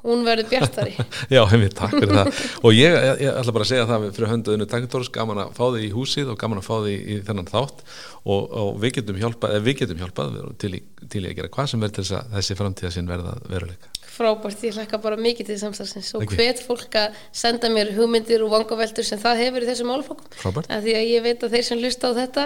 hún 0.05 0.23
verður 0.27 0.49
bjartari. 0.53 0.95
Já, 1.35 1.41
hefði, 1.51 1.69
takk 1.75 1.95
fyrir 1.97 2.13
það. 2.13 2.41
Og 2.61 2.77
ég, 2.77 2.95
ég, 2.95 3.23
ég 3.25 3.39
ætla 3.41 3.55
bara 3.57 3.67
að 3.67 3.71
segja 3.71 3.87
það 3.89 4.07
fyrir 4.17 4.31
hönduðinu 4.33 4.69
takkitórus, 4.71 5.11
gaman 5.15 5.43
að 5.45 5.55
fá 5.57 5.65
þig 5.65 5.87
í 5.87 5.91
húsið 5.95 6.31
og 6.33 6.39
gaman 6.41 6.61
að 6.61 6.69
fá 6.69 6.75
þig 6.85 6.95
í, 6.95 7.01
í 7.15 7.19
þennan 7.27 7.51
þátt. 7.51 7.83
Og, 8.25 8.47
og 8.61 8.71
við 8.81 8.99
getum 8.99 9.19
hjálpað, 9.21 9.59
við 9.65 9.81
getum 9.83 10.01
hjálpað 10.01 10.39
til, 10.61 10.73
til 11.11 11.25
að 11.25 11.35
gera 11.41 11.51
hvað 11.57 11.73
sem 11.73 11.83
verður 11.85 12.01
þess 12.01 12.17
að 12.17 12.39
þessi 12.39 12.59
framtíða 12.61 12.95
sinn 12.95 13.11
verða 13.11 13.35
veruleika 13.49 13.91
Frábært, 14.15 14.61
ég 14.63 14.75
hlekka 14.77 14.99
bara 15.03 15.17
mikið 15.19 15.49
til 15.49 15.57
samstagsins 15.59 16.13
og 16.15 16.23
hvet 16.31 16.61
fólk 16.63 16.93
að 16.95 17.17
senda 17.35 17.67
mér 17.71 17.91
hugmyndir 17.97 18.43
og 18.45 18.53
vangaveltur 18.53 19.03
sem 19.03 19.19
það 19.19 19.41
hefur 19.43 19.65
í 19.65 19.67
þessum 19.67 19.89
málflokkum 19.91 20.63
því 20.63 20.95
að 20.95 21.09
ég 21.09 21.25
veit 21.25 21.43
að 21.43 21.55
þeir 21.57 21.65
sem 21.67 21.81
lusta 21.81 22.11
á 22.15 22.17
þetta 22.21 22.45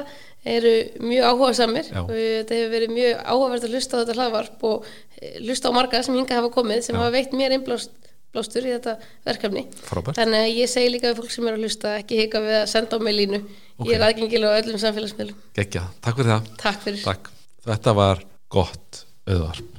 eru 0.50 0.74
mjög 1.04 1.28
áhuga 1.30 1.54
samir 1.60 1.92
og 2.02 2.10
þetta 2.10 2.58
hefur 2.58 2.74
verið 2.74 2.96
mjög 2.96 3.22
áhugavert 3.22 3.68
að 3.68 3.76
lusta 3.76 3.94
á 3.94 4.02
þetta 4.02 4.18
hlaðvarp 4.18 4.66
og 4.72 4.90
eh, 5.22 5.38
lusta 5.46 5.70
á 5.70 5.78
marga 5.78 6.02
sem 6.06 6.18
hinga 6.18 6.40
hafa 6.40 6.52
komið 6.58 6.86
sem 6.88 6.98
Já. 6.98 7.02
hafa 7.04 7.16
veitt 7.20 7.36
mér 7.38 7.56
einblástur 7.60 8.66
í 8.66 8.74
þetta 8.74 8.96
verkefni. 9.30 9.66
Frábært. 9.86 10.18
þannig 10.18 10.46
að 10.48 10.58
ég 10.58 10.72
segi 10.74 10.94
líka 10.96 11.12
við 11.12 11.22
fólk 11.22 11.36
sem 11.36 11.50
eru 11.52 11.60
að 11.60 11.66
lusta 11.68 11.98
ekki 12.00 12.24
hika 12.24 12.42
við 12.46 12.62
að 12.64 12.70
senda 12.74 12.98
á 12.98 13.00
mig 13.04 13.18
línu. 13.20 13.44
Okay. 13.80 13.92
ég 13.92 14.00
er 14.00 14.08
aðgengilega 14.08 14.56
á 14.56 14.60
öllum 14.64 14.82
samfélagsmiðlum. 14.82 15.44
Gekja, 15.60 15.86
takk 16.02 16.22
fyrir 16.22 16.34
það. 16.34 16.54
Takk 16.64 16.88
fyrir. 16.88 17.04
Takk. 17.06 17.34
Þetta 17.70 17.98
var 18.00 18.24
gott 18.50 19.04
auðvarp 19.30 19.78